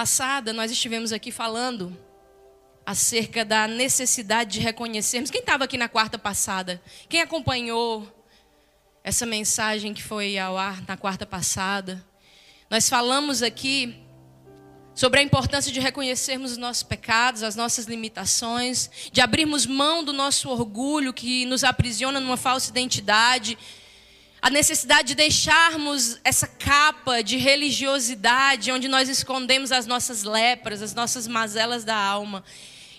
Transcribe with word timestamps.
passada, 0.00 0.54
nós 0.54 0.70
estivemos 0.70 1.12
aqui 1.12 1.30
falando 1.30 1.94
acerca 2.86 3.44
da 3.44 3.68
necessidade 3.68 4.52
de 4.52 4.60
reconhecermos. 4.60 5.30
Quem 5.30 5.42
estava 5.42 5.64
aqui 5.64 5.76
na 5.76 5.90
quarta 5.90 6.18
passada? 6.18 6.80
Quem 7.06 7.20
acompanhou 7.20 8.08
essa 9.04 9.26
mensagem 9.26 9.92
que 9.92 10.02
foi 10.02 10.38
ao 10.38 10.56
ar 10.56 10.82
na 10.88 10.96
quarta 10.96 11.26
passada? 11.26 12.02
Nós 12.70 12.88
falamos 12.88 13.42
aqui 13.42 13.94
sobre 14.94 15.20
a 15.20 15.22
importância 15.22 15.70
de 15.70 15.80
reconhecermos 15.80 16.52
os 16.52 16.56
nossos 16.56 16.82
pecados, 16.82 17.42
as 17.42 17.54
nossas 17.54 17.84
limitações, 17.84 18.88
de 19.12 19.20
abrirmos 19.20 19.66
mão 19.66 20.02
do 20.02 20.14
nosso 20.14 20.48
orgulho 20.48 21.12
que 21.12 21.44
nos 21.44 21.62
aprisiona 21.62 22.18
numa 22.18 22.38
falsa 22.38 22.70
identidade, 22.70 23.58
a 24.42 24.48
necessidade 24.48 25.08
de 25.08 25.14
deixarmos 25.14 26.18
essa 26.24 26.46
capa 26.46 27.22
de 27.22 27.36
religiosidade 27.36 28.72
onde 28.72 28.88
nós 28.88 29.08
escondemos 29.08 29.70
as 29.70 29.86
nossas 29.86 30.22
lepras, 30.22 30.80
as 30.80 30.94
nossas 30.94 31.26
mazelas 31.26 31.84
da 31.84 31.96
alma. 31.96 32.42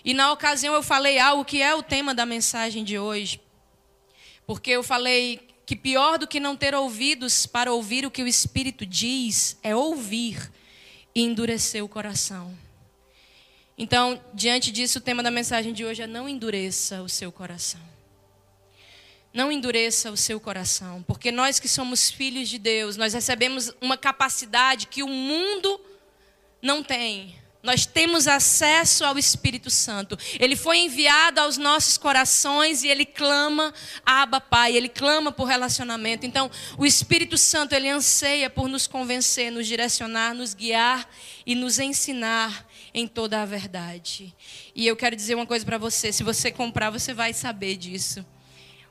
E 0.04 0.14
na 0.14 0.32
ocasião 0.32 0.74
eu 0.74 0.82
falei 0.82 1.18
algo 1.18 1.44
que 1.44 1.60
é 1.60 1.74
o 1.74 1.82
tema 1.82 2.14
da 2.14 2.24
mensagem 2.24 2.84
de 2.84 2.98
hoje. 2.98 3.40
Porque 4.46 4.70
eu 4.70 4.82
falei 4.82 5.48
que 5.66 5.74
pior 5.74 6.18
do 6.18 6.26
que 6.26 6.38
não 6.38 6.56
ter 6.56 6.74
ouvidos 6.74 7.46
para 7.46 7.72
ouvir 7.72 8.06
o 8.06 8.10
que 8.10 8.22
o 8.22 8.26
Espírito 8.26 8.86
diz 8.86 9.56
é 9.62 9.74
ouvir 9.74 10.50
e 11.14 11.22
endurecer 11.22 11.84
o 11.84 11.88
coração. 11.88 12.56
Então, 13.76 14.20
diante 14.32 14.70
disso, 14.70 14.98
o 14.98 15.02
tema 15.02 15.22
da 15.22 15.30
mensagem 15.30 15.72
de 15.72 15.84
hoje 15.84 16.02
é 16.02 16.06
não 16.06 16.28
endureça 16.28 17.02
o 17.02 17.08
seu 17.08 17.32
coração. 17.32 17.91
Não 19.32 19.50
endureça 19.50 20.10
o 20.10 20.16
seu 20.16 20.38
coração, 20.38 21.02
porque 21.06 21.32
nós 21.32 21.58
que 21.58 21.68
somos 21.68 22.10
filhos 22.10 22.50
de 22.50 22.58
Deus, 22.58 22.98
nós 22.98 23.14
recebemos 23.14 23.72
uma 23.80 23.96
capacidade 23.96 24.86
que 24.86 25.02
o 25.02 25.08
mundo 25.08 25.80
não 26.60 26.82
tem. 26.82 27.34
Nós 27.62 27.86
temos 27.86 28.26
acesso 28.26 29.04
ao 29.04 29.16
Espírito 29.16 29.70
Santo. 29.70 30.18
Ele 30.38 30.56
foi 30.56 30.78
enviado 30.78 31.40
aos 31.40 31.56
nossos 31.56 31.96
corações 31.96 32.82
e 32.82 32.88
ele 32.88 33.06
clama, 33.06 33.72
Abba 34.04 34.40
Pai, 34.40 34.76
ele 34.76 34.88
clama 34.88 35.30
por 35.30 35.44
relacionamento. 35.44 36.26
Então, 36.26 36.50
o 36.76 36.84
Espírito 36.84 37.38
Santo, 37.38 37.72
ele 37.72 37.88
anseia 37.88 38.50
por 38.50 38.68
nos 38.68 38.88
convencer, 38.88 39.50
nos 39.52 39.66
direcionar, 39.66 40.34
nos 40.34 40.54
guiar 40.54 41.08
e 41.46 41.54
nos 41.54 41.78
ensinar 41.78 42.68
em 42.92 43.06
toda 43.06 43.40
a 43.40 43.46
verdade. 43.46 44.34
E 44.74 44.84
eu 44.84 44.96
quero 44.96 45.14
dizer 45.14 45.36
uma 45.36 45.46
coisa 45.46 45.64
para 45.64 45.78
você: 45.78 46.12
se 46.12 46.24
você 46.24 46.50
comprar, 46.50 46.90
você 46.90 47.14
vai 47.14 47.32
saber 47.32 47.76
disso 47.76 48.26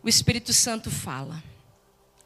o 0.03 0.09
Espírito 0.09 0.53
Santo 0.53 0.89
fala. 0.89 1.43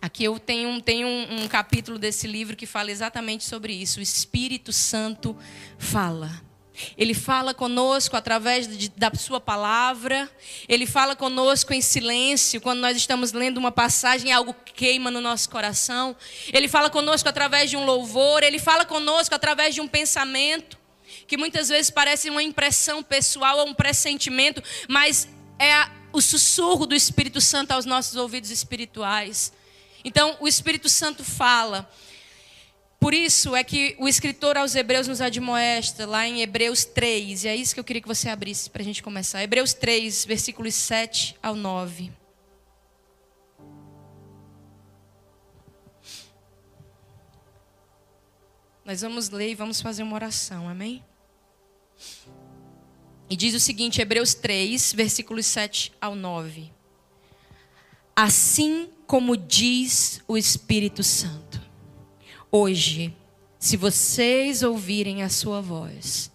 Aqui 0.01 0.23
eu 0.23 0.37
tenho, 0.37 0.81
tenho 0.81 1.07
um, 1.07 1.43
um 1.43 1.47
capítulo 1.47 1.97
desse 1.97 2.27
livro 2.27 2.55
que 2.55 2.65
fala 2.65 2.91
exatamente 2.91 3.43
sobre 3.43 3.73
isso. 3.73 3.99
O 3.99 4.03
Espírito 4.03 4.71
Santo 4.71 5.35
fala. 5.77 6.43
Ele 6.97 7.13
fala 7.13 7.53
conosco 7.53 8.15
através 8.15 8.67
de, 8.67 8.89
da 8.89 9.11
Sua 9.15 9.39
palavra, 9.39 10.29
Ele 10.67 10.85
fala 10.85 11.15
conosco 11.15 11.73
em 11.73 11.81
silêncio, 11.81 12.59
quando 12.59 12.79
nós 12.79 12.97
estamos 12.97 13.31
lendo 13.31 13.57
uma 13.57 13.71
passagem, 13.71 14.31
algo 14.31 14.53
queima 14.53 15.09
no 15.09 15.21
nosso 15.21 15.49
coração. 15.49 16.15
Ele 16.51 16.67
fala 16.67 16.89
conosco 16.89 17.29
através 17.29 17.69
de 17.69 17.77
um 17.77 17.85
louvor, 17.85 18.43
Ele 18.43 18.59
fala 18.59 18.85
conosco 18.85 19.33
através 19.33 19.73
de 19.73 19.81
um 19.81 19.87
pensamento, 19.87 20.77
que 21.27 21.37
muitas 21.37 21.69
vezes 21.69 21.89
parece 21.89 22.29
uma 22.29 22.43
impressão 22.43 23.01
pessoal 23.01 23.59
ou 23.59 23.67
um 23.67 23.73
pressentimento, 23.73 24.61
mas 24.89 25.29
é 25.57 25.73
a 25.73 25.89
o 26.15 26.21
sussurro 26.21 26.85
do 26.85 26.95
Espírito 26.95 27.41
Santo 27.41 27.71
aos 27.71 27.85
nossos 27.85 28.15
ouvidos 28.15 28.49
espirituais. 28.49 29.51
Então, 30.03 30.37
o 30.39 30.47
Espírito 30.47 30.87
Santo 30.87 31.23
fala. 31.23 31.89
Por 32.99 33.13
isso 33.13 33.55
é 33.55 33.63
que 33.63 33.95
o 33.99 34.07
escritor 34.07 34.57
aos 34.57 34.73
Hebreus 34.73 35.07
nos 35.07 35.19
admoesta, 35.21 36.07
lá 36.07 36.25
em 36.25 36.41
Hebreus 36.41 36.85
3, 36.85 37.43
e 37.43 37.47
é 37.47 37.55
isso 37.55 37.73
que 37.73 37.79
eu 37.79 37.83
queria 37.83 38.01
que 38.01 38.07
você 38.07 38.29
abrisse 38.29 38.69
para 38.69 38.81
a 38.81 38.85
gente 38.85 39.03
começar. 39.03 39.43
Hebreus 39.43 39.73
3, 39.73 40.25
versículos 40.25 40.73
7 40.73 41.35
ao 41.43 41.55
9. 41.55 42.11
Nós 48.85 49.01
vamos 49.01 49.29
ler 49.29 49.49
e 49.49 49.55
vamos 49.55 49.81
fazer 49.81 50.03
uma 50.03 50.15
oração, 50.15 50.69
amém? 50.69 51.03
E 53.29 53.35
diz 53.35 53.55
o 53.55 53.59
seguinte, 53.59 54.01
Hebreus 54.01 54.33
3, 54.35 54.93
versículos 54.93 55.45
7 55.47 55.91
ao 55.99 56.13
9. 56.13 56.71
Assim 58.15 58.87
como 59.07 59.35
diz 59.35 60.21
o 60.27 60.37
Espírito 60.37 61.03
Santo, 61.03 61.59
hoje, 62.51 63.15
se 63.57 63.75
vocês 63.75 64.61
ouvirem 64.61 65.23
a 65.23 65.29
sua 65.29 65.59
voz, 65.59 66.31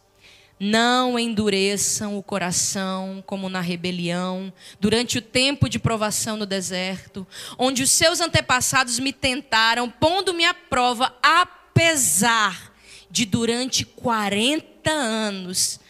não 0.58 1.18
endureçam 1.18 2.18
o 2.18 2.22
coração 2.22 3.22
como 3.24 3.48
na 3.48 3.60
rebelião, 3.60 4.52
durante 4.80 5.16
o 5.16 5.22
tempo 5.22 5.68
de 5.68 5.78
provação 5.78 6.36
no 6.36 6.44
deserto, 6.44 7.26
onde 7.56 7.84
os 7.84 7.90
seus 7.90 8.20
antepassados 8.20 8.98
me 8.98 9.12
tentaram, 9.12 9.88
pondo-me 9.88 10.44
à 10.44 10.52
prova, 10.52 11.16
apesar 11.22 12.74
de 13.10 13.24
durante 13.24 13.86
40 13.86 14.90
anos 14.90 15.80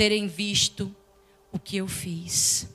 terem 0.00 0.26
visto 0.26 0.96
o 1.52 1.58
que 1.58 1.76
eu 1.76 1.86
fiz. 1.86 2.66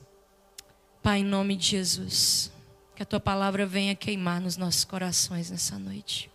Pai, 1.02 1.18
em 1.18 1.24
nome 1.24 1.56
de 1.56 1.66
Jesus, 1.66 2.52
que 2.94 3.02
a 3.02 3.04
tua 3.04 3.18
palavra 3.18 3.66
venha 3.66 3.96
queimar 3.96 4.40
nos 4.40 4.56
nossos 4.56 4.84
corações 4.84 5.50
nessa 5.50 5.76
noite. 5.76 6.30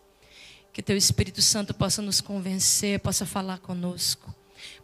Que 0.73 0.83
teu 0.83 0.97
Espírito 0.97 1.41
Santo 1.41 1.73
possa 1.73 2.01
nos 2.01 2.19
convencer, 2.19 2.99
possa 2.99 3.25
falar 3.25 3.59
conosco, 3.59 4.35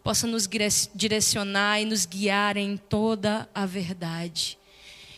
possa 0.02 0.26
nos 0.26 0.48
direcionar 0.96 1.82
e 1.82 1.84
nos 1.84 2.06
guiar 2.06 2.56
em 2.56 2.78
toda 2.78 3.50
a 3.54 3.66
verdade. 3.66 4.58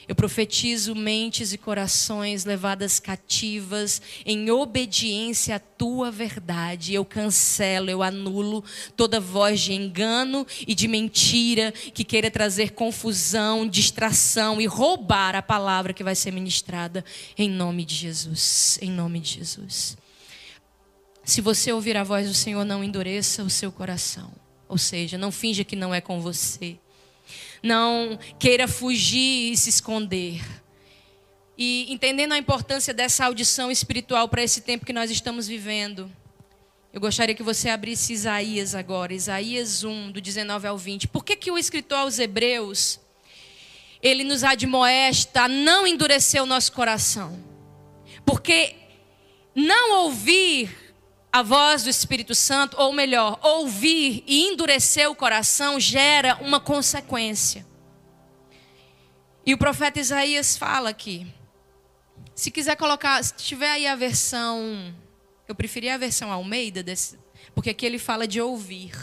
Eu 0.10 0.16
profetizo 0.16 0.96
mentes 0.96 1.54
e 1.54 1.58
corações 1.58 2.44
levadas 2.44 3.00
cativas 3.00 4.02
em 4.26 4.50
obediência 4.50 5.58
à 5.58 5.60
tua 5.60 6.10
verdade. 6.10 6.96
Eu 6.96 7.06
cancelo, 7.06 7.92
eu 7.92 8.02
anulo 8.02 8.64
toda 8.98 9.20
voz 9.20 9.62
de 9.62 9.74
engano 9.74 10.48
e 10.68 10.74
de 10.74 10.88
mentira 10.88 11.72
que 11.72 12.04
queira 12.04 12.32
trazer 12.32 12.72
confusão, 12.72 13.68
distração 13.68 14.60
e 14.60 14.66
roubar 14.66 15.36
a 15.36 15.44
palavra 15.44 15.94
que 15.94 16.04
vai 16.04 16.16
ser 16.16 16.32
ministrada 16.32 17.06
em 17.38 17.48
nome 17.48 17.86
de 17.86 17.94
Jesus. 17.94 18.80
Em 18.82 18.90
nome 18.90 19.20
de 19.20 19.36
Jesus. 19.36 19.96
Se 21.24 21.40
você 21.40 21.72
ouvir 21.72 21.96
a 21.96 22.04
voz 22.04 22.28
do 22.28 22.34
Senhor, 22.34 22.66
não 22.66 22.84
endureça 22.84 23.44
o 23.44 23.50
seu 23.50 23.72
coração. 23.72 24.32
Ou 24.68 24.80
seja, 24.80 25.20
não 25.20 25.32
finja 25.32 25.64
que 25.64 25.76
não 25.76 25.94
é 25.94 26.02
com 26.02 26.20
você 26.20 26.80
não 27.62 28.18
queira 28.38 28.68
fugir 28.68 29.54
e 29.54 29.58
se 29.58 29.70
esconder. 29.70 30.42
E 31.58 31.92
entendendo 31.92 32.32
a 32.32 32.38
importância 32.38 32.94
dessa 32.94 33.26
audição 33.26 33.70
espiritual 33.70 34.30
para 34.30 34.42
esse 34.42 34.62
tempo 34.62 34.86
que 34.86 34.94
nós 34.94 35.12
estamos 35.12 35.48
vivendo, 35.48 36.10
eu 36.92 37.00
gostaria 37.00 37.36
que 37.36 37.44
você 37.44 37.70
abrisse 37.70 38.14
Isaías 38.14 38.74
agora, 38.74 39.14
Isaías 39.14 39.84
1, 39.84 40.12
do 40.12 40.20
19 40.20 40.68
ao 40.68 40.78
20. 40.78 41.08
Por 41.10 41.24
que, 41.24 41.36
que 41.36 41.52
o 41.52 41.58
escritor 41.58 42.00
aos 42.00 42.18
Hebreus, 42.18 43.00
ele 44.02 44.24
nos 44.24 44.44
admoesta 44.44 45.44
a 45.44 45.48
não 45.48 45.86
endurecer 45.86 46.42
o 46.42 46.48
nosso 46.48 46.72
coração? 46.72 47.38
Porque 48.26 48.76
não 49.54 50.04
ouvir 50.06 50.89
a 51.32 51.44
voz 51.44 51.84
do 51.84 51.90
Espírito 51.90 52.34
Santo, 52.34 52.76
ou 52.80 52.92
melhor, 52.92 53.40
ouvir 53.42 54.24
e 54.26 54.48
endurecer 54.48 55.10
o 55.10 55.16
coração 55.16 55.80
gera 55.80 56.38
uma 56.42 56.60
consequência. 56.60 57.66
E 59.46 59.54
o 59.54 59.58
profeta 59.58 60.00
Isaías 60.00 60.58
fala 60.58 60.90
aqui. 60.90 61.28
Se 62.36 62.50
quiser 62.50 62.76
colocar, 62.76 63.24
se 63.24 63.34
tiver 63.36 63.70
aí 63.70 63.86
a 63.86 63.96
versão, 63.96 64.94
eu 65.48 65.54
preferia 65.54 65.96
a 65.96 65.98
versão 65.98 66.32
Almeida, 66.32 66.82
desse, 66.82 67.20
porque 67.54 67.70
aqui 67.70 67.86
ele 67.86 68.00
fala 68.00 68.28
de 68.28 68.42
ouvir. 68.42 68.94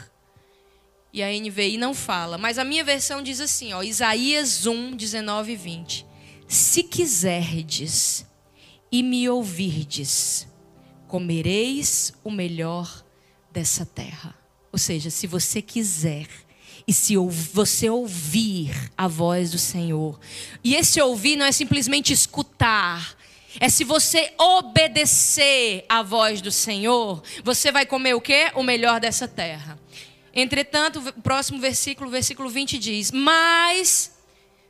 E 1.13 1.23
a 1.23 1.29
NVI 1.29 1.79
não 1.79 1.95
fala. 1.95 2.37
Mas 2.37 2.59
a 2.59 2.65
minha 2.65 2.85
versão 2.85 3.23
diz 3.23 3.41
assim, 3.41 3.73
ó, 3.73 3.83
Isaías 3.83 4.67
1, 4.67 4.97
19 4.97 5.53
e 5.53 5.57
20. 5.57 6.07
Se 6.49 6.83
quiserdes 6.83 8.27
e 8.91 9.03
me 9.03 9.29
ouvirdes, 9.29 10.47
comereis 11.07 12.13
o 12.25 12.31
melhor 12.31 13.05
dessa 13.51 13.87
terra. 13.87 14.35
Ou 14.73 14.79
seja, 14.79 15.11
se 15.11 15.27
você 15.27 15.63
quiser 15.63 16.27
e 16.87 16.93
se 16.93 17.17
você 17.17 17.89
ouvir 17.89 18.71
a 18.97 19.09
voz 19.09 19.51
do 19.51 19.59
Senhor, 19.59 20.19
e 20.63 20.75
esse 20.75 21.01
ouvir 21.01 21.37
não 21.37 21.47
é 21.47 21.53
simplesmente 21.53 22.13
escutar, 22.13 23.17
é 23.59 23.69
se 23.69 23.85
você 23.85 24.33
obedecer 24.39 25.85
à 25.89 26.03
voz 26.03 26.41
do 26.41 26.53
Senhor, 26.53 27.23
você 27.43 27.73
vai 27.73 27.87
comer 27.87 28.15
o 28.15 28.21
quê? 28.21 28.51
O 28.55 28.63
melhor 28.63 29.01
dessa 29.01 29.27
terra. 29.27 29.79
Entretanto, 30.35 30.99
o 31.17 31.23
próximo 31.23 31.59
versículo, 31.59 32.11
versículo 32.11 32.51
20 32.51 32.79
diz: 32.79 33.11
Mas 33.11 34.13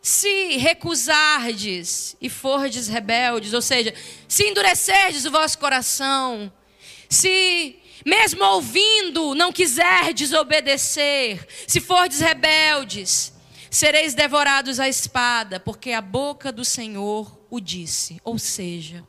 se 0.06 0.56
recusardes 0.58 2.16
e 2.20 2.30
fordes 2.30 2.86
rebeldes, 2.86 3.52
ou 3.52 3.60
seja, 3.60 3.92
se 4.28 4.44
endurecerdes 4.44 5.24
o 5.24 5.32
vosso 5.32 5.58
coração, 5.58 6.52
se 7.10 7.74
mesmo 8.04 8.44
ouvindo, 8.44 9.34
não 9.34 9.50
quiser 9.50 10.14
desobedecer, 10.14 11.44
se 11.66 11.80
fordes 11.80 12.20
rebeldes, 12.20 13.32
sereis 13.68 14.14
devorados 14.14 14.78
à 14.78 14.88
espada, 14.88 15.58
porque 15.58 15.90
a 15.90 16.00
boca 16.00 16.52
do 16.52 16.64
Senhor 16.64 17.36
o 17.50 17.58
disse. 17.58 18.20
Ou 18.22 18.38
seja, 18.38 19.04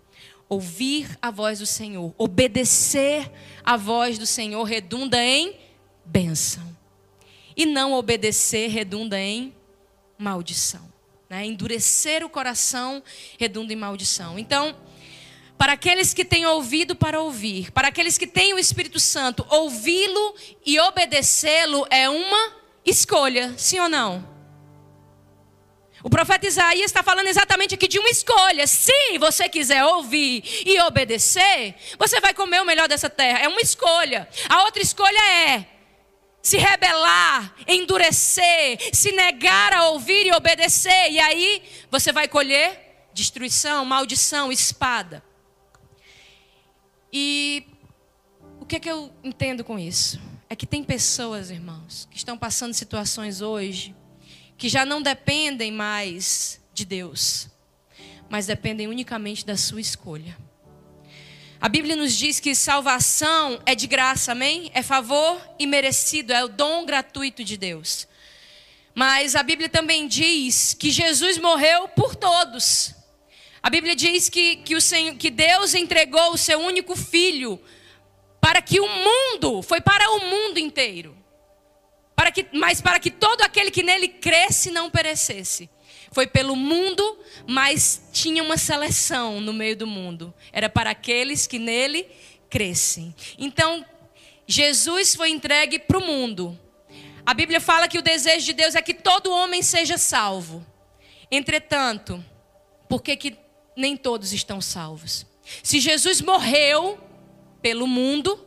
ouvir 0.49 1.15
a 1.21 1.29
voz 1.29 1.59
do 1.59 1.67
Senhor, 1.67 2.11
obedecer 2.17 3.31
a 3.63 3.77
voz 3.77 4.17
do 4.17 4.25
Senhor 4.25 4.63
redunda 4.63 5.23
em 5.23 5.59
bênção. 6.03 6.75
E 7.55 7.67
não 7.67 7.93
obedecer 7.93 8.71
redunda 8.71 9.19
em 9.19 9.53
maldição. 10.17 10.91
Né? 11.29 11.45
Endurecer 11.45 12.25
o 12.25 12.29
coração 12.29 13.03
redunda 13.37 13.73
em 13.73 13.75
maldição. 13.75 14.39
Então, 14.39 14.75
para 15.57 15.73
aqueles 15.73 16.13
que 16.13 16.23
têm 16.23 16.45
ouvido 16.45 16.95
para 16.95 17.19
ouvir, 17.19 17.71
para 17.71 17.87
aqueles 17.87 18.17
que 18.17 18.27
têm 18.27 18.53
o 18.53 18.59
Espírito 18.59 18.99
Santo, 18.99 19.45
ouvi-lo 19.49 20.35
e 20.65 20.79
obedecê-lo 20.79 21.85
é 21.89 22.09
uma 22.09 22.55
escolha, 22.85 23.53
sim 23.57 23.79
ou 23.79 23.89
não? 23.89 24.37
O 26.03 26.09
profeta 26.09 26.45
Isaías 26.45 26.85
está 26.85 27.01
falando 27.01 27.27
exatamente 27.27 27.73
aqui 27.73 27.87
de 27.87 27.97
uma 27.99 28.09
escolha. 28.09 28.67
Se 28.67 29.17
você 29.19 29.49
quiser 29.49 29.83
ouvir 29.83 30.43
e 30.65 30.79
obedecer, 30.81 31.75
você 31.97 32.21
vai 32.21 32.33
comer 32.33 32.61
o 32.61 32.65
melhor 32.65 32.87
dessa 32.87 33.09
terra. 33.09 33.39
É 33.39 33.47
uma 33.47 33.59
escolha. 33.59 34.29
A 34.47 34.63
outra 34.63 34.81
escolha 34.81 35.19
é 35.19 35.76
se 36.41 36.57
rebelar, 36.57 37.53
endurecer, 37.67 38.77
se 38.93 39.11
negar 39.11 39.73
a 39.73 39.89
ouvir 39.89 40.27
e 40.27 40.31
obedecer. 40.31 41.11
E 41.11 41.19
aí 41.19 41.61
você 41.91 42.11
vai 42.11 42.27
colher 42.27 43.07
destruição, 43.13 43.83
maldição, 43.83 44.51
espada. 44.51 45.23
E 47.11 47.65
o 48.59 48.65
que 48.65 48.75
é 48.75 48.79
que 48.79 48.89
eu 48.89 49.11
entendo 49.23 49.63
com 49.63 49.77
isso? 49.77 50.19
É 50.49 50.55
que 50.55 50.65
tem 50.65 50.83
pessoas, 50.83 51.49
irmãos, 51.49 52.07
que 52.09 52.17
estão 52.17 52.37
passando 52.37 52.73
situações 52.73 53.41
hoje 53.41 53.95
que 54.57 54.67
já 54.67 54.85
não 54.85 55.01
dependem 55.01 55.71
mais 55.71 56.59
de 56.73 56.83
Deus, 56.83 57.47
mas 58.29 58.47
dependem 58.47 58.87
unicamente 58.87 59.45
da 59.45 59.55
sua 59.55 59.79
escolha. 59.79 60.35
A 61.59 61.67
Bíblia 61.67 61.95
nos 61.95 62.13
diz 62.13 62.39
que 62.39 62.53
salvação 62.53 63.59
é 63.65 63.73
de 63.73 63.87
graça, 63.87 64.31
amém? 64.31 64.71
É 64.73 64.83
favor 64.83 65.41
e 65.57 65.65
merecido, 65.65 66.31
é 66.31 66.43
o 66.43 66.47
dom 66.47 66.85
gratuito 66.85 67.43
de 67.43 67.57
Deus. 67.57 68.07
Mas 68.93 69.35
a 69.35 69.43
Bíblia 69.43 69.69
também 69.69 70.07
diz 70.07 70.73
que 70.73 70.91
Jesus 70.91 71.37
morreu 71.37 71.87
por 71.89 72.15
todos. 72.15 72.93
A 73.61 73.69
Bíblia 73.69 73.95
diz 73.95 74.29
que, 74.29 74.57
que, 74.57 74.75
o 74.75 74.81
Senhor, 74.81 75.15
que 75.15 75.29
Deus 75.29 75.73
entregou 75.73 76.33
o 76.33 76.37
seu 76.37 76.59
único 76.59 76.95
filho 76.95 77.59
para 78.39 78.61
que 78.61 78.79
o 78.79 78.87
mundo, 78.87 79.61
foi 79.61 79.81
para 79.81 80.09
o 80.11 80.19
mundo 80.25 80.57
inteiro 80.57 81.17
para 82.17 82.31
que, 82.31 82.47
mas 82.51 82.81
para 82.81 82.99
que 82.99 83.11
todo 83.11 83.43
aquele 83.43 83.69
que 83.69 83.83
nele 83.83 84.07
cresce 84.07 84.71
não 84.71 84.89
perecesse. 84.89 85.69
Foi 86.11 86.27
pelo 86.27 86.55
mundo, 86.55 87.19
mas 87.47 88.01
tinha 88.11 88.43
uma 88.43 88.57
seleção 88.57 89.39
no 89.41 89.53
meio 89.53 89.75
do 89.75 89.87
mundo. 89.87 90.33
Era 90.51 90.69
para 90.69 90.91
aqueles 90.91 91.47
que 91.47 91.59
nele 91.59 92.07
crescem. 92.49 93.13
Então, 93.37 93.85
Jesus 94.45 95.15
foi 95.15 95.29
entregue 95.29 95.79
para 95.79 95.97
o 95.97 96.05
mundo. 96.05 96.57
A 97.25 97.33
Bíblia 97.33 97.59
fala 97.59 97.87
que 97.87 97.97
o 97.97 98.01
desejo 98.01 98.45
de 98.45 98.53
Deus 98.53 98.73
é 98.73 98.81
que 98.81 98.93
todo 98.93 99.31
homem 99.31 99.61
seja 99.61 99.97
salvo. 99.97 100.65
Entretanto, 101.29 102.23
por 102.87 103.01
que, 103.01 103.17
que 103.17 103.37
nem 103.75 103.97
todos 103.97 104.31
estão 104.31 104.61
salvos? 104.61 105.25
Se 105.61 105.79
Jesus 105.79 106.21
morreu 106.21 106.97
pelo 107.61 107.85
mundo, 107.85 108.46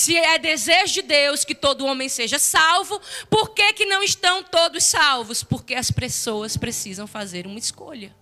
se 0.00 0.16
é 0.16 0.38
desejo 0.38 0.94
de 0.94 1.02
Deus 1.02 1.44
que 1.44 1.54
todo 1.54 1.84
homem 1.84 2.08
seja 2.08 2.38
salvo, 2.38 2.98
por 3.28 3.50
que, 3.50 3.74
que 3.74 3.84
não 3.84 4.02
estão 4.02 4.42
todos 4.42 4.84
salvos? 4.84 5.42
Porque 5.42 5.74
as 5.74 5.90
pessoas 5.90 6.56
precisam 6.56 7.06
fazer 7.06 7.46
uma 7.46 7.58
escolha. 7.58 8.16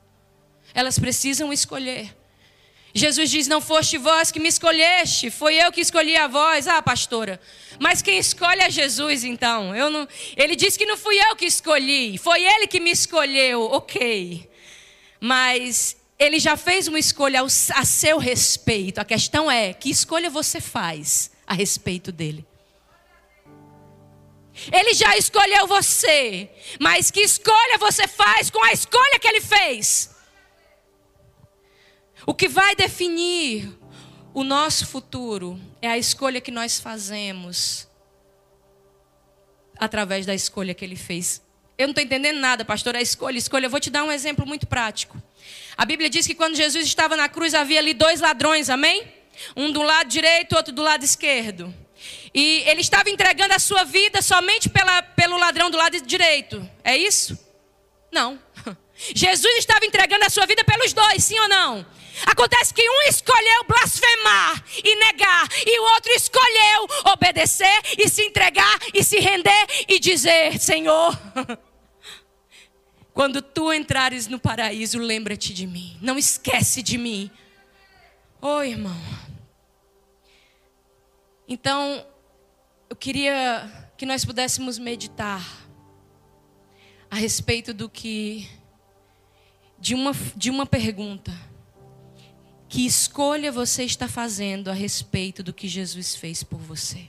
Elas 0.75 0.99
precisam 0.99 1.53
escolher. 1.53 2.17
Jesus 2.93 3.31
diz: 3.31 3.47
Não 3.47 3.61
foste 3.61 3.97
vós 3.97 4.33
que 4.33 4.41
me 4.41 4.49
escolheste, 4.49 5.31
foi 5.31 5.55
eu 5.55 5.71
que 5.71 5.81
escolhi 5.81 6.17
a 6.17 6.27
vós. 6.27 6.67
Ah, 6.67 6.83
pastora, 6.83 7.41
mas 7.79 8.03
quem 8.03 8.19
escolhe 8.19 8.61
é 8.61 8.71
Jesus, 8.71 9.23
então. 9.23 9.75
Eu 9.75 9.89
não... 9.89 10.09
Ele 10.37 10.57
disse 10.57 10.77
que 10.77 10.85
não 10.85 10.97
fui 10.97 11.17
eu 11.17 11.37
que 11.37 11.47
escolhi, 11.47 12.19
foi 12.19 12.45
ele 12.45 12.67
que 12.67 12.81
me 12.81 12.91
escolheu, 12.91 13.63
ok. 13.63 14.51
Mas 15.21 15.97
ele 16.19 16.41
já 16.41 16.57
fez 16.57 16.89
uma 16.89 16.99
escolha 16.99 17.41
a 17.43 17.85
seu 17.85 18.19
respeito. 18.19 18.99
A 18.99 19.05
questão 19.05 19.49
é: 19.49 19.73
que 19.73 19.91
escolha 19.91 20.29
você 20.29 20.61
faz? 20.61 21.38
A 21.49 21.55
respeito 21.55 22.13
dele. 22.13 22.47
Ele 24.71 24.93
já 24.93 25.17
escolheu 25.17 25.67
você, 25.67 26.51
mas 26.79 27.11
que 27.11 27.21
escolha 27.21 27.79
você 27.79 28.07
faz 28.07 28.51
com 28.51 28.63
a 28.63 28.73
escolha 28.73 29.19
que 29.19 29.27
ele 29.27 29.41
fez? 29.41 30.15
O 32.27 32.35
que 32.35 32.49
vai 32.49 32.77
definir 32.77 33.73
o 34.35 34.45
nosso 34.45 34.87
futuro 34.87 35.59
é 35.81 35.89
a 35.89 35.97
escolha 35.97 36.41
que 36.41 36.51
nós 36.51 36.79
fazemos 36.79 37.89
através 39.79 40.27
da 40.27 40.35
escolha 40.35 40.75
que 40.75 40.85
ele 40.85 40.97
fez. 40.97 41.41
Eu 41.79 41.87
não 41.87 41.93
estou 41.93 42.05
entendendo 42.05 42.41
nada, 42.41 42.65
pastor. 42.65 42.97
A 42.97 43.01
escolha, 43.01 43.39
escolha. 43.39 43.67
Eu 43.67 43.71
vou 43.71 43.79
te 43.79 43.89
dar 43.89 44.03
um 44.03 44.11
exemplo 44.11 44.45
muito 44.45 44.67
prático. 44.67 45.23
A 45.77 45.85
Bíblia 45.85 46.11
diz 46.11 46.27
que 46.27 46.35
quando 46.35 46.57
Jesus 46.57 46.85
estava 46.85 47.17
na 47.17 47.29
cruz 47.29 47.55
havia 47.55 47.79
ali 47.79 47.95
dois 47.95 48.21
ladrões, 48.21 48.69
amém? 48.69 49.18
Um 49.57 49.71
do 49.71 49.83
lado 49.83 50.09
direito, 50.09 50.57
outro 50.57 50.73
do 50.73 50.83
lado 50.83 51.05
esquerdo. 51.05 51.75
E 52.35 52.63
ele 52.67 52.81
estava 52.81 53.11
entregando 53.11 53.55
a 53.55 53.59
sua 53.59 53.85
vida 53.85 54.23
somente 54.23 54.69
pela, 54.69 55.03
pelo 55.03 55.37
ladrão 55.39 55.71
do 55.71 55.77
lado 55.77 56.01
direito. 56.01 56.69
É 56.85 56.97
isso? 56.97 57.39
Não. 58.13 58.39
Jesus 59.15 59.59
estava 59.59 59.85
entregando 59.85 60.25
a 60.25 60.31
sua 60.31 60.47
vida 60.47 60.65
pelos 60.65 60.93
dois, 60.93 61.25
sim 61.25 61.39
ou 61.39 61.49
não? 61.49 61.87
Acontece 62.27 62.75
que 62.75 62.89
um 62.89 63.03
escolheu 63.09 63.65
blasfemar 63.69 64.65
e 64.83 64.97
negar, 64.97 65.49
e 65.65 65.79
o 65.79 65.85
outro 65.95 66.13
escolheu 66.13 66.87
obedecer 67.13 67.81
e 67.97 68.09
se 68.09 68.23
entregar 68.23 68.79
e 68.93 69.05
se 69.05 69.21
render 69.21 69.67
e 69.89 70.01
dizer: 70.01 70.59
Senhor, 70.59 71.17
quando 73.15 73.41
tu 73.41 73.73
entrares 73.73 74.27
no 74.27 74.39
paraíso, 74.39 74.99
lembra-te 74.99 75.55
de 75.55 75.67
mim, 75.67 75.97
não 76.03 76.19
esquece 76.19 76.83
de 76.83 76.99
mim. 76.99 77.31
Oi, 78.41 78.51
oh, 78.51 78.63
irmão. 78.63 79.18
Então, 81.49 82.05
eu 82.91 82.95
queria 82.95 83.91
que 83.97 84.05
nós 84.05 84.23
pudéssemos 84.23 84.79
meditar 84.79 85.43
a 87.11 87.17
respeito 87.17 87.73
do 87.73 87.89
que 87.89 88.47
de 89.79 89.95
uma 89.95 90.13
de 90.37 90.51
uma 90.51 90.67
pergunta. 90.67 91.33
Que 92.69 92.85
escolha 92.85 93.51
você 93.51 93.85
está 93.85 94.07
fazendo 94.07 94.69
a 94.69 94.75
respeito 94.75 95.43
do 95.43 95.55
que 95.55 95.67
Jesus 95.67 96.15
fez 96.15 96.43
por 96.43 96.59
você? 96.59 97.09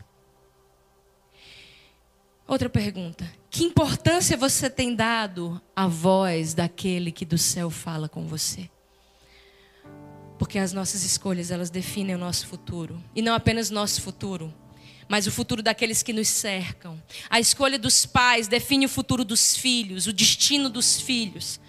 Outra 2.47 2.69
pergunta: 2.69 3.29
que 3.49 3.65
importância 3.65 4.37
você 4.37 4.69
tem 4.69 4.95
dado 4.95 5.61
à 5.75 5.85
voz 5.85 6.53
daquele 6.53 7.11
que 7.11 7.25
do 7.25 7.37
céu 7.37 7.69
fala 7.69 8.07
com 8.07 8.25
você? 8.25 8.69
Porque 10.39 10.57
as 10.57 10.73
nossas 10.73 11.03
escolhas, 11.03 11.51
elas 11.51 11.69
definem 11.69 12.15
o 12.15 12.17
nosso 12.17 12.47
futuro. 12.47 13.03
E 13.15 13.21
não 13.21 13.35
apenas 13.35 13.69
nosso 13.69 14.01
futuro, 14.01 14.51
mas 15.07 15.27
o 15.27 15.31
futuro 15.31 15.61
daqueles 15.61 16.01
que 16.01 16.13
nos 16.13 16.29
cercam. 16.29 16.99
A 17.29 17.39
escolha 17.39 17.77
dos 17.77 18.05
pais 18.05 18.47
define 18.47 18.85
o 18.85 18.89
futuro 18.89 19.25
dos 19.25 19.57
filhos, 19.57 20.07
o 20.07 20.13
destino 20.13 20.69
dos 20.69 21.01
filhos. 21.01 21.59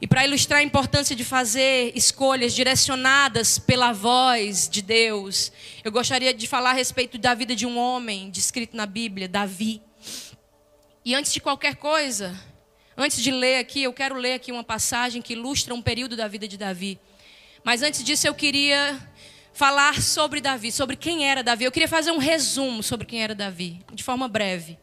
E 0.00 0.06
para 0.06 0.24
ilustrar 0.24 0.60
a 0.60 0.62
importância 0.62 1.16
de 1.16 1.24
fazer 1.24 1.92
escolhas 1.96 2.54
direcionadas 2.54 3.58
pela 3.58 3.92
voz 3.92 4.68
de 4.68 4.82
Deus, 4.82 5.50
eu 5.82 5.90
gostaria 5.90 6.32
de 6.32 6.46
falar 6.46 6.70
a 6.70 6.74
respeito 6.74 7.16
da 7.18 7.34
vida 7.34 7.56
de 7.56 7.66
um 7.66 7.78
homem 7.78 8.30
descrito 8.30 8.76
na 8.76 8.86
Bíblia, 8.86 9.26
Davi. 9.26 9.80
E 11.04 11.14
antes 11.14 11.32
de 11.32 11.40
qualquer 11.40 11.76
coisa, 11.76 12.38
antes 12.96 13.20
de 13.22 13.30
ler 13.30 13.56
aqui, 13.56 13.82
eu 13.82 13.92
quero 13.92 14.14
ler 14.14 14.34
aqui 14.34 14.52
uma 14.52 14.62
passagem 14.62 15.20
que 15.20 15.32
ilustra 15.32 15.74
um 15.74 15.82
período 15.82 16.16
da 16.16 16.28
vida 16.28 16.46
de 16.46 16.56
Davi. 16.56 16.98
Mas 17.64 17.82
antes 17.82 18.04
disso 18.04 18.26
eu 18.26 18.34
queria 18.34 19.00
falar 19.54 20.02
sobre 20.02 20.38
Davi, 20.38 20.70
sobre 20.70 20.96
quem 20.96 21.26
era 21.26 21.42
Davi. 21.42 21.64
Eu 21.64 21.72
queria 21.72 21.88
fazer 21.88 22.10
um 22.10 22.18
resumo 22.18 22.82
sobre 22.82 23.06
quem 23.06 23.22
era 23.22 23.34
Davi, 23.34 23.80
de 23.94 24.04
forma 24.04 24.28
breve. 24.28 24.78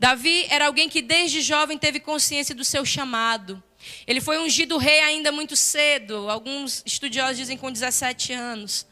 Davi 0.00 0.46
era 0.48 0.66
alguém 0.66 0.88
que 0.88 1.02
desde 1.02 1.42
jovem 1.42 1.76
teve 1.76 2.00
consciência 2.00 2.54
do 2.54 2.64
seu 2.64 2.86
chamado. 2.86 3.62
Ele 4.06 4.18
foi 4.18 4.38
ungido 4.38 4.78
rei 4.78 5.00
ainda 5.00 5.30
muito 5.30 5.54
cedo, 5.54 6.30
alguns 6.30 6.82
estudiosos 6.86 7.36
dizem 7.36 7.58
com 7.58 7.70
17 7.70 8.32
anos. 8.32 8.86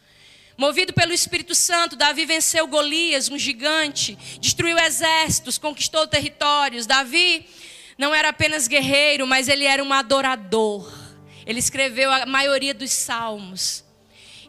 Movido 0.59 0.93
pelo 0.93 1.15
Espírito 1.15 1.55
Santo, 1.55 1.97
Davi 1.97 2.27
venceu 2.27 2.67
Golias, 2.67 3.31
um 3.31 3.39
gigante, 3.39 4.19
destruiu 4.39 4.79
exércitos, 4.79 5.57
conquistou 5.57 6.07
territórios. 6.07 6.85
Davi 6.85 7.47
não 7.97 8.15
era 8.15 8.29
apenas 8.29 8.69
guerreiro, 8.69 9.27
mas 9.27 9.49
ele 9.49 9.65
era 9.65 9.83
um 9.83 9.93
adorador. 9.95 11.00
Ele 11.51 11.59
escreveu 11.59 12.13
a 12.13 12.27
maioria 12.27 12.73
dos 12.73 12.93
salmos. 12.93 13.85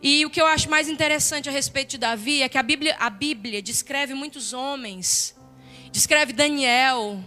E 0.03 0.23
o 0.23 0.29
que 0.29 0.39
eu 0.39 0.45
acho 0.45 0.69
mais 0.69 0.87
interessante 0.87 1.49
a 1.49 1.51
respeito 1.51 1.89
de 1.89 1.97
Davi 1.97 2.43
é 2.43 2.47
que 2.47 2.59
a 2.59 2.61
Bíblia, 2.61 2.95
a 2.99 3.09
Bíblia 3.09 3.59
descreve 3.59 4.13
muitos 4.13 4.53
homens. 4.53 5.35
Descreve 5.91 6.31
Daniel, 6.31 7.19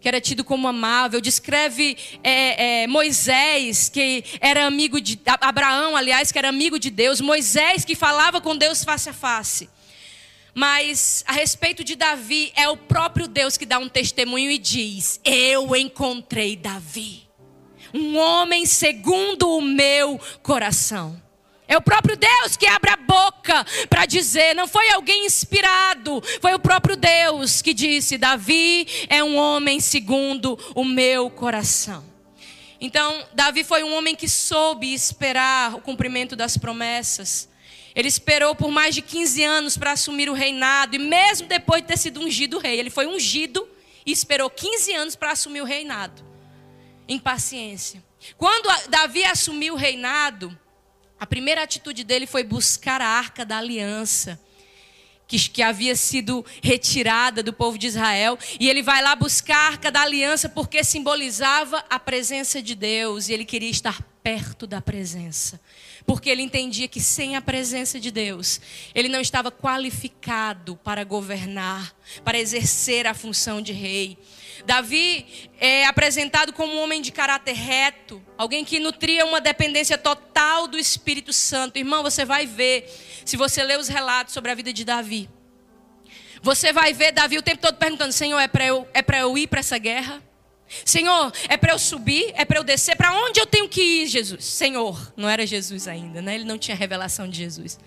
que 0.00 0.06
era 0.06 0.20
tido 0.20 0.44
como 0.44 0.68
amável. 0.68 1.20
Descreve 1.20 1.96
é, 2.22 2.82
é, 2.82 2.86
Moisés, 2.86 3.88
que 3.88 4.22
era 4.40 4.64
amigo 4.64 5.00
de. 5.00 5.20
Abraão, 5.40 5.96
aliás, 5.96 6.30
que 6.30 6.38
era 6.38 6.48
amigo 6.48 6.78
de 6.78 6.88
Deus. 6.88 7.20
Moisés, 7.20 7.84
que 7.84 7.96
falava 7.96 8.40
com 8.40 8.56
Deus 8.56 8.84
face 8.84 9.08
a 9.08 9.12
face. 9.12 9.68
Mas 10.54 11.24
a 11.26 11.32
respeito 11.32 11.82
de 11.82 11.96
Davi, 11.96 12.52
é 12.54 12.68
o 12.68 12.76
próprio 12.76 13.26
Deus 13.26 13.56
que 13.56 13.66
dá 13.66 13.80
um 13.80 13.88
testemunho 13.88 14.52
e 14.52 14.58
diz: 14.58 15.20
Eu 15.24 15.74
encontrei 15.74 16.54
Davi, 16.54 17.28
um 17.92 18.16
homem 18.16 18.66
segundo 18.66 19.48
o 19.50 19.62
meu 19.62 20.20
coração. 20.42 21.20
É 21.70 21.76
o 21.76 21.80
próprio 21.80 22.16
Deus 22.16 22.56
que 22.56 22.66
abre 22.66 22.90
a 22.90 22.96
boca 22.96 23.64
para 23.88 24.04
dizer, 24.04 24.56
não 24.56 24.66
foi 24.66 24.90
alguém 24.90 25.24
inspirado, 25.24 26.20
foi 26.40 26.52
o 26.52 26.58
próprio 26.58 26.96
Deus 26.96 27.62
que 27.62 27.72
disse: 27.72 28.18
Davi 28.18 28.88
é 29.08 29.22
um 29.22 29.36
homem 29.36 29.78
segundo 29.78 30.58
o 30.74 30.84
meu 30.84 31.30
coração. 31.30 32.04
Então, 32.80 33.24
Davi 33.34 33.62
foi 33.62 33.84
um 33.84 33.94
homem 33.94 34.16
que 34.16 34.28
soube 34.28 34.92
esperar 34.92 35.74
o 35.74 35.80
cumprimento 35.80 36.34
das 36.34 36.56
promessas. 36.56 37.48
Ele 37.94 38.08
esperou 38.08 38.54
por 38.54 38.70
mais 38.70 38.94
de 38.94 39.02
15 39.02 39.44
anos 39.44 39.76
para 39.76 39.92
assumir 39.92 40.28
o 40.28 40.34
reinado, 40.34 40.96
e 40.96 40.98
mesmo 40.98 41.46
depois 41.46 41.82
de 41.82 41.88
ter 41.88 41.98
sido 41.98 42.20
ungido 42.20 42.58
rei, 42.58 42.80
ele 42.80 42.90
foi 42.90 43.06
ungido 43.06 43.68
e 44.04 44.10
esperou 44.10 44.50
15 44.50 44.92
anos 44.92 45.14
para 45.14 45.32
assumir 45.32 45.60
o 45.60 45.64
reinado. 45.64 46.29
Em 47.10 47.18
paciência. 47.18 48.00
Quando 48.38 48.68
Davi 48.88 49.24
assumiu 49.24 49.74
o 49.74 49.76
reinado, 49.76 50.56
a 51.18 51.26
primeira 51.26 51.60
atitude 51.60 52.04
dele 52.04 52.24
foi 52.24 52.44
buscar 52.44 53.00
a 53.00 53.08
arca 53.08 53.44
da 53.44 53.58
aliança. 53.58 54.40
Que, 55.26 55.60
havia 55.60 55.96
sido 55.96 56.44
retirada 56.62 57.42
do 57.42 57.52
povo 57.52 57.76
de 57.76 57.88
Israel, 57.88 58.38
e 58.60 58.68
ele 58.68 58.80
vai 58.80 59.02
lá 59.02 59.16
buscar 59.16 59.56
a 59.56 59.66
arca 59.68 59.90
da 59.90 60.02
aliança 60.02 60.48
porque 60.48 60.84
simbolizava 60.84 61.84
a 61.90 61.98
presença 61.98 62.62
de 62.62 62.76
Deus, 62.76 63.28
e 63.28 63.32
ele 63.32 63.44
queria 63.44 63.70
estar 63.70 64.02
perto 64.22 64.66
da 64.66 64.80
presença, 64.80 65.60
porque 66.06 66.28
ele 66.30 66.42
entendia 66.42 66.86
que 66.88 67.00
sem 67.00 67.36
a 67.36 67.40
presença 67.40 67.98
de 67.98 68.10
Deus, 68.10 68.60
ele 68.94 69.08
não 69.08 69.20
estava 69.20 69.50
qualificado 69.50 70.76
para 70.76 71.04
governar, 71.04 71.92
para 72.24 72.38
exercer 72.38 73.06
a 73.06 73.14
função 73.14 73.60
de 73.62 73.72
rei. 73.72 74.18
Davi 74.64 75.50
é 75.58 75.86
apresentado 75.86 76.52
como 76.52 76.74
um 76.74 76.82
homem 76.82 77.00
de 77.00 77.10
caráter 77.10 77.54
reto, 77.54 78.22
alguém 78.36 78.64
que 78.64 78.80
nutria 78.80 79.24
uma 79.24 79.40
dependência 79.40 79.96
total 79.98 80.66
do 80.66 80.78
Espírito 80.78 81.32
Santo. 81.32 81.78
Irmão, 81.78 82.02
você 82.02 82.24
vai 82.24 82.46
ver, 82.46 82.88
se 83.24 83.36
você 83.36 83.62
ler 83.62 83.78
os 83.78 83.88
relatos 83.88 84.34
sobre 84.34 84.50
a 84.50 84.54
vida 84.54 84.72
de 84.72 84.84
Davi, 84.84 85.28
você 86.42 86.72
vai 86.72 86.92
ver 86.92 87.12
Davi 87.12 87.36
o 87.38 87.42
tempo 87.42 87.60
todo 87.60 87.76
perguntando: 87.76 88.12
Senhor, 88.12 88.38
é 88.38 88.48
para 88.48 88.64
eu, 88.64 88.88
é 88.94 89.04
eu 89.20 89.36
ir 89.36 89.46
para 89.46 89.60
essa 89.60 89.78
guerra? 89.78 90.22
Senhor, 90.84 91.32
é 91.48 91.56
para 91.56 91.72
eu 91.72 91.78
subir? 91.78 92.32
É 92.36 92.44
para 92.44 92.58
eu 92.58 92.64
descer? 92.64 92.96
Para 92.96 93.12
onde 93.12 93.40
eu 93.40 93.46
tenho 93.46 93.68
que 93.68 93.82
ir, 93.82 94.06
Jesus? 94.06 94.44
Senhor, 94.44 95.12
não 95.16 95.28
era 95.28 95.44
Jesus 95.44 95.88
ainda, 95.88 96.22
né? 96.22 96.36
Ele 96.36 96.44
não 96.44 96.56
tinha 96.56 96.76
revelação 96.76 97.28
de 97.28 97.36
Jesus. 97.38 97.78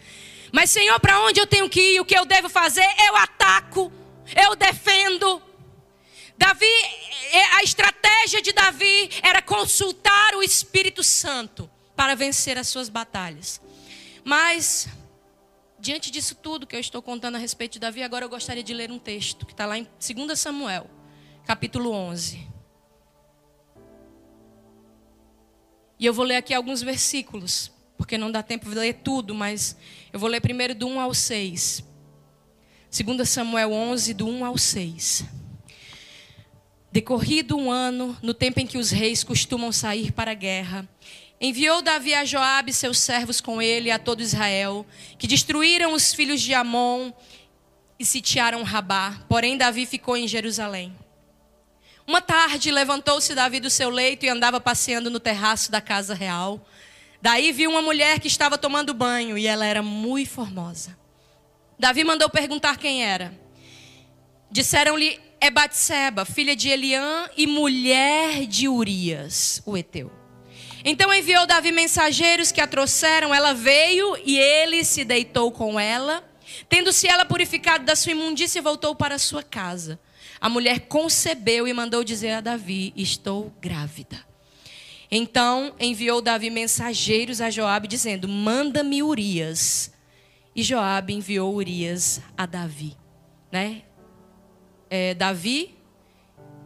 Mas, 0.51 0.69
Senhor, 0.69 0.99
para 0.99 1.19
onde 1.21 1.39
eu 1.39 1.47
tenho 1.47 1.69
que 1.69 1.95
ir? 1.95 1.99
O 2.01 2.05
que 2.05 2.15
eu 2.15 2.25
devo 2.25 2.49
fazer? 2.49 2.85
Eu 3.07 3.15
ataco, 3.15 3.91
eu 4.35 4.55
defendo. 4.55 5.41
Davi, 6.43 6.65
é, 7.31 7.55
a 7.55 7.63
estratégia 7.63 8.41
de 8.41 8.51
Davi 8.51 9.09
era 9.21 9.41
consultar 9.41 10.35
o 10.35 10.43
Espírito 10.43 11.01
Santo 11.01 11.71
para 11.95 12.15
vencer 12.15 12.57
as 12.57 12.67
suas 12.67 12.89
batalhas. 12.89 13.61
Mas, 14.25 14.89
diante 15.79 16.11
disso 16.11 16.35
tudo 16.35 16.67
que 16.67 16.75
eu 16.75 16.81
estou 16.81 17.01
contando 17.01 17.35
a 17.35 17.37
respeito 17.37 17.73
de 17.73 17.79
Davi, 17.79 18.03
agora 18.03 18.25
eu 18.25 18.29
gostaria 18.29 18.61
de 18.61 18.73
ler 18.73 18.91
um 18.91 18.99
texto 18.99 19.45
que 19.45 19.53
está 19.53 19.65
lá 19.65 19.77
em 19.77 19.87
2 20.05 20.37
Samuel, 20.37 20.89
capítulo 21.45 21.91
11. 21.91 22.45
E 25.97 26.05
eu 26.05 26.13
vou 26.13 26.25
ler 26.25 26.35
aqui 26.35 26.53
alguns 26.53 26.81
versículos, 26.81 27.71
porque 27.97 28.17
não 28.17 28.29
dá 28.29 28.43
tempo 28.43 28.69
de 28.69 28.75
ler 28.75 28.95
tudo, 28.95 29.33
mas 29.33 29.77
eu 30.11 30.19
vou 30.19 30.27
ler 30.27 30.41
primeiro 30.41 30.75
do 30.75 30.87
1 30.87 30.99
ao 30.99 31.13
6. 31.13 31.85
2 32.91 33.29
Samuel 33.29 33.71
11, 33.71 34.13
do 34.13 34.27
1 34.27 34.43
ao 34.43 34.57
6. 34.57 35.42
Decorrido 36.93 37.57
um 37.57 37.71
ano, 37.71 38.15
no 38.21 38.35
tempo 38.35 38.59
em 38.59 38.67
que 38.67 38.77
os 38.77 38.91
reis 38.91 39.23
costumam 39.23 39.71
sair 39.71 40.11
para 40.11 40.29
a 40.29 40.35
guerra, 40.35 40.87
enviou 41.41 41.81
Davi 41.81 42.13
a 42.13 42.23
Joabe 42.23 42.69
e 42.69 42.73
seus 42.73 42.99
servos 42.99 43.41
com 43.41 43.59
ele 43.59 43.89
a 43.89 43.97
todo 43.97 44.21
Israel, 44.21 44.85
que 45.17 45.25
destruíram 45.25 45.93
os 45.93 46.13
filhos 46.13 46.39
de 46.39 46.53
Amon 46.53 47.11
e 47.97 48.05
sitiaram 48.05 48.61
Rabá. 48.61 49.25
Porém, 49.27 49.57
Davi 49.57 49.87
ficou 49.87 50.15
em 50.15 50.27
Jerusalém. 50.27 50.95
Uma 52.05 52.21
tarde, 52.21 52.69
levantou-se 52.69 53.33
Davi 53.33 53.59
do 53.59 53.71
seu 53.71 53.89
leito 53.89 54.27
e 54.27 54.29
andava 54.29 54.61
passeando 54.61 55.09
no 55.09 55.19
terraço 55.19 55.71
da 55.71 55.81
casa 55.81 56.13
real. 56.13 56.63
Daí 57.19 57.51
viu 57.51 57.71
uma 57.71 57.81
mulher 57.81 58.19
que 58.19 58.27
estava 58.27 58.55
tomando 58.55 58.93
banho 58.93 59.35
e 59.35 59.47
ela 59.47 59.65
era 59.65 59.81
muito 59.81 60.29
formosa. 60.29 60.95
Davi 61.79 62.03
mandou 62.03 62.29
perguntar 62.29 62.77
quem 62.77 63.03
era. 63.03 63.33
Disseram-lhe 64.51 65.32
é 65.43 65.51
Batseba, 65.51 66.23
filha 66.23 66.55
de 66.55 66.69
Eliã 66.69 67.29
e 67.35 67.45
mulher 67.45 68.45
de 68.45 68.69
Urias, 68.69 69.61
o 69.65 69.75
Eteu. 69.75 70.09
Então 70.85 71.13
enviou 71.13 71.45
Davi 71.45 71.69
mensageiros 71.69 72.49
que 72.49 72.61
a 72.61 72.67
trouxeram, 72.67 73.35
ela 73.35 73.53
veio 73.53 74.15
e 74.23 74.37
ele 74.37 74.85
se 74.85 75.03
deitou 75.03 75.51
com 75.51 75.77
ela. 75.77 76.23
Tendo-se 76.69 77.09
ela 77.09 77.25
purificado 77.25 77.83
da 77.83 77.93
sua 77.93 78.13
imundícia, 78.13 78.61
voltou 78.61 78.95
para 78.95 79.19
sua 79.19 79.43
casa. 79.43 79.99
A 80.39 80.47
mulher 80.47 80.87
concebeu 80.87 81.67
e 81.67 81.73
mandou 81.73 82.05
dizer 82.05 82.31
a 82.31 82.41
Davi: 82.41 82.93
Estou 82.95 83.53
grávida. 83.59 84.25
Então 85.11 85.75
enviou 85.77 86.21
Davi 86.21 86.49
mensageiros 86.49 87.41
a 87.41 87.49
Joabe 87.49 87.89
dizendo: 87.89 88.29
Manda-me 88.29 89.03
Urias. 89.03 89.91
E 90.55 90.63
Joabe 90.63 91.13
enviou 91.13 91.53
Urias 91.53 92.21
a 92.37 92.45
Davi, 92.45 92.95
né? 93.51 93.81
É, 94.95 95.15
Davi 95.15 95.75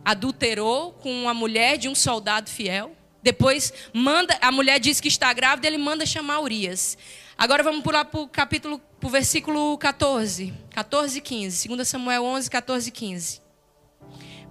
adulterou 0.04 0.92
com 0.92 1.10
uma 1.10 1.34
mulher 1.34 1.78
de 1.78 1.88
um 1.88 1.96
soldado 1.96 2.50
fiel. 2.50 2.94
Depois 3.24 3.72
manda, 3.94 4.38
a 4.42 4.52
mulher 4.52 4.82
diz 4.82 5.00
que 5.00 5.08
está 5.08 5.32
grávida, 5.32 5.66
ele 5.66 5.78
manda 5.78 6.06
chamar 6.06 6.42
Urias. 6.42 6.98
Agora 7.38 7.64
vamos 7.64 7.84
pular 7.84 8.04
para 8.04 8.20
o 8.20 8.28
capítulo, 8.28 8.82
para 9.00 9.08
o 9.08 9.10
versículo 9.10 9.78
14, 9.78 10.54
14 10.72 11.18
e 11.18 11.22
15. 11.22 11.70
2 11.70 11.88
Samuel 11.88 12.26
11, 12.26 12.50
14 12.50 12.90
e 12.90 12.92
15. 12.92 13.42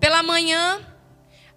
Pela 0.01 0.23
manhã, 0.23 0.81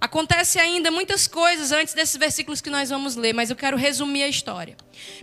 acontece 0.01 0.59
ainda 0.59 0.91
muitas 0.91 1.25
coisas 1.25 1.71
antes 1.71 1.93
desses 1.93 2.17
versículos 2.17 2.59
que 2.59 2.69
nós 2.69 2.89
vamos 2.89 3.15
ler, 3.15 3.31
mas 3.31 3.49
eu 3.49 3.55
quero 3.55 3.77
resumir 3.77 4.23
a 4.23 4.27
história. 4.27 4.75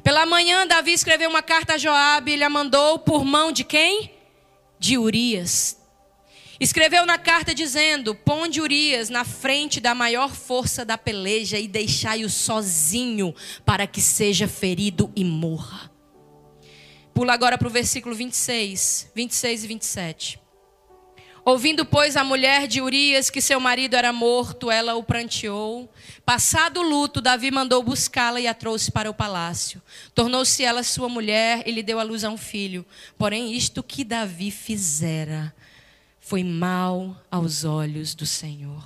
Pela 0.03 0.25
manhã, 0.25 0.67
Davi 0.67 0.95
escreveu 0.95 1.29
uma 1.29 1.43
carta 1.43 1.75
a 1.75 1.79
Joabe, 1.79 2.33
ele 2.33 2.45
a 2.45 2.49
mandou 2.49 2.99
por 2.99 3.23
mão 3.23 3.53
de 3.53 3.65
quem? 3.65 4.11
De 4.79 4.97
Urias, 4.97 5.77
Escreveu 6.59 7.05
na 7.05 7.19
carta 7.19 7.55
dizendo: 7.55 8.15
Ponde 8.15 8.61
Urias 8.61 9.11
na 9.11 9.25
frente 9.25 9.81
da 9.81 9.95
maior 9.95 10.35
força 10.35 10.85
da 10.85 10.97
peleja 10.97 11.59
e 11.59 11.69
deixai-o 11.69 12.31
sozinho 12.31 13.35
para 13.65 13.87
que 13.87 14.01
seja 14.01 14.49
ferido 14.49 15.13
e 15.15 15.25
morra. 15.25 15.91
Pula 17.13 17.33
agora 17.33 17.59
para 17.59 17.69
o 17.69 17.71
versículo 17.71 18.15
26, 18.15 19.11
26 19.15 19.65
e 19.65 19.67
27. 19.67 20.41
Ouvindo, 21.45 21.87
pois, 21.87 22.17
a 22.17 22.25
mulher 22.25 22.67
de 22.67 22.81
Urias 22.81 23.31
que 23.31 23.41
seu 23.41 23.61
marido 23.61 23.95
era 23.95 24.13
morto, 24.13 24.69
ela 24.69 24.97
o 24.97 25.03
pranteou. 25.05 25.89
Passado 26.25 26.81
o 26.81 26.83
luto, 26.83 27.21
Davi 27.21 27.53
mandou 27.53 27.83
buscá-la 27.85 28.41
e 28.41 28.49
a 28.49 28.53
trouxe 28.53 28.91
para 28.91 29.09
o 29.09 29.15
palácio. 29.15 29.81
Tornou-se 30.13 30.65
ela 30.65 30.83
sua 30.83 31.09
mulher 31.09 31.63
e 31.65 31.71
lhe 31.71 31.85
deu 31.85 32.01
à 32.01 32.03
luz 32.03 32.25
a 32.25 32.31
um 32.31 32.37
filho. 32.37 32.85
Porém, 33.17 33.53
isto 33.53 33.81
que 33.81 34.03
Davi 34.03 34.51
fizera 34.51 35.55
foi 36.27 36.43
mal 36.43 37.17
aos 37.31 37.63
olhos 37.63 38.13
do 38.13 38.27
Senhor. 38.27 38.83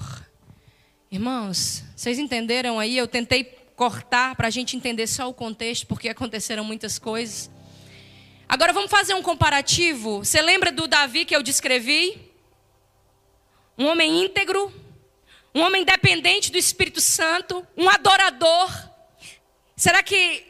Irmãos, 1.10 1.82
vocês 1.96 2.18
entenderam 2.18 2.78
aí? 2.78 2.98
Eu 2.98 3.08
tentei 3.08 3.44
cortar 3.74 4.36
para 4.36 4.48
a 4.48 4.50
gente 4.50 4.76
entender 4.76 5.06
só 5.06 5.26
o 5.26 5.32
contexto, 5.32 5.86
porque 5.86 6.10
aconteceram 6.10 6.62
muitas 6.62 6.98
coisas. 6.98 7.50
Agora 8.46 8.74
vamos 8.74 8.90
fazer 8.90 9.14
um 9.14 9.22
comparativo. 9.22 10.18
Você 10.18 10.42
lembra 10.42 10.70
do 10.70 10.86
Davi 10.86 11.24
que 11.24 11.34
eu 11.34 11.42
descrevi? 11.42 12.30
Um 13.78 13.86
homem 13.86 14.22
íntegro, 14.22 14.70
um 15.54 15.62
homem 15.62 15.82
dependente 15.82 16.52
do 16.52 16.58
Espírito 16.58 17.00
Santo, 17.00 17.66
um 17.74 17.88
adorador. 17.88 18.70
Será 19.74 20.02
que 20.02 20.44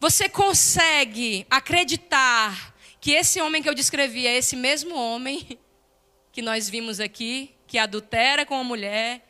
você 0.00 0.28
consegue 0.28 1.46
acreditar 1.48 2.74
que 3.00 3.12
esse 3.12 3.40
homem 3.40 3.62
que 3.62 3.68
eu 3.68 3.74
descrevi 3.76 4.26
é 4.26 4.36
esse 4.36 4.56
mesmo 4.56 4.96
homem 4.96 5.56
que 6.32 6.40
nós 6.40 6.68
vimos 6.68 6.98
aqui, 6.98 7.54
que 7.66 7.76
adultera 7.76 8.46
com 8.46 8.58
a 8.58 8.64
mulher, 8.64 9.22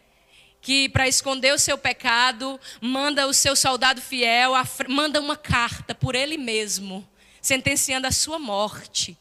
que 0.61 0.89
para 0.89 1.09
esconder 1.09 1.53
o 1.53 1.59
seu 1.59 1.77
pecado, 1.77 2.59
manda 2.81 3.27
o 3.27 3.35
seu 3.35 3.57
soldado 3.57 4.01
fiel, 4.01 4.53
manda 4.89 5.21
uma 5.21 5.37
carta 5.37 5.93
por 5.93 6.15
ele 6.15 6.39
mesmo, 6.39 7.07
sentenciando 7.41 8.07
a 8.07 8.13
sua 8.13 8.39
morte. 8.39 9.19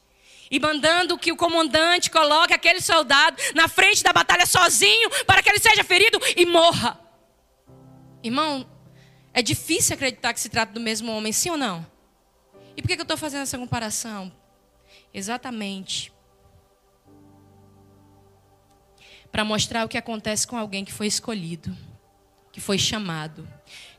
E 0.51 0.59
mandando 0.59 1.17
que 1.17 1.31
o 1.31 1.35
comandante 1.35 2.11
coloque 2.11 2.53
aquele 2.53 2.81
soldado 2.81 3.41
na 3.55 3.67
frente 3.67 4.03
da 4.03 4.13
batalha 4.13 4.45
sozinho, 4.45 5.09
para 5.25 5.41
que 5.41 5.49
ele 5.49 5.59
seja 5.59 5.83
ferido 5.83 6.19
e 6.35 6.45
morra. 6.45 6.99
Irmão, 8.21 8.69
é 9.33 9.41
difícil 9.41 9.95
acreditar 9.95 10.33
que 10.33 10.39
se 10.39 10.49
trata 10.49 10.73
do 10.73 10.79
mesmo 10.79 11.11
homem, 11.11 11.31
sim 11.31 11.49
ou 11.49 11.57
não? 11.57 11.87
E 12.75 12.81
por 12.81 12.89
que 12.89 12.93
eu 12.93 13.01
estou 13.01 13.17
fazendo 13.17 13.43
essa 13.43 13.57
comparação? 13.57 14.31
Exatamente 15.13 16.10
para 19.31 19.45
mostrar 19.45 19.85
o 19.85 19.89
que 19.89 19.97
acontece 19.97 20.45
com 20.45 20.57
alguém 20.57 20.83
que 20.83 20.91
foi 20.91 21.07
escolhido, 21.07 21.75
que 22.51 22.59
foi 22.59 22.77
chamado, 22.77 23.47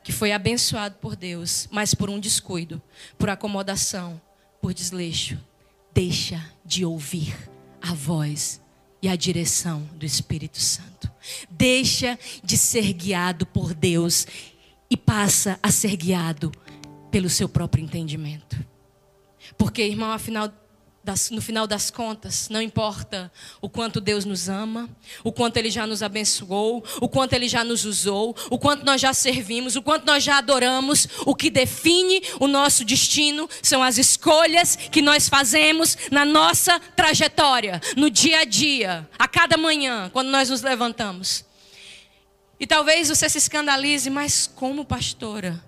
que 0.02 0.12
foi 0.12 0.32
abençoado 0.32 0.96
por 0.96 1.16
Deus, 1.16 1.68
mas 1.70 1.94
por 1.94 2.10
um 2.10 2.20
descuido, 2.20 2.82
por 3.16 3.30
acomodação, 3.30 4.20
por 4.60 4.74
desleixo, 4.74 5.38
deixa 5.94 6.44
de 6.64 6.84
ouvir 6.84 7.34
a 7.80 7.94
voz 7.94 8.60
e 9.00 9.08
a 9.08 9.16
direção 9.16 9.82
do 9.94 10.04
Espírito 10.04 10.60
Santo. 10.60 11.10
Deixa 11.50 12.18
de 12.42 12.58
ser 12.58 12.92
guiado 12.92 13.46
por 13.46 13.74
Deus 13.74 14.26
e 14.90 14.96
passa 14.96 15.58
a 15.62 15.70
ser 15.70 15.96
guiado 15.96 16.52
pelo 17.10 17.28
seu 17.28 17.48
próprio 17.48 17.82
entendimento. 17.82 18.56
Porque, 19.56 19.82
irmão, 19.82 20.12
afinal 20.12 20.52
das, 21.04 21.30
no 21.30 21.42
final 21.42 21.66
das 21.66 21.90
contas, 21.90 22.48
não 22.48 22.62
importa 22.62 23.30
o 23.60 23.68
quanto 23.68 24.00
Deus 24.00 24.24
nos 24.24 24.48
ama, 24.48 24.88
o 25.24 25.32
quanto 25.32 25.56
Ele 25.56 25.70
já 25.70 25.86
nos 25.86 26.02
abençoou, 26.02 26.84
o 27.00 27.08
quanto 27.08 27.32
Ele 27.32 27.48
já 27.48 27.64
nos 27.64 27.84
usou, 27.84 28.36
o 28.48 28.58
quanto 28.58 28.84
nós 28.84 29.00
já 29.00 29.12
servimos, 29.12 29.74
o 29.74 29.82
quanto 29.82 30.06
nós 30.06 30.22
já 30.22 30.38
adoramos, 30.38 31.08
o 31.26 31.34
que 31.34 31.50
define 31.50 32.22
o 32.38 32.46
nosso 32.46 32.84
destino 32.84 33.48
são 33.60 33.82
as 33.82 33.98
escolhas 33.98 34.76
que 34.76 35.02
nós 35.02 35.28
fazemos 35.28 35.96
na 36.10 36.24
nossa 36.24 36.78
trajetória, 36.78 37.80
no 37.96 38.08
dia 38.08 38.40
a 38.40 38.44
dia, 38.44 39.08
a 39.18 39.26
cada 39.26 39.56
manhã, 39.56 40.08
quando 40.12 40.28
nós 40.28 40.50
nos 40.50 40.62
levantamos. 40.62 41.44
E 42.60 42.66
talvez 42.66 43.08
você 43.08 43.28
se 43.28 43.38
escandalize, 43.38 44.08
mas 44.08 44.46
como 44.46 44.84
pastora? 44.84 45.64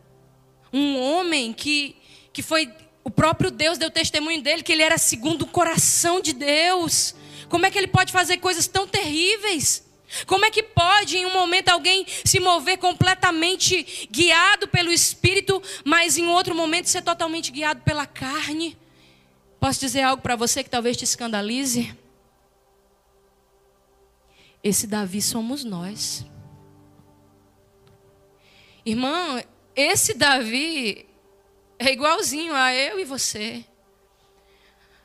Um 0.73 0.97
homem 1.01 1.53
que, 1.53 1.97
que 2.33 2.41
foi 2.41 2.73
o 3.05 3.11
próprio 3.11 3.51
Deus 3.51 3.77
deu 3.77 3.91
testemunho 3.91 4.43
dele 4.43 4.63
que 4.63 4.73
ele 4.73 4.83
era 4.83 4.97
segundo 4.97 5.43
o 5.43 5.47
coração 5.47 6.23
de 6.23 6.33
Deus. 6.33 7.15
Como 7.51 7.67
é 7.67 7.71
que 7.71 7.77
ele 7.77 7.87
pode 7.87 8.11
fazer 8.11 8.39
coisas 8.39 8.67
tão 8.67 8.87
terríveis? 8.87 9.85
Como 10.27 10.45
é 10.45 10.51
que 10.51 10.63
pode, 10.63 11.19
em 11.19 11.27
um 11.27 11.33
momento, 11.33 11.69
alguém 11.69 12.07
se 12.25 12.41
mover 12.41 12.79
completamente 12.79 14.09
guiado 14.11 14.69
pelo 14.69 14.91
Espírito, 14.91 15.63
mas 15.85 16.17
em 16.17 16.27
outro 16.29 16.55
momento 16.55 16.89
ser 16.89 17.03
totalmente 17.03 17.53
guiado 17.53 17.83
pela 17.83 18.07
carne? 18.07 18.77
Posso 19.61 19.81
dizer 19.81 20.03
algo 20.03 20.23
para 20.23 20.37
você 20.37 20.65
que 20.65 20.71
talvez 20.71 20.97
te 20.97 21.05
escandalize? 21.05 21.95
Esse 24.63 24.87
Davi 24.87 25.21
somos 25.21 25.63
nós. 25.63 26.25
Irmão, 28.87 29.43
esse 29.75 30.15
Davi 30.15 31.07
é 31.89 31.93
igualzinho 31.93 32.55
a 32.55 32.75
eu 32.75 32.99
e 32.99 33.05
você. 33.05 33.65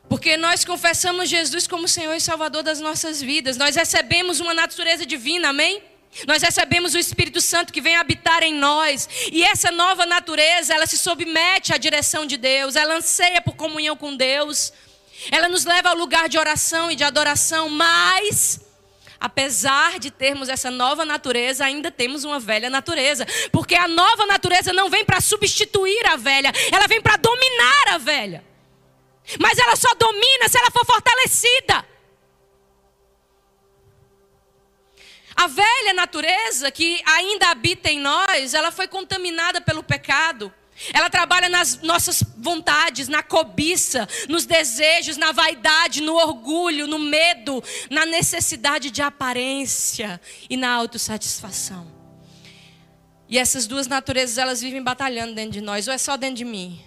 Porque 0.08 0.36
nós 0.38 0.66
confessamos 0.66 1.30
Jesus 1.30 1.68
como 1.68 1.88
Senhor 1.88 2.14
e 2.16 2.20
Salvador 2.20 2.64
das 2.64 2.80
nossas 2.80 3.22
vidas. 3.22 3.58
Nós 3.58 3.76
recebemos 3.76 4.40
uma 4.40 4.54
natureza 4.54 5.06
divina, 5.06 5.50
amém? 5.50 5.84
Nós 6.28 6.42
recebemos 6.42 6.96
o 6.96 6.98
Espírito 6.98 7.40
Santo 7.40 7.72
que 7.72 7.80
vem 7.80 7.96
habitar 7.96 8.42
em 8.42 8.54
nós. 8.54 9.08
E 9.32 9.44
essa 9.44 9.72
nova 9.72 10.06
natureza, 10.06 10.74
ela 10.74 10.88
se 10.88 10.98
submete 10.98 11.74
à 11.74 11.78
direção 11.78 12.26
de 12.26 12.38
Deus, 12.38 12.76
ela 12.76 12.96
anseia 12.96 13.40
por 13.42 13.56
comunhão 13.56 13.96
com 13.96 14.16
Deus. 14.16 14.74
Ela 15.32 15.48
nos 15.48 15.66
leva 15.66 15.90
ao 15.90 15.96
lugar 15.96 16.28
de 16.28 16.38
oração 16.38 16.90
e 16.90 16.96
de 16.96 17.04
adoração, 17.04 17.70
mas 17.70 18.60
apesar 19.20 20.00
de 20.00 20.10
termos 20.10 20.48
essa 20.48 20.72
nova 20.72 21.04
natureza, 21.04 21.66
ainda 21.66 21.92
temos 21.92 22.24
uma 22.24 22.40
velha 22.40 22.70
natureza. 22.70 23.26
Porque 23.52 23.76
a 23.76 23.88
nova 23.88 24.26
natureza 24.26 24.72
não 24.72 24.90
vem 24.90 25.04
para 25.04 25.20
substituir 25.20 26.06
a 26.08 26.16
velha, 26.16 26.52
ela 26.72 26.88
vem 26.88 27.02
para 27.02 27.18
dominar 27.18 27.90
a 27.90 27.98
velha. 27.98 28.46
Mas 29.40 29.58
ela 29.58 29.76
só 29.76 29.94
domina 29.96 30.48
se 30.48 30.58
ela 30.58 30.72
for 30.72 30.86
fortalecida. 30.86 31.86
A 35.36 35.48
velha 35.48 35.94
natureza 35.94 36.72
que 36.72 37.02
ainda 37.06 37.50
habita 37.50 37.90
em 37.90 38.00
nós, 38.00 38.54
ela 38.54 38.72
foi 38.72 38.88
contaminada 38.88 39.62
pelo 39.62 39.84
pecado. 39.84 40.54
Ela 40.94 41.10
trabalha 41.10 41.50
nas 41.50 41.82
nossas 41.82 42.24
vontades, 42.38 43.08
na 43.08 43.22
cobiça, 43.22 44.08
nos 44.30 44.46
desejos, 44.46 45.18
na 45.18 45.32
vaidade, 45.32 46.02
no 46.02 46.16
orgulho, 46.16 46.88
no 46.88 46.98
medo, 46.98 47.62
na 47.90 48.06
necessidade 48.06 48.90
de 48.90 49.02
aparência 49.02 50.20
e 50.50 50.56
na 50.56 50.72
autossatisfação. 50.72 52.00
E 53.28 53.38
essas 53.38 53.68
duas 53.68 53.88
naturezas, 53.88 54.38
elas 54.38 54.62
vivem 54.62 54.82
batalhando 54.82 55.36
dentro 55.36 55.52
de 55.52 55.62
nós, 55.62 55.88
ou 55.88 55.94
é 55.94 55.98
só 55.98 56.18
dentro 56.18 56.38
de 56.38 56.46
mim? 56.46 56.82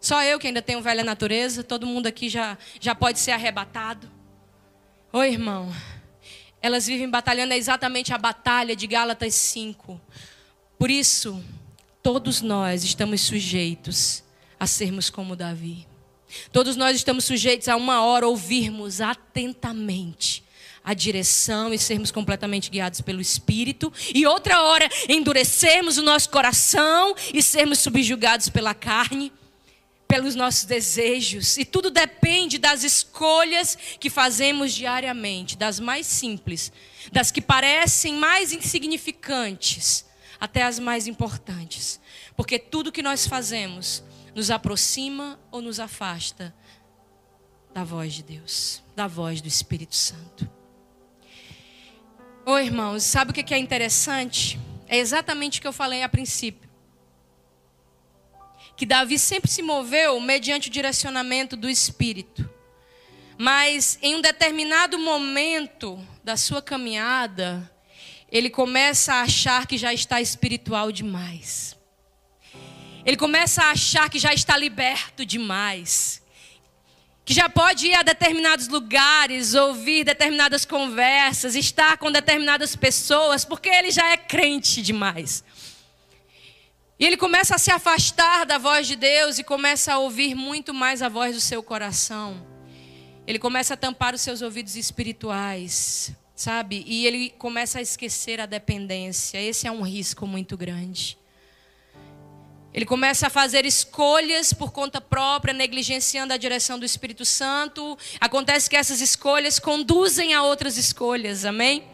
Só 0.00 0.22
eu 0.22 0.38
que 0.38 0.46
ainda 0.46 0.60
tenho 0.60 0.82
velha 0.82 1.02
natureza, 1.02 1.64
todo 1.64 1.86
mundo 1.86 2.06
aqui 2.06 2.28
já, 2.28 2.58
já 2.78 2.94
pode 2.94 3.18
ser 3.18 3.30
arrebatado. 3.30 4.10
Oi, 5.12 5.32
irmão. 5.32 5.72
Elas 6.60 6.86
vivem 6.86 7.08
batalhando 7.08 7.54
é 7.54 7.56
exatamente 7.56 8.12
a 8.12 8.18
batalha 8.18 8.74
de 8.76 8.86
Gálatas 8.86 9.34
5. 9.34 9.98
Por 10.78 10.90
isso, 10.90 11.42
Todos 12.04 12.42
nós 12.42 12.84
estamos 12.84 13.22
sujeitos 13.22 14.22
a 14.60 14.66
sermos 14.66 15.08
como 15.08 15.34
Davi. 15.34 15.88
Todos 16.52 16.76
nós 16.76 16.98
estamos 16.98 17.24
sujeitos 17.24 17.66
a 17.66 17.76
uma 17.76 18.04
hora 18.04 18.28
ouvirmos 18.28 19.00
atentamente 19.00 20.44
a 20.84 20.92
direção 20.92 21.72
e 21.72 21.78
sermos 21.78 22.10
completamente 22.10 22.68
guiados 22.68 23.00
pelo 23.00 23.22
Espírito, 23.22 23.90
e 24.14 24.26
outra 24.26 24.60
hora 24.64 24.86
endurecermos 25.08 25.96
o 25.96 26.02
nosso 26.02 26.28
coração 26.28 27.14
e 27.32 27.42
sermos 27.42 27.78
subjugados 27.78 28.50
pela 28.50 28.74
carne, 28.74 29.32
pelos 30.06 30.34
nossos 30.34 30.66
desejos, 30.66 31.56
e 31.56 31.64
tudo 31.64 31.90
depende 31.90 32.58
das 32.58 32.84
escolhas 32.84 33.78
que 33.98 34.10
fazemos 34.10 34.74
diariamente, 34.74 35.56
das 35.56 35.80
mais 35.80 36.06
simples, 36.06 36.70
das 37.10 37.30
que 37.30 37.40
parecem 37.40 38.12
mais 38.12 38.52
insignificantes, 38.52 40.04
até 40.44 40.62
as 40.62 40.78
mais 40.78 41.06
importantes. 41.06 41.98
Porque 42.36 42.58
tudo 42.58 42.92
que 42.92 43.02
nós 43.02 43.26
fazemos 43.26 44.04
nos 44.34 44.50
aproxima 44.50 45.40
ou 45.50 45.62
nos 45.62 45.80
afasta 45.80 46.54
da 47.72 47.82
voz 47.82 48.12
de 48.12 48.22
Deus, 48.22 48.82
da 48.94 49.06
voz 49.06 49.40
do 49.40 49.48
Espírito 49.48 49.96
Santo. 49.96 50.48
Ô 52.44 52.58
irmãos, 52.58 53.04
sabe 53.04 53.30
o 53.30 53.34
que 53.34 53.54
é 53.54 53.58
interessante? 53.58 54.60
É 54.86 54.98
exatamente 54.98 55.58
o 55.58 55.62
que 55.62 55.66
eu 55.66 55.72
falei 55.72 56.02
a 56.02 56.08
princípio. 56.10 56.68
Que 58.76 58.84
Davi 58.84 59.18
sempre 59.18 59.50
se 59.50 59.62
moveu 59.62 60.20
mediante 60.20 60.68
o 60.68 60.72
direcionamento 60.72 61.56
do 61.56 61.70
Espírito. 61.70 62.48
Mas 63.38 63.98
em 64.02 64.16
um 64.16 64.20
determinado 64.20 64.98
momento 64.98 65.98
da 66.22 66.36
sua 66.36 66.60
caminhada, 66.60 67.73
ele 68.34 68.50
começa 68.50 69.14
a 69.14 69.20
achar 69.20 69.64
que 69.64 69.78
já 69.78 69.94
está 69.94 70.20
espiritual 70.20 70.90
demais. 70.90 71.76
Ele 73.06 73.16
começa 73.16 73.62
a 73.62 73.70
achar 73.70 74.10
que 74.10 74.18
já 74.18 74.34
está 74.34 74.56
liberto 74.56 75.24
demais. 75.24 76.20
Que 77.24 77.32
já 77.32 77.48
pode 77.48 77.86
ir 77.86 77.94
a 77.94 78.02
determinados 78.02 78.66
lugares, 78.66 79.54
ouvir 79.54 80.02
determinadas 80.02 80.64
conversas, 80.64 81.54
estar 81.54 81.96
com 81.96 82.10
determinadas 82.10 82.74
pessoas, 82.74 83.44
porque 83.44 83.68
ele 83.68 83.92
já 83.92 84.10
é 84.10 84.16
crente 84.16 84.82
demais. 84.82 85.44
E 86.98 87.06
ele 87.06 87.16
começa 87.16 87.54
a 87.54 87.58
se 87.58 87.70
afastar 87.70 88.44
da 88.46 88.58
voz 88.58 88.88
de 88.88 88.96
Deus 88.96 89.38
e 89.38 89.44
começa 89.44 89.92
a 89.94 89.98
ouvir 89.98 90.34
muito 90.34 90.74
mais 90.74 91.02
a 91.02 91.08
voz 91.08 91.36
do 91.36 91.40
seu 91.40 91.62
coração. 91.62 92.44
Ele 93.28 93.38
começa 93.38 93.74
a 93.74 93.76
tampar 93.76 94.12
os 94.12 94.22
seus 94.22 94.42
ouvidos 94.42 94.74
espirituais 94.74 96.12
sabe? 96.34 96.84
E 96.86 97.06
ele 97.06 97.30
começa 97.30 97.78
a 97.78 97.82
esquecer 97.82 98.40
a 98.40 98.46
dependência. 98.46 99.40
Esse 99.40 99.66
é 99.66 99.70
um 99.70 99.82
risco 99.82 100.26
muito 100.26 100.56
grande. 100.56 101.16
Ele 102.72 102.84
começa 102.84 103.28
a 103.28 103.30
fazer 103.30 103.64
escolhas 103.64 104.52
por 104.52 104.72
conta 104.72 105.00
própria, 105.00 105.54
negligenciando 105.54 106.32
a 106.32 106.36
direção 106.36 106.76
do 106.76 106.84
Espírito 106.84 107.24
Santo. 107.24 107.96
Acontece 108.20 108.68
que 108.68 108.76
essas 108.76 109.00
escolhas 109.00 109.60
conduzem 109.60 110.34
a 110.34 110.42
outras 110.42 110.76
escolhas, 110.76 111.44
amém? 111.44 111.84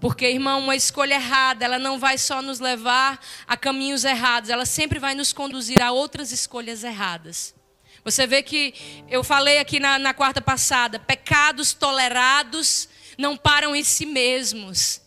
Porque, 0.00 0.26
irmão, 0.26 0.60
uma 0.60 0.74
escolha 0.74 1.14
errada, 1.16 1.64
ela 1.64 1.78
não 1.78 1.98
vai 1.98 2.16
só 2.16 2.40
nos 2.40 2.58
levar 2.58 3.20
a 3.46 3.54
caminhos 3.54 4.04
errados, 4.04 4.48
ela 4.48 4.64
sempre 4.64 4.98
vai 4.98 5.14
nos 5.14 5.32
conduzir 5.32 5.82
a 5.82 5.92
outras 5.92 6.32
escolhas 6.32 6.84
erradas. 6.84 7.54
Você 8.02 8.26
vê 8.26 8.42
que 8.42 8.72
eu 9.10 9.22
falei 9.22 9.58
aqui 9.58 9.78
na, 9.78 9.98
na 9.98 10.14
quarta 10.14 10.40
passada: 10.40 10.98
pecados 10.98 11.74
tolerados 11.74 12.88
não 13.18 13.36
param 13.36 13.74
em 13.74 13.82
si 13.82 14.06
mesmos. 14.06 15.02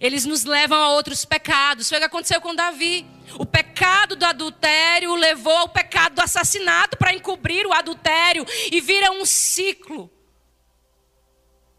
Eles 0.00 0.24
nos 0.24 0.44
levam 0.44 0.78
a 0.78 0.88
outros 0.94 1.24
pecados. 1.24 1.88
Foi 1.88 1.98
o 1.98 2.00
que 2.00 2.06
aconteceu 2.06 2.40
com 2.40 2.54
Davi. 2.54 3.06
O 3.34 3.44
pecado 3.44 4.16
do 4.16 4.24
adultério 4.24 5.14
levou 5.14 5.56
ao 5.56 5.68
pecado 5.68 6.14
do 6.14 6.22
assassinato 6.22 6.96
para 6.96 7.14
encobrir 7.14 7.66
o 7.66 7.72
adultério 7.72 8.46
e 8.70 8.80
vira 8.80 9.12
um 9.12 9.26
ciclo 9.26 10.10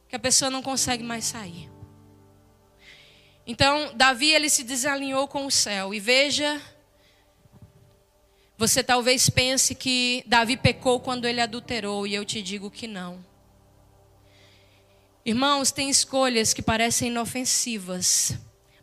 que 0.08 0.16
a 0.16 0.20
pessoa 0.20 0.52
não 0.52 0.62
consegue 0.62 1.04
mais 1.04 1.26
sair. 1.26 1.72
Então, 3.46 3.92
Davi 3.96 4.32
ele 4.32 4.50
se 4.50 4.64
desalinhou 4.64 5.28
com 5.28 5.46
o 5.48 5.52
céu 5.52 5.94
e 5.94 6.00
veja 6.00 6.62
você 8.58 8.84
talvez 8.84 9.30
pense 9.30 9.74
que 9.74 10.24
Davi 10.26 10.56
pecou 10.56 11.00
quando 11.00 11.26
ele 11.26 11.42
adulterou, 11.42 12.06
e 12.06 12.14
eu 12.14 12.24
te 12.24 12.42
digo 12.42 12.70
que 12.70 12.88
não. 12.88 13.33
Irmãos, 15.26 15.72
tem 15.72 15.90
escolhas 15.90 16.54
que 16.54 16.62
parecem 16.62 17.08
inofensivas, 17.08 18.38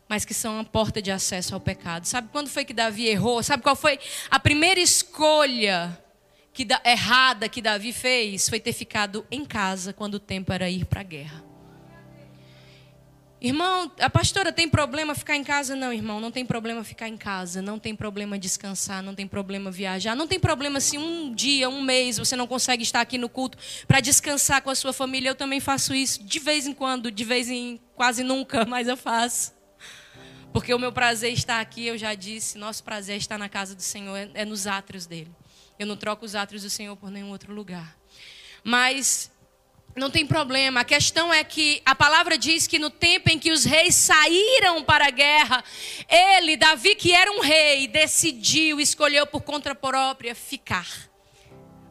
mas 0.09 0.25
que 0.25 0.33
são 0.33 0.59
a 0.59 0.63
porta 0.63 0.99
de 0.99 1.11
acesso 1.11 1.53
ao 1.53 1.61
pecado. 1.61 2.05
Sabe 2.05 2.29
quando 2.31 2.49
foi 2.49 2.65
que 2.65 2.73
Davi 2.73 3.07
errou? 3.07 3.43
Sabe 3.43 3.61
qual 3.61 3.75
foi 3.75 3.99
a 4.29 4.39
primeira 4.39 4.79
escolha 4.79 5.95
que, 6.51 6.67
errada 6.83 7.47
que 7.47 7.61
Davi 7.61 7.93
fez? 7.93 8.49
Foi 8.49 8.59
ter 8.59 8.73
ficado 8.73 9.23
em 9.29 9.45
casa 9.45 9.93
quando 9.93 10.15
o 10.15 10.19
tempo 10.19 10.51
era 10.51 10.67
ir 10.67 10.85
para 10.85 11.01
a 11.01 11.03
guerra. 11.03 11.50
Irmão, 13.43 13.91
a 13.99 14.07
pastora 14.07 14.51
tem 14.53 14.69
problema 14.69 15.15
ficar 15.15 15.35
em 15.35 15.43
casa? 15.43 15.75
Não, 15.75 15.91
irmão, 15.91 16.19
não 16.19 16.29
tem 16.29 16.45
problema 16.45 16.83
ficar 16.83 17.07
em 17.07 17.17
casa, 17.17 17.59
não 17.59 17.79
tem 17.79 17.95
problema 17.95 18.37
descansar, 18.37 19.01
não 19.01 19.15
tem 19.15 19.27
problema 19.27 19.71
viajar, 19.71 20.15
não 20.15 20.27
tem 20.27 20.39
problema 20.39 20.79
se 20.79 20.95
um 20.99 21.33
dia, 21.33 21.67
um 21.67 21.81
mês 21.81 22.19
você 22.19 22.35
não 22.35 22.45
consegue 22.45 22.83
estar 22.83 23.01
aqui 23.01 23.17
no 23.17 23.27
culto 23.27 23.57
para 23.87 23.99
descansar 23.99 24.61
com 24.61 24.69
a 24.69 24.75
sua 24.75 24.93
família. 24.93 25.29
Eu 25.29 25.35
também 25.35 25.59
faço 25.59 25.95
isso 25.95 26.23
de 26.23 26.37
vez 26.37 26.67
em 26.67 26.73
quando, 26.73 27.09
de 27.09 27.23
vez 27.23 27.49
em 27.49 27.81
quase 27.95 28.23
nunca, 28.23 28.63
mas 28.69 28.87
eu 28.87 28.95
faço. 28.95 29.53
Porque 30.53 30.71
o 30.71 30.77
meu 30.77 30.91
prazer 30.91 31.33
está 31.33 31.59
aqui, 31.61 31.87
eu 31.87 31.97
já 31.97 32.13
disse, 32.13 32.59
nosso 32.59 32.83
prazer 32.83 33.17
está 33.17 33.39
na 33.39 33.49
casa 33.49 33.73
do 33.73 33.81
Senhor, 33.81 34.17
é, 34.17 34.29
é 34.35 34.45
nos 34.45 34.67
átrios 34.67 35.07
dele. 35.07 35.31
Eu 35.79 35.87
não 35.87 35.97
troco 35.97 36.23
os 36.23 36.35
átrios 36.35 36.61
do 36.61 36.69
Senhor 36.69 36.95
por 36.95 37.09
nenhum 37.09 37.31
outro 37.31 37.51
lugar. 37.51 37.97
Mas 38.63 39.31
não 39.95 40.09
tem 40.09 40.25
problema. 40.25 40.81
A 40.81 40.85
questão 40.85 41.33
é 41.33 41.43
que 41.43 41.81
a 41.85 41.93
palavra 41.93 42.37
diz 42.37 42.67
que 42.67 42.79
no 42.79 42.89
tempo 42.89 43.29
em 43.29 43.37
que 43.37 43.51
os 43.51 43.65
reis 43.65 43.95
saíram 43.95 44.83
para 44.83 45.07
a 45.07 45.11
guerra, 45.11 45.63
ele, 46.07 46.55
Davi, 46.55 46.95
que 46.95 47.13
era 47.13 47.31
um 47.31 47.41
rei, 47.41 47.87
decidiu, 47.87 48.79
escolheu 48.79 49.27
por 49.27 49.41
conta 49.41 49.75
própria 49.75 50.33
ficar. 50.33 50.87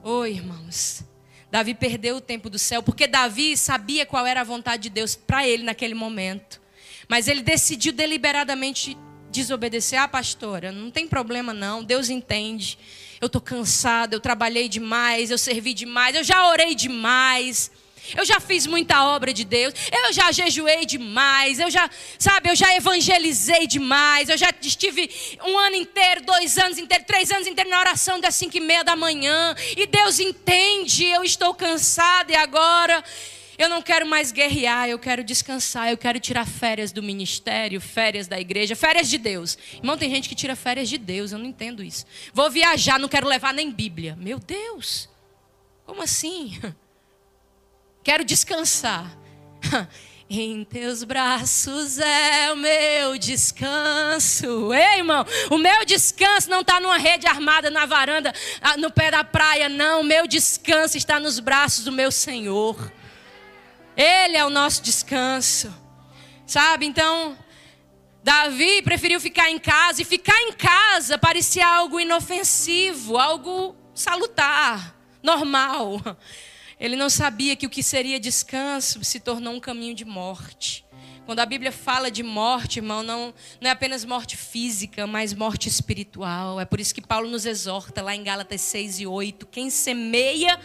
Oi, 0.02 0.30
irmãos. 0.30 1.04
Davi 1.50 1.74
perdeu 1.74 2.16
o 2.16 2.20
tempo 2.20 2.48
do 2.48 2.58
céu, 2.58 2.82
porque 2.82 3.06
Davi 3.06 3.56
sabia 3.56 4.06
qual 4.06 4.24
era 4.24 4.40
a 4.40 4.44
vontade 4.44 4.84
de 4.84 4.90
Deus 4.90 5.16
para 5.16 5.46
ele 5.46 5.64
naquele 5.64 5.94
momento. 5.94 6.60
Mas 7.08 7.26
ele 7.26 7.42
decidiu 7.42 7.92
deliberadamente 7.92 8.96
desobedecer. 9.30 9.98
Ah, 9.98 10.06
pastora, 10.06 10.70
não 10.70 10.90
tem 10.90 11.08
problema 11.08 11.52
não, 11.52 11.82
Deus 11.82 12.08
entende. 12.08 12.78
Eu 13.20 13.26
estou 13.26 13.40
cansado, 13.40 14.14
eu 14.14 14.20
trabalhei 14.20 14.68
demais, 14.68 15.30
eu 15.30 15.38
servi 15.38 15.74
demais, 15.74 16.14
eu 16.14 16.24
já 16.24 16.48
orei 16.48 16.74
demais. 16.74 17.70
Eu 18.16 18.24
já 18.24 18.40
fiz 18.40 18.66
muita 18.66 19.04
obra 19.04 19.32
de 19.32 19.44
Deus. 19.44 19.74
Eu 19.92 20.12
já 20.12 20.32
jejuei 20.32 20.84
demais. 20.84 21.58
Eu 21.58 21.70
já, 21.70 21.88
sabe, 22.18 22.50
eu 22.50 22.56
já 22.56 22.74
evangelizei 22.74 23.66
demais. 23.66 24.28
Eu 24.28 24.36
já 24.36 24.50
estive 24.60 25.10
um 25.44 25.58
ano 25.58 25.76
inteiro, 25.76 26.22
dois 26.22 26.58
anos 26.58 26.78
inteiros, 26.78 27.06
três 27.06 27.30
anos 27.30 27.46
inteiros 27.46 27.70
na 27.70 27.78
oração 27.78 28.20
das 28.20 28.34
cinco 28.34 28.56
e 28.56 28.60
meia 28.60 28.82
da 28.82 28.96
manhã. 28.96 29.54
E 29.76 29.86
Deus 29.86 30.18
entende. 30.18 31.04
Eu 31.04 31.22
estou 31.22 31.54
cansada 31.54 32.32
e 32.32 32.36
agora 32.36 33.02
eu 33.58 33.68
não 33.68 33.82
quero 33.82 34.06
mais 34.06 34.32
guerrear. 34.32 34.88
Eu 34.88 34.98
quero 34.98 35.22
descansar. 35.22 35.90
Eu 35.90 35.98
quero 35.98 36.18
tirar 36.18 36.46
férias 36.46 36.92
do 36.92 37.02
ministério, 37.02 37.80
férias 37.80 38.26
da 38.26 38.40
igreja, 38.40 38.74
férias 38.74 39.08
de 39.08 39.18
Deus. 39.18 39.58
Irmão, 39.74 39.98
tem 39.98 40.10
gente 40.10 40.28
que 40.28 40.34
tira 40.34 40.56
férias 40.56 40.88
de 40.88 40.96
Deus. 40.96 41.32
Eu 41.32 41.38
não 41.38 41.46
entendo 41.46 41.82
isso. 41.82 42.06
Vou 42.32 42.50
viajar, 42.50 42.98
não 42.98 43.08
quero 43.08 43.28
levar 43.28 43.52
nem 43.52 43.70
Bíblia. 43.70 44.16
Meu 44.18 44.38
Deus. 44.38 45.08
Como 45.84 46.02
assim? 46.02 46.58
Quero 48.02 48.24
descansar. 48.24 49.10
Em 50.32 50.62
teus 50.62 51.02
braços 51.02 51.98
é 51.98 52.52
o 52.52 52.56
meu 52.56 53.18
descanso. 53.18 54.72
Ei, 54.72 54.98
irmão, 54.98 55.26
o 55.50 55.58
meu 55.58 55.84
descanso 55.84 56.48
não 56.48 56.60
está 56.60 56.78
numa 56.78 56.98
rede 56.98 57.26
armada 57.26 57.68
na 57.68 57.84
varanda, 57.84 58.32
ah, 58.60 58.76
no 58.76 58.92
pé 58.92 59.10
da 59.10 59.24
praia, 59.24 59.68
não. 59.68 60.02
O 60.02 60.04
meu 60.04 60.28
descanso 60.28 60.96
está 60.96 61.18
nos 61.18 61.40
braços 61.40 61.84
do 61.84 61.90
meu 61.90 62.12
Senhor. 62.12 62.92
Ele 63.96 64.36
é 64.36 64.44
o 64.44 64.50
nosso 64.50 64.82
descanso. 64.82 65.74
Sabe? 66.46 66.86
Então, 66.86 67.36
Davi 68.22 68.82
preferiu 68.82 69.20
ficar 69.20 69.50
em 69.50 69.58
casa, 69.58 70.02
e 70.02 70.04
ficar 70.04 70.40
em 70.42 70.52
casa 70.52 71.18
parecia 71.18 71.66
algo 71.66 71.98
inofensivo, 71.98 73.18
algo 73.18 73.74
salutar, 73.94 74.94
normal. 75.22 76.00
Ele 76.80 76.96
não 76.96 77.10
sabia 77.10 77.54
que 77.54 77.66
o 77.66 77.70
que 77.70 77.82
seria 77.82 78.18
descanso 78.18 79.04
se 79.04 79.20
tornou 79.20 79.52
um 79.52 79.60
caminho 79.60 79.94
de 79.94 80.06
morte. 80.06 80.82
Quando 81.26 81.40
a 81.40 81.46
Bíblia 81.46 81.70
fala 81.70 82.10
de 82.10 82.22
morte, 82.22 82.78
irmão, 82.78 83.02
não, 83.02 83.34
não 83.60 83.68
é 83.68 83.72
apenas 83.72 84.04
morte 84.04 84.36
física, 84.36 85.06
mas 85.06 85.34
morte 85.34 85.68
espiritual. 85.68 86.58
É 86.58 86.64
por 86.64 86.80
isso 86.80 86.94
que 86.94 87.02
Paulo 87.02 87.28
nos 87.28 87.44
exorta 87.44 88.02
lá 88.02 88.16
em 88.16 88.24
Gálatas 88.24 88.62
6 88.62 89.00
e 89.00 89.06
8: 89.06 89.46
quem 89.46 89.68
semeia 89.68 90.58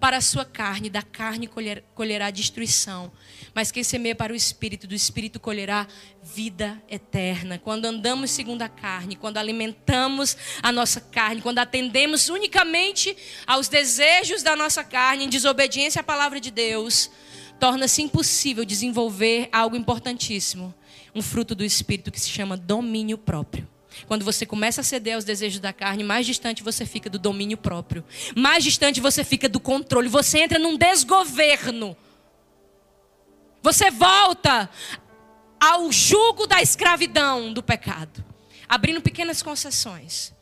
para 0.00 0.16
a 0.16 0.20
sua 0.20 0.44
carne, 0.44 0.90
da 0.90 1.02
carne 1.02 1.46
colher, 1.46 1.84
colherá 1.94 2.30
destruição. 2.30 3.12
Mas 3.54 3.70
quem 3.72 3.82
semeia 3.82 4.14
para 4.14 4.32
o 4.32 4.36
espírito, 4.36 4.86
do 4.86 4.94
espírito 4.94 5.40
colherá 5.40 5.86
vida 6.22 6.80
eterna. 6.88 7.58
Quando 7.58 7.84
andamos 7.86 8.30
segundo 8.30 8.62
a 8.62 8.68
carne, 8.68 9.16
quando 9.16 9.38
alimentamos 9.38 10.36
a 10.62 10.70
nossa 10.70 11.00
carne, 11.00 11.42
quando 11.42 11.58
atendemos 11.58 12.28
unicamente 12.28 13.16
aos 13.46 13.68
desejos 13.68 14.42
da 14.42 14.54
nossa 14.54 14.84
carne, 14.84 15.24
em 15.24 15.28
desobediência 15.28 16.00
à 16.00 16.04
palavra 16.04 16.40
de 16.40 16.50
Deus, 16.50 17.10
torna-se 17.58 18.02
impossível 18.02 18.64
desenvolver 18.64 19.48
algo 19.52 19.76
importantíssimo, 19.76 20.74
um 21.14 21.20
fruto 21.20 21.54
do 21.54 21.64
espírito 21.64 22.10
que 22.10 22.20
se 22.20 22.30
chama 22.30 22.56
domínio 22.56 23.18
próprio. 23.18 23.68
Quando 24.06 24.24
você 24.24 24.46
começa 24.46 24.80
a 24.80 24.84
ceder 24.84 25.14
aos 25.14 25.24
desejos 25.24 25.60
da 25.60 25.72
carne, 25.72 26.04
mais 26.04 26.24
distante 26.24 26.62
você 26.62 26.86
fica 26.86 27.10
do 27.10 27.18
domínio 27.18 27.56
próprio. 27.56 28.04
Mais 28.36 28.62
distante 28.62 29.00
você 29.00 29.24
fica 29.24 29.48
do 29.48 29.60
controle. 29.60 30.08
Você 30.08 30.38
entra 30.38 30.58
num 30.58 30.76
desgoverno. 30.76 31.96
Você 33.70 33.88
volta 33.88 34.68
ao 35.60 35.92
jugo 35.92 36.44
da 36.44 36.60
escravidão 36.60 37.52
do 37.52 37.62
pecado, 37.62 38.24
abrindo 38.68 39.00
pequenas 39.00 39.44
concessões. 39.44 40.34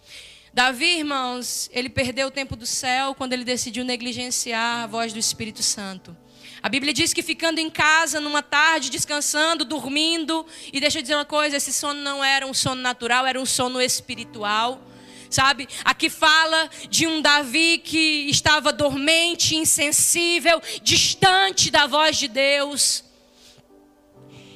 Davi, 0.55 1.01
irmãos, 1.01 1.69
ele 1.75 1.91
perdeu 1.91 2.29
o 2.29 2.31
tempo 2.31 2.57
do 2.57 2.64
céu 2.64 3.14
quando 3.14 3.35
ele 3.35 3.45
decidiu 3.45 3.85
negligenciar 3.85 4.85
a 4.85 4.87
voz 4.87 5.12
do 5.12 5.19
Espírito 5.19 5.62
Santo. 5.62 6.17
A 6.62 6.71
Bíblia 6.71 6.95
diz 6.95 7.12
que 7.12 7.23
ficando 7.23 7.59
em 7.59 7.69
casa 7.69 8.19
numa 8.19 8.43
tarde, 8.43 8.88
descansando, 8.88 9.62
dormindo, 9.62 10.47
e 10.73 10.81
deixa 10.81 10.97
eu 10.97 11.03
dizer 11.03 11.14
uma 11.14 11.27
coisa: 11.27 11.59
esse 11.59 11.71
sono 11.71 12.01
não 12.01 12.25
era 12.25 12.47
um 12.47 12.55
sono 12.55 12.81
natural, 12.81 13.27
era 13.27 13.38
um 13.38 13.45
sono 13.45 13.79
espiritual. 13.79 14.81
Sabe? 15.29 15.69
Aqui 15.85 16.09
fala 16.09 16.71
de 16.88 17.07
um 17.07 17.21
Davi 17.21 17.77
que 17.77 18.31
estava 18.31 18.73
dormente, 18.73 19.55
insensível, 19.55 20.62
distante 20.83 21.71
da 21.71 21.87
voz 21.87 22.17
de 22.17 22.27
Deus. 22.27 23.07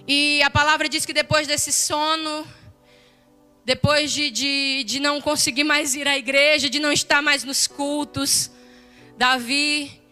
E 0.06 0.42
a 0.42 0.50
palavra 0.50 0.88
diz 0.88 1.06
que 1.06 1.12
depois 1.12 1.46
desse 1.46 1.72
sono, 1.72 2.46
depois 3.64 4.10
de, 4.10 4.30
de, 4.30 4.84
de 4.84 4.98
não 4.98 5.20
conseguir 5.20 5.62
mais 5.62 5.94
ir 5.94 6.08
à 6.08 6.18
igreja, 6.18 6.68
de 6.68 6.80
não 6.80 6.90
estar 6.90 7.22
mais 7.22 7.44
nos 7.44 7.68
cultos, 7.68 8.50
Davi, 9.16 10.02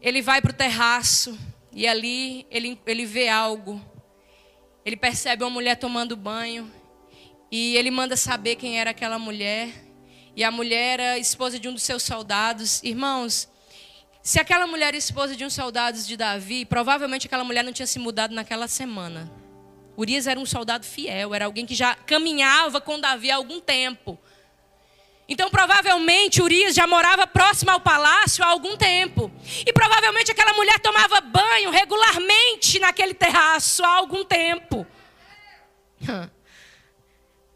ele 0.00 0.22
vai 0.22 0.40
para 0.40 0.50
o 0.50 0.54
terraço 0.54 1.38
e 1.72 1.86
ali 1.86 2.46
ele, 2.50 2.80
ele 2.86 3.04
vê 3.04 3.28
algo. 3.28 3.84
Ele 4.84 4.96
percebe 4.96 5.44
uma 5.44 5.50
mulher 5.50 5.76
tomando 5.76 6.16
banho 6.16 6.72
e 7.50 7.76
ele 7.76 7.90
manda 7.90 8.16
saber 8.16 8.56
quem 8.56 8.80
era 8.80 8.90
aquela 8.90 9.18
mulher. 9.18 9.68
E 10.34 10.42
a 10.42 10.50
mulher 10.50 11.00
era 11.00 11.18
esposa 11.18 11.58
de 11.58 11.68
um 11.68 11.74
dos 11.74 11.82
seus 11.82 12.02
soldados. 12.02 12.82
Irmãos, 12.82 13.48
se 14.28 14.38
aquela 14.38 14.66
mulher 14.66 14.94
esposa 14.94 15.34
de 15.34 15.42
um 15.42 15.48
soldado 15.48 15.98
de 16.02 16.14
Davi, 16.14 16.66
provavelmente 16.66 17.26
aquela 17.26 17.42
mulher 17.42 17.64
não 17.64 17.72
tinha 17.72 17.86
se 17.86 17.98
mudado 17.98 18.34
naquela 18.34 18.68
semana. 18.68 19.32
Urias 19.96 20.26
era 20.26 20.38
um 20.38 20.44
soldado 20.44 20.84
fiel, 20.84 21.34
era 21.34 21.46
alguém 21.46 21.64
que 21.64 21.74
já 21.74 21.94
caminhava 21.94 22.78
com 22.78 23.00
Davi 23.00 23.30
há 23.30 23.36
algum 23.36 23.58
tempo. 23.58 24.18
Então, 25.26 25.48
provavelmente, 25.48 26.42
Urias 26.42 26.74
já 26.74 26.86
morava 26.86 27.26
próximo 27.26 27.70
ao 27.70 27.80
palácio 27.80 28.44
há 28.44 28.48
algum 28.48 28.76
tempo. 28.76 29.32
E 29.66 29.72
provavelmente 29.72 30.30
aquela 30.30 30.52
mulher 30.52 30.78
tomava 30.78 31.22
banho 31.22 31.70
regularmente 31.70 32.78
naquele 32.78 33.14
terraço 33.14 33.82
há 33.82 33.96
algum 33.96 34.26
tempo. 34.26 34.86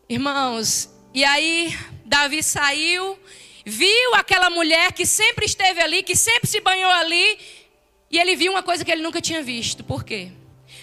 Irmãos, 0.08 0.88
e 1.12 1.22
aí 1.22 1.78
Davi 2.06 2.42
saiu 2.42 3.18
viu 3.64 4.14
aquela 4.14 4.51
mulher 4.51 4.92
que 4.92 5.07
sempre 5.07 5.46
esteve 5.46 5.81
ali, 5.81 6.03
que 6.03 6.16
sempre 6.16 6.48
se 6.48 6.61
banhou 6.61 6.90
ali, 6.90 7.38
e 8.11 8.18
ele 8.18 8.37
viu 8.37 8.53
uma 8.53 8.62
coisa 8.62 8.85
que 8.85 8.90
ele 8.90 9.03
nunca 9.03 9.20
tinha 9.20 9.42
visto. 9.42 9.83
Por 9.83 10.05
quê? 10.05 10.31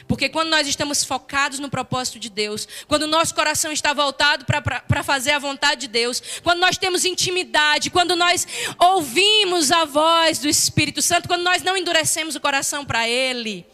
Porque 0.07 0.27
quando 0.27 0.49
nós 0.49 0.67
estamos 0.67 1.03
focados 1.03 1.59
no 1.59 1.69
propósito 1.69 2.17
de 2.17 2.31
Deus, 2.31 2.67
quando 2.87 3.03
o 3.03 3.07
nosso 3.07 3.35
coração 3.35 3.71
está 3.71 3.93
voltado 3.93 4.43
para 4.43 5.03
fazer 5.03 5.31
a 5.31 5.39
vontade 5.39 5.81
de 5.81 5.87
Deus, 5.87 6.21
quando 6.41 6.59
nós 6.59 6.79
temos 6.79 7.05
intimidade, 7.05 7.91
quando 7.91 8.15
nós 8.15 8.47
ouvimos 8.79 9.71
a 9.71 9.85
voz 9.85 10.39
do 10.39 10.49
Espírito 10.49 10.99
Santo, 10.99 11.27
quando 11.27 11.43
nós 11.43 11.61
não 11.61 11.77
endurecemos 11.77 12.35
o 12.35 12.39
coração 12.39 12.83
para 12.83 13.07
Ele, 13.07 13.67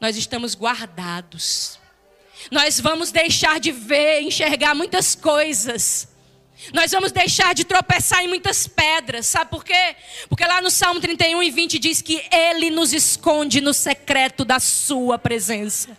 nós 0.00 0.16
estamos 0.16 0.56
guardados. 0.56 1.78
Nós 2.50 2.80
vamos 2.80 3.12
deixar 3.12 3.60
de 3.60 3.70
ver, 3.70 4.22
enxergar 4.22 4.74
muitas 4.74 5.14
coisas. 5.14 6.08
Nós 6.72 6.90
vamos 6.90 7.12
deixar 7.12 7.54
de 7.54 7.64
tropeçar 7.64 8.24
em 8.24 8.28
muitas 8.28 8.66
pedras, 8.66 9.26
sabe 9.26 9.50
por 9.50 9.64
quê? 9.64 9.96
Porque 10.28 10.44
lá 10.44 10.60
no 10.60 10.70
Salmo 10.70 11.00
31 11.00 11.42
e 11.42 11.50
20 11.50 11.78
diz 11.78 12.02
que 12.02 12.22
Ele 12.32 12.70
nos 12.70 12.92
esconde 12.92 13.60
no 13.60 13.74
secreto 13.74 14.44
da 14.44 14.58
Sua 14.58 15.18
presença. 15.18 15.96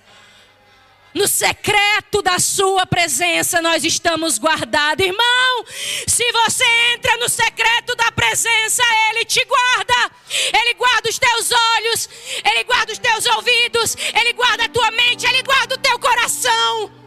No 1.13 1.27
secreto 1.27 2.21
da 2.21 2.37
Sua 2.37 2.85
presença 2.85 3.61
nós 3.61 3.83
estamos 3.83 4.37
guardados. 4.37 5.05
Irmão, 5.05 5.65
se 6.05 6.23
você 6.31 6.65
entra 6.93 7.17
no 7.17 7.29
secreto 7.29 7.95
da 7.95 8.11
presença, 8.11 8.83
Ele 9.09 9.25
te 9.25 9.43
guarda. 9.45 10.11
Ele 10.53 10.73
guarda 10.73 11.09
os 11.09 11.17
teus 11.17 11.51
olhos, 11.51 12.09
Ele 12.43 12.63
guarda 12.65 12.91
os 12.91 12.99
teus 12.99 13.25
ouvidos, 13.25 13.95
Ele 14.13 14.33
guarda 14.33 14.65
a 14.65 14.69
tua 14.69 14.91
mente, 14.91 15.25
Ele 15.25 15.41
guarda 15.43 15.75
o 15.75 15.79
teu 15.79 15.97
coração. 15.97 17.06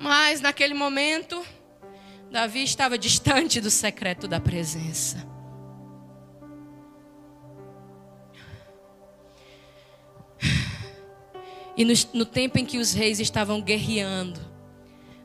Mas 0.00 0.40
naquele 0.40 0.72
momento, 0.72 1.44
Davi 2.30 2.62
estava 2.62 2.96
distante 2.96 3.60
do 3.60 3.70
secreto 3.70 4.26
da 4.26 4.40
presença. 4.40 5.28
E 11.76 11.84
no, 11.84 11.92
no, 12.14 12.24
tempo 12.24 12.58
em 12.58 12.64
que 12.64 12.78
os 12.78 12.94
reis 12.94 13.20
estavam 13.20 13.60
guerreando, 13.60 14.40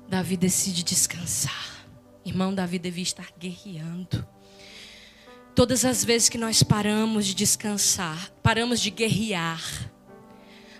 Davi 0.09 0.35
decide 0.35 0.83
descansar. 0.83 1.85
Irmão, 2.25 2.53
Davi 2.53 2.77
devia 2.77 3.03
estar 3.03 3.27
guerreando. 3.39 4.27
Todas 5.55 5.85
as 5.85 6.03
vezes 6.03 6.27
que 6.27 6.37
nós 6.37 6.63
paramos 6.63 7.25
de 7.25 7.33
descansar, 7.33 8.29
paramos 8.43 8.81
de 8.81 8.89
guerrear, 8.89 9.61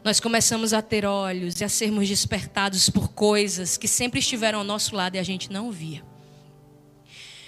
nós 0.05 0.19
começamos 0.19 0.71
a 0.71 0.83
ter 0.83 1.03
olhos 1.03 1.59
e 1.59 1.63
a 1.63 1.67
sermos 1.67 2.07
despertados 2.07 2.91
por 2.91 3.07
coisas 3.09 3.75
que 3.75 3.87
sempre 3.87 4.19
estiveram 4.19 4.59
ao 4.59 4.63
nosso 4.63 4.95
lado 4.95 5.15
e 5.15 5.17
a 5.17 5.23
gente 5.23 5.51
não 5.51 5.71
via. 5.71 6.03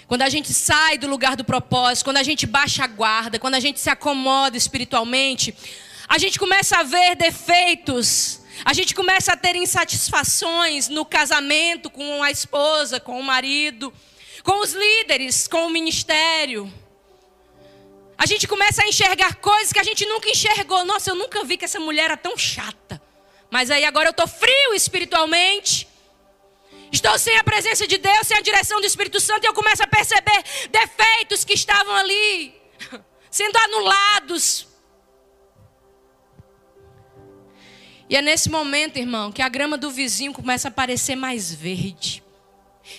Quando 0.08 0.22
a 0.22 0.28
gente 0.28 0.52
sai 0.52 0.98
do 0.98 1.06
lugar 1.06 1.36
do 1.36 1.44
propósito, 1.44 2.06
quando 2.06 2.16
a 2.16 2.22
gente 2.24 2.48
baixa 2.48 2.82
a 2.82 2.88
guarda, 2.88 3.38
quando 3.38 3.54
a 3.54 3.60
gente 3.60 3.78
se 3.78 3.88
acomoda 3.88 4.56
espiritualmente, 4.56 5.54
a 6.08 6.18
gente 6.18 6.36
começa 6.36 6.78
a 6.78 6.82
ver 6.82 7.14
defeitos, 7.14 8.40
a 8.64 8.72
gente 8.72 8.92
começa 8.92 9.34
a 9.34 9.36
ter 9.36 9.54
insatisfações 9.54 10.88
no 10.88 11.04
casamento 11.04 11.88
com 11.88 12.24
a 12.24 12.30
esposa, 12.32 12.98
com 12.98 13.20
o 13.20 13.22
marido, 13.22 13.94
com 14.42 14.60
os 14.64 14.72
líderes, 14.72 15.46
com 15.46 15.64
o 15.64 15.70
ministério. 15.70 16.68
A 18.18 18.26
gente 18.26 18.48
começa 18.48 18.82
a 18.82 18.88
enxergar 18.88 19.36
coisas 19.36 19.72
que 19.72 19.78
a 19.78 19.84
gente 19.84 20.04
nunca 20.04 20.28
enxergou. 20.28 20.84
Nossa, 20.84 21.10
eu 21.10 21.14
nunca 21.14 21.44
vi 21.44 21.56
que 21.56 21.64
essa 21.64 21.78
mulher 21.78 22.06
era 22.06 22.16
tão 22.16 22.36
chata. 22.36 23.00
Mas 23.48 23.70
aí 23.70 23.84
agora 23.84 24.08
eu 24.08 24.10
estou 24.10 24.26
frio 24.26 24.74
espiritualmente. 24.74 25.86
Estou 26.90 27.16
sem 27.16 27.36
a 27.38 27.44
presença 27.44 27.86
de 27.86 27.96
Deus, 27.96 28.26
sem 28.26 28.36
a 28.36 28.40
direção 28.40 28.80
do 28.80 28.86
Espírito 28.86 29.20
Santo, 29.20 29.44
e 29.44 29.46
eu 29.46 29.54
começo 29.54 29.84
a 29.84 29.86
perceber 29.86 30.42
defeitos 30.70 31.44
que 31.44 31.52
estavam 31.52 31.94
ali, 31.94 32.54
sendo 33.30 33.56
anulados. 33.56 34.66
E 38.08 38.16
é 38.16 38.22
nesse 38.22 38.50
momento, 38.50 38.96
irmão, 38.96 39.30
que 39.30 39.42
a 39.42 39.48
grama 39.48 39.76
do 39.76 39.90
vizinho 39.90 40.32
começa 40.32 40.68
a 40.68 40.70
parecer 40.70 41.14
mais 41.14 41.52
verde 41.54 42.24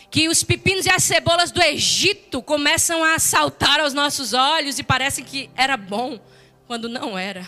que 0.09 0.27
os 0.27 0.43
pepinos 0.43 0.85
e 0.85 0.89
as 0.89 1.03
cebolas 1.03 1.51
do 1.51 1.61
Egito 1.61 2.41
começam 2.41 3.03
a 3.03 3.19
saltar 3.19 3.79
aos 3.79 3.93
nossos 3.93 4.33
olhos 4.33 4.79
e 4.79 4.83
parecem 4.83 5.23
que 5.23 5.49
era 5.55 5.77
bom, 5.77 6.19
quando 6.67 6.89
não 6.89 7.17
era. 7.17 7.47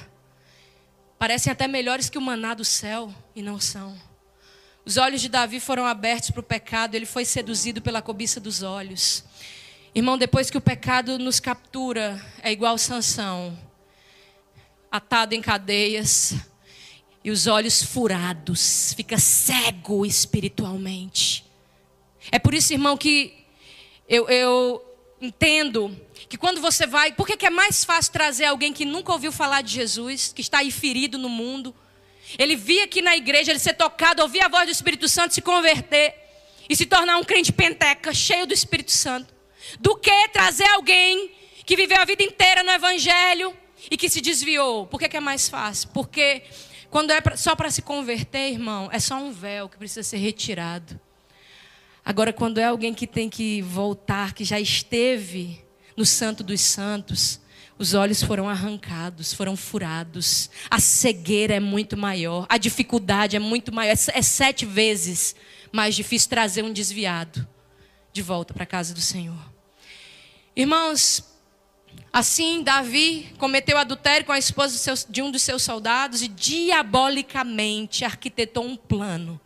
Parecem 1.18 1.52
até 1.52 1.68
melhores 1.68 2.10
que 2.10 2.18
o 2.18 2.22
maná 2.22 2.54
do 2.54 2.66
céu 2.66 3.14
e 3.36 3.42
não 3.42 3.60
são. 3.60 3.96
Os 4.84 4.98
olhos 4.98 5.22
de 5.22 5.30
Davi 5.30 5.60
foram 5.60 5.86
abertos 5.86 6.32
para 6.32 6.40
o 6.40 6.44
pecado, 6.44 6.96
ele 6.96 7.06
foi 7.06 7.26
seduzido 7.26 7.82
pela 7.82 8.02
cobiça 8.02 8.40
dos 8.40 8.64
olhos. 8.64 9.24
Irmão, 9.94 10.18
depois 10.18 10.50
que 10.50 10.58
o 10.58 10.62
pecado 10.62 11.20
nos 11.20 11.40
captura, 11.40 12.20
é 12.42 12.52
igual 12.52 12.78
Sansão, 12.78 13.58
atado 14.92 15.36
em 15.36 15.42
cadeias 15.42 16.34
e 17.24 17.30
os 17.30 17.46
olhos 17.46 17.84
furados, 17.84 18.94
fica 18.94 19.20
cego 19.20 20.06
espiritualmente. 20.06 21.51
É 22.30 22.38
por 22.38 22.54
isso, 22.54 22.74
irmão, 22.74 22.98
que 22.98 23.34
eu, 24.08 24.28
eu 24.30 24.86
entendo 25.22 25.98
que 26.28 26.38
quando 26.38 26.60
você 26.60 26.86
vai. 26.86 27.14
Por 27.14 27.28
que 27.28 27.46
é 27.46 27.50
mais 27.50 27.86
fácil 27.86 28.12
trazer 28.12 28.46
alguém 28.46 28.74
que 28.74 28.86
nunca 28.86 29.12
ouviu 29.12 29.32
falar 29.32 29.62
de 29.62 29.74
Jesus, 29.74 30.34
que 30.34 30.42
está 30.42 30.60
aí 30.60 30.72
ferido 30.72 31.18
no 31.18 31.30
mundo? 31.30 31.74
Ele 32.38 32.56
via 32.56 32.86
aqui 32.86 33.02
na 33.02 33.16
igreja, 33.16 33.52
ele 33.52 33.60
ser 33.60 33.74
tocado, 33.74 34.22
ouvir 34.22 34.42
a 34.42 34.48
voz 34.48 34.66
do 34.66 34.72
Espírito 34.72 35.08
Santo, 35.08 35.34
se 35.34 35.42
converter 35.42 36.16
e 36.70 36.76
se 36.76 36.86
tornar 36.86 37.18
um 37.18 37.24
crente 37.24 37.52
penteca, 37.52 38.14
cheio 38.14 38.46
do 38.46 38.54
Espírito 38.54 38.92
Santo. 38.92 39.34
Do 39.80 39.96
que 39.96 40.28
trazer 40.30 40.68
alguém 40.70 41.32
que 41.66 41.76
viveu 41.76 42.00
a 42.00 42.06
vida 42.06 42.24
inteira 42.24 42.64
no 42.64 42.72
Evangelho 42.72 43.56
e 43.90 43.98
que 43.98 44.10
se 44.10 44.22
desviou. 44.22 44.88
Por 44.88 45.00
que 45.00 45.18
é 45.18 45.20
mais 45.20 45.50
fácil? 45.50 45.90
Porque 45.94 46.44
quando 46.90 47.12
é 47.12 47.22
só 47.36 47.56
para 47.56 47.70
se 47.70 47.82
converter, 47.82 48.52
irmão, 48.52 48.90
é 48.92 49.00
só 49.00 49.16
um 49.16 49.32
véu 49.32 49.68
que 49.68 49.78
precisa 49.78 50.04
ser 50.04 50.18
retirado. 50.18 51.00
Agora, 52.04 52.34
quando 52.34 52.58
é 52.58 52.66
alguém 52.66 52.94
que 52.94 53.06
tem 53.06 53.30
que 53.30 53.62
voltar, 53.62 54.34
que 54.34 54.44
já 54.44 54.60
esteve 54.60 55.64
no 55.96 56.06
Santo 56.06 56.44
dos 56.44 56.60
Santos, 56.62 57.40
os 57.78 57.94
olhos 57.94 58.22
foram 58.24 58.50
arrancados, 58.50 59.34
foram 59.34 59.56
furados, 59.56 60.50
a 60.70 60.80
cegueira 60.80 61.56
é 61.56 61.60
muito 61.60 61.96
maior, 61.96 62.46
a 62.50 62.58
dificuldade 62.58 63.36
é 63.36 63.40
muito 63.40 63.74
maior, 63.74 63.92
é 63.92 64.22
sete 64.22 64.66
vezes 64.66 65.36
mais 65.72 65.96
difícil 65.96 66.30
trazer 66.30 66.64
um 66.64 66.74
desviado 66.74 67.48
de 68.12 68.22
volta 68.22 68.54
para 68.54 68.64
a 68.64 68.68
casa 68.68 68.94
do 68.94 69.02
Senhor. 69.02 69.52
Irmãos, 70.56 71.24
assim 72.12 72.62
Davi 72.62 73.34
cometeu 73.38 73.78
adultério 73.78 74.26
com 74.26 74.32
a 74.32 74.40
esposa 74.40 74.94
de 75.10 75.22
um 75.22 75.32
dos 75.32 75.42
seus 75.42 75.64
soldados 75.64 76.22
e 76.22 76.28
diabolicamente 76.28 78.04
arquitetou 78.04 78.66
um 78.66 78.76
plano 78.76 79.40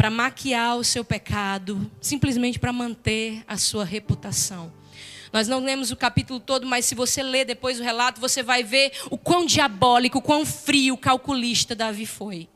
para 0.00 0.08
maquiar 0.08 0.78
o 0.78 0.82
seu 0.82 1.04
pecado, 1.04 1.90
simplesmente 2.00 2.58
para 2.58 2.72
manter 2.72 3.44
a 3.46 3.58
sua 3.58 3.84
reputação. 3.84 4.72
Nós 5.30 5.46
não 5.46 5.62
lemos 5.62 5.90
o 5.90 5.96
capítulo 5.96 6.40
todo, 6.40 6.66
mas 6.66 6.86
se 6.86 6.94
você 6.94 7.22
ler 7.22 7.44
depois 7.44 7.78
o 7.78 7.82
relato, 7.82 8.18
você 8.18 8.42
vai 8.42 8.64
ver 8.64 8.92
o 9.10 9.18
quão 9.18 9.44
diabólico, 9.44 10.16
o 10.16 10.22
quão 10.22 10.46
frio, 10.46 10.96
calculista 10.96 11.74
Davi 11.74 12.06
foi. 12.06 12.48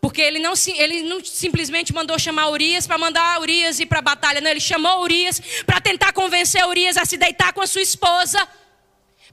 Porque 0.00 0.22
ele 0.22 0.38
não, 0.38 0.52
ele 0.76 1.02
não 1.02 1.24
simplesmente 1.24 1.92
mandou 1.92 2.16
chamar 2.20 2.48
Urias 2.50 2.86
para 2.86 2.96
mandar 2.96 3.40
Urias 3.40 3.80
ir 3.80 3.86
para 3.86 3.98
a 3.98 4.02
batalha. 4.02 4.40
Não, 4.40 4.52
ele 4.52 4.60
chamou 4.60 5.02
Urias 5.02 5.42
para 5.66 5.80
tentar 5.80 6.12
convencer 6.12 6.64
Urias 6.64 6.96
a 6.96 7.04
se 7.04 7.16
deitar 7.16 7.52
com 7.52 7.62
a 7.62 7.66
sua 7.66 7.82
esposa, 7.82 8.46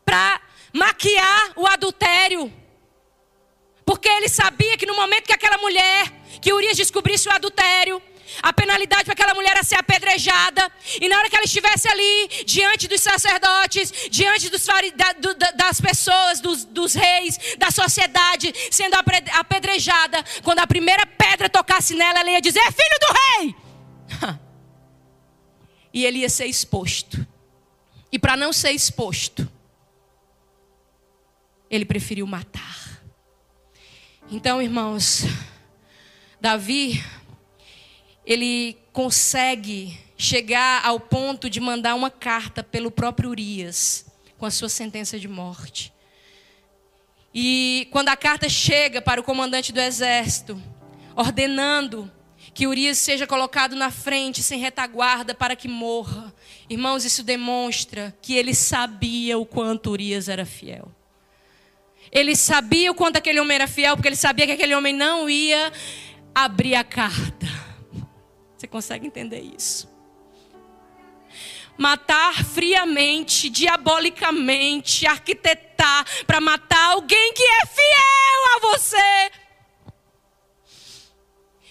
para 0.03 0.41
maquiar 0.73 1.51
o 1.55 1.67
adultério. 1.67 2.51
Porque 3.85 4.09
ele 4.09 4.27
sabia 4.27 4.75
que 4.75 4.87
no 4.87 4.95
momento 4.95 5.27
que 5.27 5.33
aquela 5.33 5.59
mulher 5.59 6.16
que 6.41 6.53
Urias 6.53 6.77
descobrisse 6.77 7.27
o 7.27 7.31
adultério, 7.31 8.01
a 8.41 8.51
penalidade 8.51 9.05
para 9.05 9.13
aquela 9.13 9.33
mulher 9.33 9.51
era 9.51 9.63
ser 9.63 9.75
apedrejada. 9.75 10.71
E 10.99 11.07
na 11.07 11.17
hora 11.17 11.29
que 11.29 11.35
ela 11.35 11.45
estivesse 11.45 11.87
ali, 11.87 12.43
diante 12.45 12.87
dos 12.87 13.01
sacerdotes, 13.01 13.91
diante 14.09 14.49
dos, 14.49 14.65
das 15.55 15.81
pessoas, 15.81 16.39
dos, 16.39 16.65
dos 16.65 16.93
reis, 16.93 17.39
da 17.57 17.71
sociedade, 17.71 18.53
sendo 18.69 18.95
apedrejada, 18.95 20.23
quando 20.43 20.59
a 20.59 20.67
primeira 20.67 21.05
pedra 21.05 21.49
tocasse 21.49 21.95
nela, 21.95 22.19
ela 22.19 22.31
ia 22.31 22.41
dizer: 22.41 22.59
É 22.59 22.71
filho 22.71 22.99
do 22.99 23.13
rei! 23.13 23.55
E 25.93 26.05
ele 26.05 26.19
ia 26.19 26.29
ser 26.29 26.45
exposto. 26.45 27.25
E 28.11 28.19
para 28.19 28.37
não 28.37 28.53
ser 28.53 28.71
exposto, 28.71 29.49
ele 31.71 31.85
preferiu 31.85 32.27
matar. 32.27 33.01
Então, 34.29 34.61
irmãos. 34.61 35.23
Davi, 36.39 37.03
ele 38.25 38.77
consegue 38.93 39.97
chegar 40.17 40.85
ao 40.85 40.99
ponto 40.99 41.49
de 41.49 41.59
mandar 41.59 41.95
uma 41.95 42.09
carta 42.09 42.63
pelo 42.63 42.91
próprio 42.91 43.29
Urias, 43.29 44.05
com 44.37 44.45
a 44.45 44.51
sua 44.51 44.69
sentença 44.69 45.19
de 45.19 45.27
morte. 45.27 45.93
E 47.33 47.87
quando 47.91 48.09
a 48.09 48.15
carta 48.15 48.49
chega 48.49 49.01
para 49.01 49.21
o 49.21 49.23
comandante 49.23 49.71
do 49.71 49.79
exército, 49.79 50.61
ordenando 51.15 52.11
que 52.53 52.65
Urias 52.65 52.97
seja 52.97 53.27
colocado 53.27 53.75
na 53.75 53.91
frente, 53.91 54.41
sem 54.41 54.59
retaguarda, 54.59 55.35
para 55.35 55.55
que 55.55 55.67
morra. 55.67 56.33
Irmãos, 56.67 57.05
isso 57.05 57.23
demonstra 57.23 58.15
que 58.21 58.35
ele 58.35 58.55
sabia 58.55 59.37
o 59.37 59.45
quanto 59.45 59.91
Urias 59.91 60.27
era 60.27 60.45
fiel. 60.45 60.91
Ele 62.11 62.35
sabia 62.35 62.91
o 62.91 62.95
quanto 62.95 63.17
aquele 63.17 63.39
homem 63.39 63.55
era 63.55 63.67
fiel, 63.67 63.95
porque 63.95 64.07
ele 64.07 64.15
sabia 64.15 64.47
que 64.47 64.53
aquele 64.53 64.73
homem 64.73 64.93
não 64.93 65.29
ia 65.29 65.71
abrir 66.45 66.75
a 66.75 66.83
carta. 66.83 67.47
Você 68.55 68.67
consegue 68.67 69.07
entender 69.07 69.39
isso? 69.39 69.89
Matar 71.75 72.43
friamente, 72.43 73.49
diabolicamente, 73.49 75.07
arquitetar 75.07 76.05
para 76.25 76.39
matar 76.39 76.91
alguém 76.91 77.33
que 77.33 77.43
é 77.43 77.65
fiel 77.65 78.55
a 78.55 78.59
você. 78.59 79.31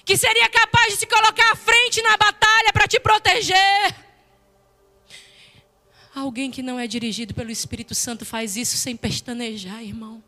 Que 0.05 0.17
seria 0.17 0.49
capaz 0.49 0.93
de 0.93 0.99
se 0.99 1.07
colocar 1.07 1.53
à 1.53 1.57
frente 1.57 2.03
na 2.03 2.17
batalha 2.17 2.73
para 2.73 2.89
te 2.89 2.99
proteger. 2.99 3.95
Alguém 6.15 6.51
que 6.51 6.63
não 6.63 6.79
é 6.79 6.87
dirigido 6.87 7.35
pelo 7.35 7.51
Espírito 7.51 7.95
Santo 7.95 8.25
faz 8.25 8.57
isso 8.57 8.77
sem 8.77 8.97
pestanejar, 8.97 9.83
irmão. 9.83 10.23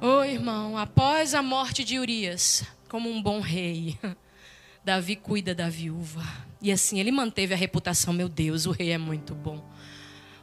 Oh, 0.00 0.24
irmão, 0.24 0.76
após 0.78 1.34
a 1.34 1.42
morte 1.42 1.84
de 1.84 1.98
Urias, 1.98 2.64
como 2.88 3.10
um 3.10 3.22
bom 3.22 3.40
rei, 3.40 3.98
Davi 4.84 5.16
cuida 5.16 5.54
da 5.54 5.68
viúva. 5.68 6.22
E 6.60 6.72
assim 6.72 6.98
ele 6.98 7.10
manteve 7.10 7.54
a 7.54 7.56
reputação: 7.56 8.12
meu 8.12 8.28
Deus, 8.28 8.66
o 8.66 8.70
rei 8.70 8.90
é 8.90 8.98
muito 8.98 9.34
bom. 9.34 9.64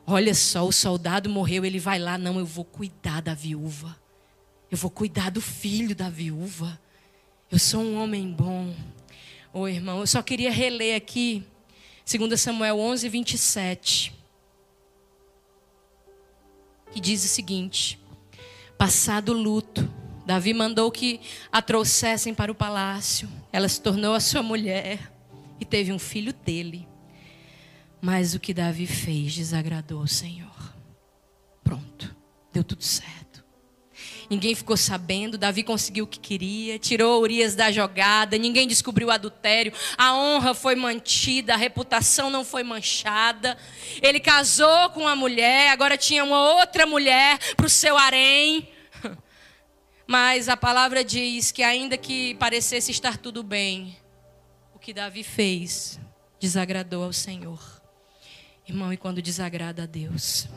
Olha 0.06 0.34
só, 0.34 0.66
o 0.66 0.72
soldado 0.72 1.30
morreu, 1.30 1.66
ele 1.66 1.80
vai 1.80 2.00
lá, 2.00 2.18
não, 2.18 2.40
eu 2.40 2.46
vou 2.46 2.64
cuidar 2.64 3.22
da 3.22 3.34
viúva. 3.34 3.98
Eu 4.72 4.78
vou 4.78 4.90
cuidar 4.90 5.30
do 5.30 5.42
filho 5.42 5.96
da 5.96 6.10
viúva. 6.10 6.80
Eu 7.52 7.60
sou 7.60 7.82
um 7.82 8.02
homem 8.02 8.32
bom. 8.32 8.74
Ô 9.54 9.62
oh, 9.62 9.68
irmão, 9.68 10.00
eu 10.00 10.08
só 10.08 10.22
queria 10.22 10.52
reler 10.52 10.96
aqui 10.96 11.46
2 12.06 12.40
Samuel 12.40 12.80
11, 12.80 13.10
27. 13.10 14.14
Que 16.92 17.00
diz 17.02 17.26
o 17.26 17.28
seguinte: 17.28 18.00
Passado 18.78 19.30
o 19.30 19.34
luto, 19.34 19.92
Davi 20.26 20.54
mandou 20.54 20.92
que 20.92 21.20
a 21.52 21.62
trouxessem 21.62 22.34
para 22.34 22.52
o 22.52 22.56
palácio. 22.56 23.30
Ela 23.52 23.68
se 23.68 23.82
tornou 23.82 24.14
a 24.14 24.20
sua 24.20 24.44
mulher 24.44 25.12
e 25.60 25.66
teve 25.66 25.92
um 25.92 25.98
filho 25.98 26.34
dele. 26.34 26.88
Mas 28.00 28.36
o 28.36 28.40
que 28.40 28.54
Davi 28.54 28.86
fez 28.86 29.36
desagradou 29.36 30.02
o 30.02 30.08
Senhor. 30.08 30.74
Pronto, 31.64 32.16
deu 32.54 32.64
tudo 32.64 32.84
certo. 32.84 33.27
Ninguém 34.30 34.54
ficou 34.54 34.76
sabendo. 34.76 35.38
Davi 35.38 35.64
conseguiu 35.64 36.04
o 36.04 36.08
que 36.08 36.20
queria, 36.20 36.78
tirou 36.78 37.22
Urias 37.22 37.56
da 37.56 37.72
jogada. 37.72 38.38
Ninguém 38.38 38.68
descobriu 38.68 39.08
o 39.08 39.12
adultério. 39.12 39.72
A 39.98 40.14
honra 40.14 40.54
foi 40.54 40.76
mantida, 40.76 41.54
a 41.54 41.58
reputação 41.58 42.30
não 42.30 42.44
foi 42.44 42.64
manchada. 42.64 43.58
Ele 44.02 44.20
casou 44.20 44.90
com 44.90 45.02
uma 45.02 45.16
mulher, 45.16 45.70
agora 45.70 45.98
tinha 45.98 46.24
uma 46.24 46.40
outra 46.56 46.86
mulher 46.86 47.40
para 47.56 47.66
o 47.66 47.70
seu 47.70 47.98
harém. 47.98 48.70
Mas 50.06 50.50
a 50.50 50.58
palavra 50.58 51.04
diz 51.04 51.52
que, 51.52 51.64
ainda 51.64 51.98
que 51.98 52.36
parecesse 52.36 52.92
estar 52.92 53.18
tudo 53.18 53.44
bem, 53.44 53.98
o 54.76 54.80
que 54.80 54.94
Davi 54.94 55.24
fez 55.24 56.00
desagradou 56.40 57.04
ao 57.04 57.14
Senhor. 57.14 57.78
Irmão, 58.68 58.92
e 58.92 58.98
quando 58.98 59.22
desagrada 59.22 59.84
a 59.84 59.86
Deus, 59.86 60.48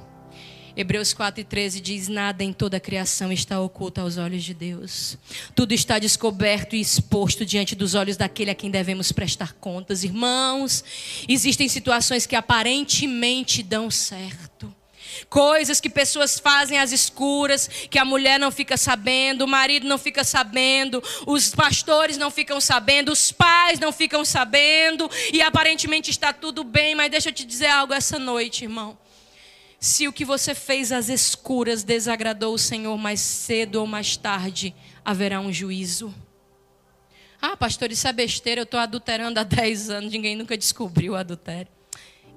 Hebreus 0.77 1.13
4 1.13 1.41
e 1.41 1.45
13 1.45 1.81
diz: 1.81 2.09
Nada 2.09 2.45
em 2.45 2.53
toda 2.53 2.77
a 2.77 2.81
criação 2.81 3.33
está 3.33 3.61
oculto 3.61 4.01
aos 4.01 4.17
olhos 4.17 4.45
de 4.45 4.55
Deus. 4.55 5.19
Tudo 5.55 5.73
está 5.73 5.99
descoberto 5.99 6.77
e 6.77 6.81
exposto 6.81 7.45
diante 7.45 7.75
dos 7.75 7.95
olhos 7.95 8.17
daquele 8.17 8.51
a 8.51 8.55
quem 8.55 8.71
devemos 8.71 9.11
prestar 9.13 9.55
contas. 9.55 10.05
Irmãos, 10.05 10.85
existem 11.29 11.69
situações 11.69 12.27
que 12.27 12.37
aparentemente 12.37 13.63
dão 13.63 13.91
certo. 13.91 14.75
Coisas 15.29 15.81
que 15.81 15.91
pessoas 15.91 16.39
fazem 16.39 16.79
às 16.79 16.93
escuras, 16.93 17.69
que 17.91 17.99
a 17.99 18.05
mulher 18.05 18.39
não 18.39 18.51
fica 18.51 18.77
sabendo, 18.77 19.45
o 19.45 19.49
marido 19.49 19.87
não 19.87 19.99
fica 19.99 20.23
sabendo, 20.23 21.03
os 21.27 21.55
pastores 21.55 22.17
não 22.17 22.31
ficam 22.31 22.61
sabendo, 22.61 23.11
os 23.11 23.33
pais 23.33 23.79
não 23.81 23.93
ficam 23.93 24.25
sabendo, 24.25 25.11
e 25.33 25.43
aparentemente 25.43 26.11
está 26.11 26.33
tudo 26.33 26.63
bem, 26.63 26.95
mas 26.95 27.11
deixa 27.11 27.29
eu 27.29 27.33
te 27.33 27.45
dizer 27.45 27.67
algo 27.67 27.93
essa 27.93 28.19
noite, 28.19 28.65
irmão. 28.65 28.97
Se 29.81 30.07
o 30.07 30.13
que 30.13 30.27
você 30.27 30.55
fez 30.55 30.93
às 30.93 31.09
escuras 31.09 31.83
desagradou 31.83 32.53
o 32.53 32.59
Senhor 32.59 32.99
mais 32.99 33.19
cedo 33.21 33.77
ou 33.77 33.87
mais 33.87 34.15
tarde, 34.15 34.75
haverá 35.03 35.41
um 35.41 35.51
juízo. 35.51 36.15
Ah, 37.41 37.57
pastor, 37.57 37.91
isso 37.91 38.07
é 38.07 38.13
besteira, 38.13 38.61
eu 38.61 38.65
estou 38.65 38.79
adulterando 38.79 39.41
há 39.41 39.43
10 39.45 39.89
anos, 39.89 40.13
ninguém 40.13 40.37
nunca 40.37 40.55
descobriu 40.55 41.15
o 41.15 41.17
adultério. 41.17 41.73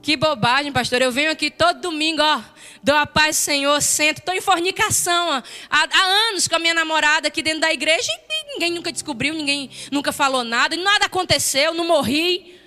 Que 0.02 0.16
bobagem, 0.16 0.72
pastor. 0.72 1.02
Eu 1.02 1.12
venho 1.12 1.32
aqui 1.32 1.52
todo 1.52 1.82
domingo, 1.82 2.22
ó, 2.22 2.42
dou 2.82 2.96
a 2.96 3.06
paz 3.06 3.36
Senhor, 3.36 3.82
sento, 3.82 4.20
estou 4.20 4.34
em 4.34 4.42
fornicação 4.42 5.30
ó, 5.30 5.44
há, 5.70 5.84
há, 5.84 6.04
anos 6.30 6.48
com 6.48 6.56
a 6.56 6.60
minha 6.60 6.74
namorada 6.74 7.28
aqui 7.28 7.42
dentro 7.42 7.62
da 7.62 7.74
igreja 7.74 8.10
e 8.10 8.54
ninguém 8.54 8.72
nunca 8.72 8.92
descobriu, 8.92 9.34
ninguém 9.34 9.70
nunca 9.92 10.14
falou 10.14 10.46
nada, 10.46 10.78
nada 10.78 11.06
aconteceu, 11.06 11.74
não 11.74 11.88
morri. 11.88 12.58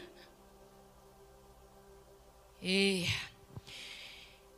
E 2.62 3.07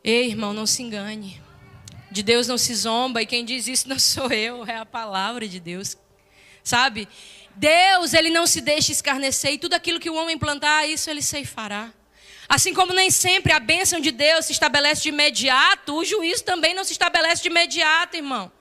Ei, 0.09 0.29
irmão, 0.29 0.53
não 0.53 0.65
se 0.65 0.81
engane. 0.81 1.39
De 2.09 2.23
Deus 2.23 2.47
não 2.47 2.57
se 2.57 2.73
zomba, 2.73 3.21
e 3.21 3.27
quem 3.27 3.45
diz 3.45 3.67
isso 3.67 3.87
não 3.87 3.99
sou 3.99 4.31
eu, 4.31 4.65
é 4.65 4.77
a 4.77 4.85
palavra 4.85 5.47
de 5.47 5.59
Deus. 5.59 5.95
Sabe? 6.63 7.07
Deus, 7.55 8.15
ele 8.15 8.31
não 8.31 8.47
se 8.47 8.59
deixa 8.59 8.91
escarnecer, 8.91 9.53
e 9.53 9.59
tudo 9.59 9.75
aquilo 9.75 9.99
que 9.99 10.09
o 10.09 10.15
homem 10.15 10.35
plantar, 10.35 10.89
isso 10.89 11.11
ele 11.11 11.21
ceifará. 11.21 11.93
Assim 12.47 12.73
como 12.73 12.91
nem 12.91 13.11
sempre 13.11 13.53
a 13.53 13.59
bênção 13.59 13.99
de 13.99 14.09
Deus 14.09 14.45
se 14.45 14.51
estabelece 14.51 15.03
de 15.03 15.09
imediato, 15.09 15.93
o 15.93 16.03
juízo 16.03 16.43
também 16.43 16.73
não 16.73 16.83
se 16.83 16.93
estabelece 16.93 17.43
de 17.43 17.49
imediato, 17.49 18.17
irmão. 18.17 18.51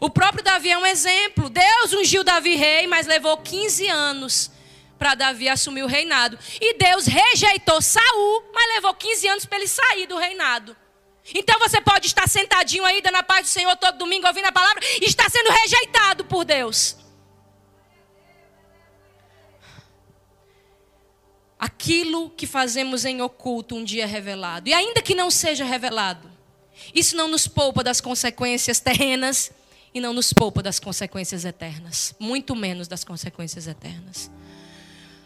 O 0.00 0.08
próprio 0.08 0.44
Davi 0.44 0.70
é 0.70 0.78
um 0.78 0.86
exemplo. 0.86 1.50
Deus 1.50 1.92
ungiu 1.92 2.22
Davi 2.22 2.54
rei, 2.54 2.86
mas 2.86 3.08
levou 3.08 3.36
15 3.36 3.88
anos 3.88 4.48
para 4.98 5.14
Davi 5.14 5.48
assumir 5.48 5.82
o 5.82 5.86
reinado. 5.86 6.38
E 6.60 6.76
Deus 6.76 7.06
rejeitou 7.06 7.80
Saul, 7.80 8.44
mas 8.52 8.74
levou 8.74 8.94
15 8.94 9.28
anos 9.28 9.44
para 9.44 9.58
ele 9.58 9.68
sair 9.68 10.06
do 10.06 10.16
reinado. 10.16 10.76
Então 11.34 11.58
você 11.58 11.80
pode 11.80 12.06
estar 12.06 12.26
sentadinho 12.28 12.84
aí, 12.84 13.02
dando 13.02 13.16
a 13.16 13.22
paz 13.22 13.46
do 13.46 13.50
Senhor 13.50 13.76
todo 13.76 13.98
domingo, 13.98 14.26
ouvindo 14.26 14.46
a 14.46 14.52
palavra, 14.52 14.82
e 15.00 15.04
está 15.04 15.28
sendo 15.28 15.50
rejeitado 15.50 16.24
por 16.24 16.44
Deus. 16.44 16.96
Aquilo 21.58 22.30
que 22.30 22.46
fazemos 22.46 23.04
em 23.04 23.20
oculto 23.20 23.74
um 23.74 23.84
dia 23.84 24.04
é 24.04 24.06
revelado. 24.06 24.68
E 24.68 24.72
ainda 24.72 25.02
que 25.02 25.14
não 25.14 25.30
seja 25.30 25.64
revelado, 25.64 26.30
isso 26.94 27.16
não 27.16 27.28
nos 27.28 27.48
poupa 27.48 27.82
das 27.82 28.00
consequências 28.00 28.80
terrenas 28.80 29.50
e 29.92 30.00
não 30.00 30.12
nos 30.12 30.32
poupa 30.32 30.62
das 30.62 30.78
consequências 30.78 31.44
eternas. 31.44 32.14
Muito 32.18 32.54
menos 32.54 32.86
das 32.86 33.02
consequências 33.02 33.66
eternas. 33.66 34.30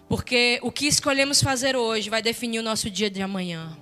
Porque 0.08 0.58
o 0.62 0.70
que 0.70 0.86
escolhemos 0.86 1.42
fazer 1.42 1.76
hoje 1.76 2.10
vai 2.10 2.20
definir 2.20 2.58
o 2.58 2.62
nosso 2.62 2.90
dia 2.90 3.08
de 3.10 3.22
amanhã. 3.22 3.76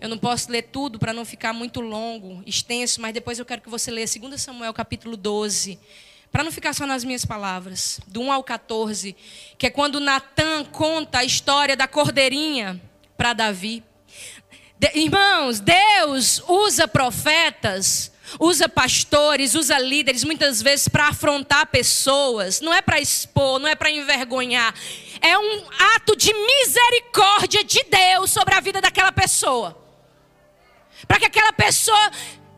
Eu 0.00 0.08
não 0.08 0.18
posso 0.18 0.50
ler 0.50 0.62
tudo 0.62 0.98
para 0.98 1.12
não 1.12 1.24
ficar 1.24 1.52
muito 1.52 1.80
longo, 1.80 2.42
extenso, 2.46 3.00
mas 3.00 3.14
depois 3.14 3.38
eu 3.38 3.44
quero 3.44 3.62
que 3.62 3.68
você 3.68 3.90
leia 3.90 4.06
2 4.06 4.40
Samuel 4.40 4.72
capítulo 4.72 5.16
12, 5.16 5.78
para 6.30 6.44
não 6.44 6.50
ficar 6.50 6.74
só 6.74 6.86
nas 6.86 7.04
minhas 7.04 7.24
palavras, 7.24 8.00
do 8.06 8.20
1 8.20 8.32
ao 8.32 8.44
14, 8.44 9.16
que 9.56 9.66
é 9.66 9.70
quando 9.70 10.00
Natan 10.00 10.64
conta 10.64 11.18
a 11.18 11.24
história 11.24 11.76
da 11.76 11.86
cordeirinha 11.86 12.80
para 13.16 13.32
Davi. 13.32 13.82
De, 14.78 14.90
irmãos, 14.98 15.60
Deus 15.60 16.42
usa 16.46 16.86
profetas 16.86 18.12
usa 18.38 18.68
pastores, 18.68 19.54
usa 19.54 19.78
líderes 19.78 20.24
muitas 20.24 20.60
vezes 20.62 20.88
para 20.88 21.08
afrontar 21.08 21.66
pessoas, 21.66 22.60
não 22.60 22.72
é 22.72 22.82
para 22.82 23.00
expor, 23.00 23.58
não 23.58 23.68
é 23.68 23.74
para 23.74 23.90
envergonhar, 23.90 24.74
é 25.20 25.38
um 25.38 25.64
ato 25.94 26.16
de 26.16 26.32
misericórdia 26.32 27.64
de 27.64 27.84
Deus 27.84 28.30
sobre 28.30 28.54
a 28.54 28.60
vida 28.60 28.80
daquela 28.80 29.12
pessoa. 29.12 29.76
Para 31.06 31.18
que 31.18 31.26
aquela 31.26 31.52
pessoa 31.52 32.10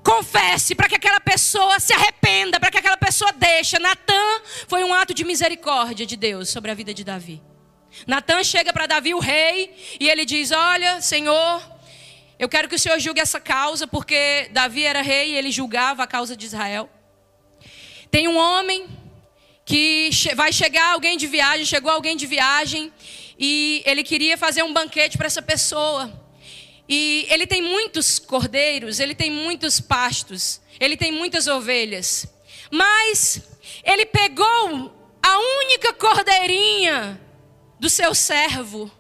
confesse, 0.03 0.75
para 0.75 0.89
que 0.89 0.95
aquela 0.95 1.21
pessoa 1.21 1.79
se 1.79 1.93
arrependa, 1.93 2.59
para 2.59 2.71
que 2.71 2.79
aquela 2.79 2.97
pessoa 2.97 3.31
deixe. 3.33 3.79
Natan 3.79 4.41
foi 4.67 4.83
um 4.83 4.95
ato 4.95 5.13
de 5.13 5.25
misericórdia 5.25 6.07
de 6.07 6.17
Deus 6.17 6.49
sobre 6.49 6.71
a 6.71 6.75
vida 6.75 6.95
de 6.95 7.05
Davi. 7.05 7.43
Natan 8.07 8.43
chega 8.45 8.73
para 8.73 8.87
Davi, 8.87 9.13
o 9.13 9.19
rei, 9.19 9.75
e 10.01 10.09
ele 10.09 10.25
diz: 10.25 10.51
Olha, 10.51 11.01
Senhor, 11.01 11.63
eu 12.39 12.49
quero 12.49 12.69
que 12.69 12.77
o 12.77 12.79
Senhor 12.79 12.99
julgue 13.01 13.21
essa 13.21 13.41
causa, 13.41 13.87
porque 13.87 14.49
Davi 14.53 14.85
era 14.85 15.03
rei 15.03 15.33
e 15.33 15.37
ele 15.37 15.51
julgava 15.51 16.05
a 16.05 16.07
causa 16.07 16.37
de 16.37 16.47
Israel. 16.47 16.89
Tem 18.11 18.29
um 18.29 18.37
homem 18.37 18.87
que 19.65 20.11
vai 20.37 20.53
chegar 20.53 20.93
alguém 20.93 21.19
de 21.19 21.27
viagem, 21.27 21.67
chegou 21.67 21.91
alguém 21.91 22.17
de 22.17 22.27
viagem, 22.27 22.93
e 23.39 23.83
ele 23.85 24.05
queria 24.05 24.39
fazer 24.39 24.63
um 24.63 24.73
banquete 24.73 25.19
para 25.19 25.27
essa 25.27 25.43
pessoa. 25.43 26.13
E 26.89 27.27
ele 27.29 27.47
tem 27.47 27.61
muitos 27.61 28.19
cordeiros, 28.19 28.99
ele 29.01 29.15
tem 29.15 29.31
muitos 29.31 29.81
pastos, 29.81 30.61
ele 30.81 30.97
tem 30.97 31.13
muitas 31.13 31.47
ovelhas. 31.47 32.27
Mas 32.71 33.43
ele 33.85 34.07
pegou 34.07 34.95
a 35.23 35.39
única 35.39 35.93
cordeirinha 35.93 37.21
do 37.79 37.91
seu 37.91 38.15
servo 38.15 38.91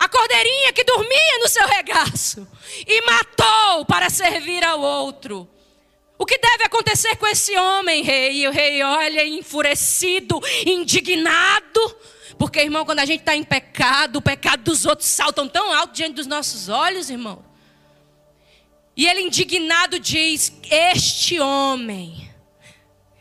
a 0.00 0.08
cordeirinha 0.08 0.72
que 0.72 0.82
dormia 0.82 1.38
no 1.40 1.48
seu 1.48 1.66
regaço 1.68 2.48
e 2.86 3.02
matou 3.02 3.84
para 3.84 4.08
servir 4.08 4.64
ao 4.64 4.80
outro. 4.80 5.46
O 6.18 6.24
que 6.24 6.38
deve 6.38 6.64
acontecer 6.64 7.16
com 7.16 7.26
esse 7.26 7.54
homem, 7.54 8.02
rei? 8.02 8.32
E 8.32 8.48
o 8.48 8.50
rei 8.50 8.82
olha 8.82 9.26
enfurecido, 9.26 10.40
indignado. 10.64 11.96
Porque, 12.38 12.60
irmão, 12.60 12.86
quando 12.86 13.00
a 13.00 13.04
gente 13.04 13.20
está 13.20 13.36
em 13.36 13.44
pecado, 13.44 14.16
o 14.16 14.22
pecado 14.22 14.62
dos 14.62 14.86
outros 14.86 15.08
saltam 15.08 15.46
tão 15.46 15.70
alto 15.70 15.92
diante 15.92 16.14
dos 16.14 16.26
nossos 16.26 16.70
olhos, 16.70 17.10
irmão. 17.10 17.44
E 18.96 19.06
ele, 19.06 19.20
indignado, 19.20 19.98
diz: 19.98 20.50
Este 20.70 21.38
homem 21.38 22.30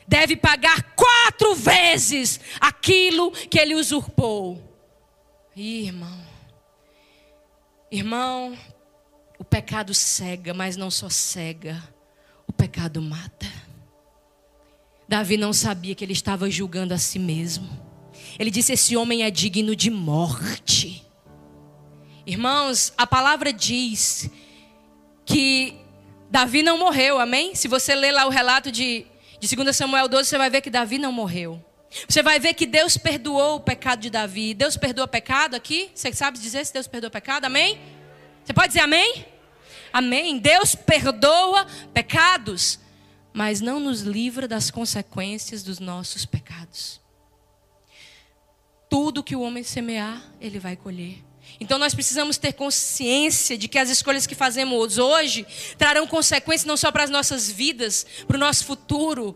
deve 0.07 0.37
pagar 0.37 0.93
quatro 0.95 1.53
vezes 1.55 2.39
aquilo 2.59 3.31
que 3.31 3.59
ele 3.59 3.75
usurpou. 3.75 4.63
irmão, 5.57 6.28
Irmão, 7.91 8.55
o 9.39 9.43
pecado 9.43 9.93
cega, 9.93 10.53
mas 10.53 10.77
não 10.77 10.91
só 10.91 11.09
cega, 11.09 11.81
o 12.47 12.53
pecado 12.53 13.01
mata. 13.01 13.47
Davi 15.07 15.37
não 15.37 15.51
sabia 15.51 15.95
que 15.95 16.05
ele 16.05 16.13
estava 16.13 16.49
julgando 16.51 16.93
a 16.93 16.99
si 16.99 17.17
mesmo. 17.17 17.67
Ele 18.37 18.51
disse: 18.51 18.73
Esse 18.73 18.95
homem 18.95 19.23
é 19.23 19.31
digno 19.31 19.75
de 19.75 19.89
morte. 19.89 21.03
Irmãos, 22.27 22.93
a 22.95 23.07
palavra 23.07 23.51
diz 23.51 24.29
que 25.25 25.75
Davi 26.29 26.61
não 26.61 26.77
morreu, 26.77 27.19
amém? 27.19 27.55
Se 27.55 27.67
você 27.67 27.95
ler 27.95 28.11
lá 28.11 28.27
o 28.27 28.29
relato 28.29 28.71
de, 28.71 29.07
de 29.39 29.55
2 29.55 29.75
Samuel 29.75 30.07
12, 30.07 30.29
você 30.29 30.37
vai 30.37 30.49
ver 30.49 30.61
que 30.61 30.69
Davi 30.69 30.99
não 30.99 31.11
morreu. 31.11 31.63
Você 32.07 32.21
vai 32.21 32.39
ver 32.39 32.53
que 32.53 32.65
Deus 32.65 32.97
perdoou 32.97 33.57
o 33.57 33.59
pecado 33.59 34.01
de 34.01 34.09
Davi. 34.09 34.53
Deus 34.53 34.77
perdoa 34.77 35.07
pecado 35.07 35.55
aqui? 35.55 35.89
Você 35.93 36.13
sabe 36.13 36.37
dizer 36.37 36.65
se 36.65 36.73
Deus 36.73 36.87
perdoa 36.87 37.09
pecado? 37.09 37.45
Amém? 37.45 37.79
Você 38.43 38.53
pode 38.53 38.67
dizer 38.67 38.81
amém? 38.81 39.25
Amém. 39.91 40.37
Deus 40.37 40.75
perdoa 40.75 41.65
pecados, 41.93 42.79
mas 43.33 43.59
não 43.59 43.79
nos 43.79 44.01
livra 44.01 44.47
das 44.47 44.69
consequências 44.69 45.63
dos 45.63 45.79
nossos 45.79 46.25
pecados. 46.25 47.01
Tudo 48.89 49.23
que 49.23 49.35
o 49.35 49.41
homem 49.41 49.63
semear, 49.63 50.23
ele 50.39 50.59
vai 50.59 50.75
colher. 50.75 51.23
Então 51.59 51.79
nós 51.79 51.93
precisamos 51.95 52.37
ter 52.37 52.53
consciência 52.53 53.57
de 53.57 53.67
que 53.67 53.79
as 53.79 53.89
escolhas 53.89 54.27
que 54.27 54.35
fazemos 54.35 54.97
hoje 54.97 55.45
trarão 55.77 56.05
consequências 56.05 56.65
não 56.65 56.77
só 56.77 56.91
para 56.91 57.03
as 57.03 57.09
nossas 57.09 57.49
vidas, 57.49 58.05
para 58.27 58.37
o 58.37 58.39
nosso 58.39 58.65
futuro, 58.65 59.35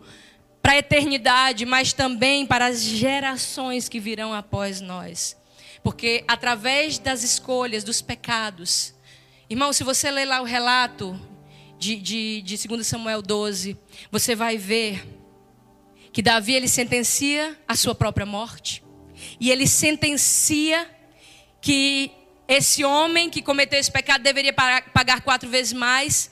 para 0.64 0.72
a 0.72 0.78
eternidade, 0.78 1.66
mas 1.66 1.92
também 1.92 2.46
para 2.46 2.64
as 2.64 2.80
gerações 2.82 3.86
que 3.86 4.00
virão 4.00 4.32
após 4.32 4.80
nós. 4.80 5.36
Porque 5.82 6.24
através 6.26 6.98
das 6.98 7.22
escolhas, 7.22 7.84
dos 7.84 8.00
pecados, 8.00 8.94
irmão, 9.50 9.74
se 9.74 9.84
você 9.84 10.10
ler 10.10 10.24
lá 10.24 10.40
o 10.40 10.44
relato 10.44 11.20
de, 11.78 11.96
de, 11.96 12.40
de 12.40 12.66
2 12.66 12.86
Samuel 12.86 13.20
12, 13.20 13.76
você 14.10 14.34
vai 14.34 14.56
ver 14.56 15.06
que 16.10 16.22
Davi 16.22 16.54
ele 16.54 16.66
sentencia 16.66 17.54
a 17.68 17.76
sua 17.76 17.94
própria 17.94 18.24
morte. 18.24 18.82
E 19.38 19.50
ele 19.50 19.66
sentencia 19.66 20.90
que 21.60 22.10
esse 22.48 22.82
homem 22.82 23.28
que 23.28 23.42
cometeu 23.42 23.78
esse 23.78 23.92
pecado 23.92 24.22
deveria 24.22 24.54
pagar 24.54 25.20
quatro 25.20 25.46
vezes 25.46 25.74
mais. 25.74 26.30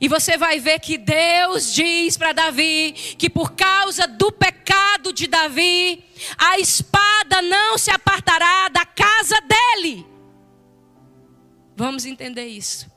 E 0.00 0.08
você 0.08 0.36
vai 0.36 0.60
ver 0.60 0.78
que 0.80 0.96
Deus 0.96 1.72
diz 1.72 2.16
para 2.16 2.32
Davi 2.32 2.92
que 3.18 3.28
por 3.28 3.52
causa 3.52 4.06
do 4.06 4.30
pecado 4.30 5.12
de 5.12 5.26
Davi, 5.26 6.04
a 6.36 6.58
espada 6.58 7.42
não 7.42 7.76
se 7.76 7.90
apartará 7.90 8.68
da 8.68 8.84
casa 8.84 9.36
dele. 9.40 10.06
Vamos 11.76 12.04
entender 12.04 12.46
isso. 12.46 12.90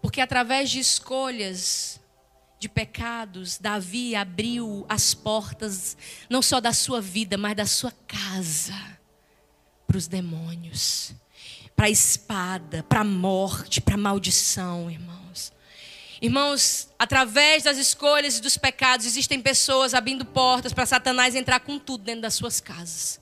Porque 0.00 0.20
através 0.20 0.70
de 0.70 0.78
escolhas, 0.78 2.00
de 2.58 2.68
pecados, 2.68 3.58
Davi 3.58 4.14
abriu 4.14 4.86
as 4.88 5.14
portas, 5.14 5.96
não 6.30 6.40
só 6.40 6.60
da 6.60 6.72
sua 6.72 7.00
vida, 7.00 7.36
mas 7.36 7.56
da 7.56 7.66
sua 7.66 7.92
casa, 8.06 8.74
para 9.86 9.96
os 9.96 10.06
demônios, 10.06 11.12
para 11.74 11.86
a 11.86 11.90
espada, 11.90 12.82
para 12.84 13.00
a 13.00 13.04
morte, 13.04 13.80
para 13.80 13.94
a 13.94 13.98
maldição, 13.98 14.90
irmãos. 14.90 15.25
Irmãos, 16.20 16.88
através 16.98 17.64
das 17.64 17.76
escolhas 17.76 18.38
e 18.38 18.40
dos 18.40 18.56
pecados, 18.56 19.04
existem 19.04 19.40
pessoas 19.40 19.92
abrindo 19.92 20.24
portas 20.24 20.72
para 20.72 20.86
Satanás 20.86 21.34
entrar 21.34 21.60
com 21.60 21.78
tudo 21.78 22.04
dentro 22.04 22.22
das 22.22 22.34
suas 22.34 22.60
casas. 22.60 23.20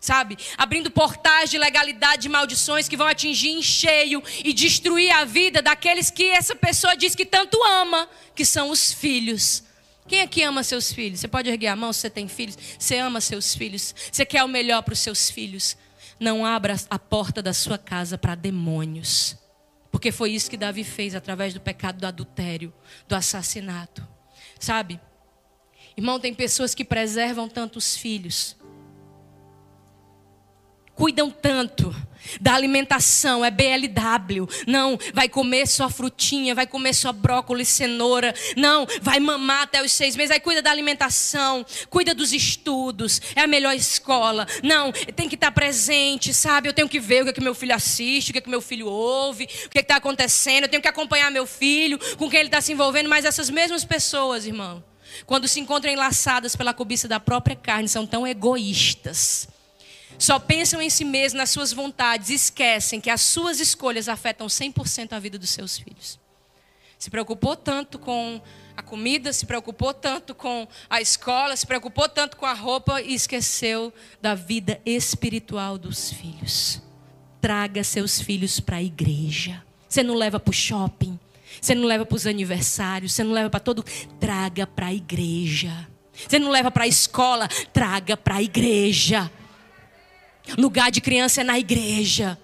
Sabe? 0.00 0.38
Abrindo 0.56 0.90
portais 0.90 1.50
de 1.50 1.58
legalidade, 1.58 2.22
de 2.22 2.28
maldições 2.30 2.88
que 2.88 2.96
vão 2.96 3.06
atingir 3.06 3.50
em 3.50 3.60
cheio 3.60 4.22
e 4.42 4.54
destruir 4.54 5.10
a 5.10 5.26
vida 5.26 5.60
daqueles 5.60 6.10
que 6.10 6.24
essa 6.24 6.56
pessoa 6.56 6.96
diz 6.96 7.14
que 7.14 7.26
tanto 7.26 7.62
ama, 7.62 8.08
que 8.34 8.46
são 8.46 8.70
os 8.70 8.90
filhos. 8.90 9.62
Quem 10.08 10.22
aqui 10.22 10.42
ama 10.42 10.64
seus 10.64 10.90
filhos? 10.90 11.20
Você 11.20 11.28
pode 11.28 11.50
erguer 11.50 11.68
a 11.68 11.76
mão 11.76 11.92
se 11.92 12.00
você 12.00 12.10
tem 12.10 12.26
filhos? 12.26 12.56
Você 12.78 12.96
ama 12.96 13.20
seus 13.20 13.54
filhos? 13.54 13.94
Você 14.10 14.24
quer 14.24 14.42
o 14.42 14.48
melhor 14.48 14.82
para 14.82 14.94
os 14.94 14.98
seus 15.00 15.28
filhos? 15.28 15.76
Não 16.18 16.46
abra 16.46 16.76
a 16.88 16.98
porta 16.98 17.42
da 17.42 17.52
sua 17.52 17.76
casa 17.76 18.16
para 18.16 18.34
demônios. 18.34 19.36
Porque 19.90 20.12
foi 20.12 20.32
isso 20.32 20.50
que 20.50 20.56
Davi 20.56 20.84
fez 20.84 21.14
através 21.14 21.52
do 21.52 21.60
pecado 21.60 21.98
do 21.98 22.06
adultério, 22.06 22.72
do 23.08 23.14
assassinato. 23.14 24.06
Sabe? 24.58 25.00
Irmão, 25.96 26.20
tem 26.20 26.32
pessoas 26.32 26.74
que 26.74 26.84
preservam 26.84 27.48
tantos 27.48 27.96
filhos, 27.96 28.56
cuidam 31.00 31.30
tanto 31.30 31.96
da 32.42 32.52
alimentação, 32.52 33.42
é 33.42 33.50
BLW. 33.50 34.46
Não, 34.66 34.98
vai 35.14 35.30
comer 35.30 35.66
só 35.66 35.88
frutinha, 35.88 36.54
vai 36.54 36.66
comer 36.66 36.92
só 36.92 37.10
brócolis, 37.10 37.68
cenoura. 37.68 38.34
Não, 38.54 38.86
vai 39.00 39.18
mamar 39.18 39.62
até 39.62 39.82
os 39.82 39.92
seis 39.92 40.14
meses. 40.14 40.30
Aí 40.30 40.38
cuida 40.38 40.60
da 40.60 40.70
alimentação, 40.70 41.64
cuida 41.88 42.14
dos 42.14 42.34
estudos, 42.34 43.18
é 43.34 43.40
a 43.40 43.46
melhor 43.46 43.74
escola. 43.74 44.46
Não, 44.62 44.92
tem 44.92 45.26
que 45.26 45.36
estar 45.36 45.50
presente, 45.52 46.34
sabe? 46.34 46.68
Eu 46.68 46.74
tenho 46.74 46.88
que 46.88 47.00
ver 47.00 47.22
o 47.22 47.24
que, 47.24 47.30
é 47.30 47.32
que 47.32 47.40
meu 47.40 47.54
filho 47.54 47.74
assiste, 47.74 48.28
o 48.28 48.32
que, 48.34 48.38
é 48.38 48.42
que 48.42 48.50
meu 48.50 48.60
filho 48.60 48.86
ouve, 48.86 49.48
o 49.64 49.70
que 49.70 49.78
é 49.78 49.80
está 49.80 49.96
acontecendo. 49.96 50.64
Eu 50.64 50.68
tenho 50.68 50.82
que 50.82 50.88
acompanhar 50.88 51.30
meu 51.30 51.46
filho, 51.46 51.98
com 52.18 52.28
quem 52.28 52.40
ele 52.40 52.48
está 52.50 52.60
se 52.60 52.72
envolvendo. 52.72 53.08
Mas 53.08 53.24
essas 53.24 53.48
mesmas 53.48 53.86
pessoas, 53.86 54.44
irmão, 54.44 54.84
quando 55.24 55.48
se 55.48 55.60
encontram 55.60 55.90
enlaçadas 55.90 56.54
pela 56.54 56.74
cobiça 56.74 57.08
da 57.08 57.18
própria 57.18 57.56
carne, 57.56 57.88
são 57.88 58.06
tão 58.06 58.26
egoístas 58.26 59.48
só 60.20 60.38
pensam 60.38 60.82
em 60.82 60.90
si 60.90 61.02
mesmos, 61.02 61.38
nas 61.38 61.48
suas 61.48 61.72
vontades, 61.72 62.28
esquecem 62.28 63.00
que 63.00 63.08
as 63.08 63.22
suas 63.22 63.58
escolhas 63.58 64.06
afetam 64.06 64.48
100% 64.48 65.14
a 65.14 65.18
vida 65.18 65.38
dos 65.38 65.48
seus 65.48 65.78
filhos. 65.78 66.20
Se 66.98 67.08
preocupou 67.08 67.56
tanto 67.56 67.98
com 67.98 68.38
a 68.76 68.82
comida, 68.82 69.32
se 69.32 69.46
preocupou 69.46 69.94
tanto 69.94 70.34
com 70.34 70.68
a 70.90 71.00
escola, 71.00 71.56
se 71.56 71.66
preocupou 71.66 72.06
tanto 72.06 72.36
com 72.36 72.44
a 72.44 72.52
roupa 72.52 73.00
e 73.00 73.14
esqueceu 73.14 73.90
da 74.20 74.34
vida 74.34 74.78
espiritual 74.84 75.78
dos 75.78 76.12
filhos. 76.12 76.82
Traga 77.40 77.82
seus 77.82 78.20
filhos 78.20 78.60
para 78.60 78.76
a 78.76 78.82
igreja. 78.82 79.64
Você 79.88 80.02
não 80.02 80.14
leva 80.14 80.38
para 80.38 80.50
o 80.50 80.54
shopping, 80.54 81.18
você 81.58 81.74
não 81.74 81.86
leva 81.86 82.04
para 82.04 82.16
os 82.16 82.26
aniversários, 82.26 83.14
você 83.14 83.24
não 83.24 83.32
leva 83.32 83.48
para 83.48 83.60
todo. 83.60 83.82
Traga 84.20 84.66
para 84.66 84.88
a 84.88 84.94
igreja. 84.94 85.88
Você 86.12 86.38
não 86.38 86.50
leva 86.50 86.70
para 86.70 86.84
a 86.84 86.88
escola, 86.88 87.48
traga 87.72 88.18
para 88.18 88.34
a 88.34 88.42
igreja. 88.42 89.32
Lugar 90.56 90.90
de 90.90 91.00
criança 91.00 91.40
é 91.40 91.44
na 91.44 91.58
igreja. 91.58 92.38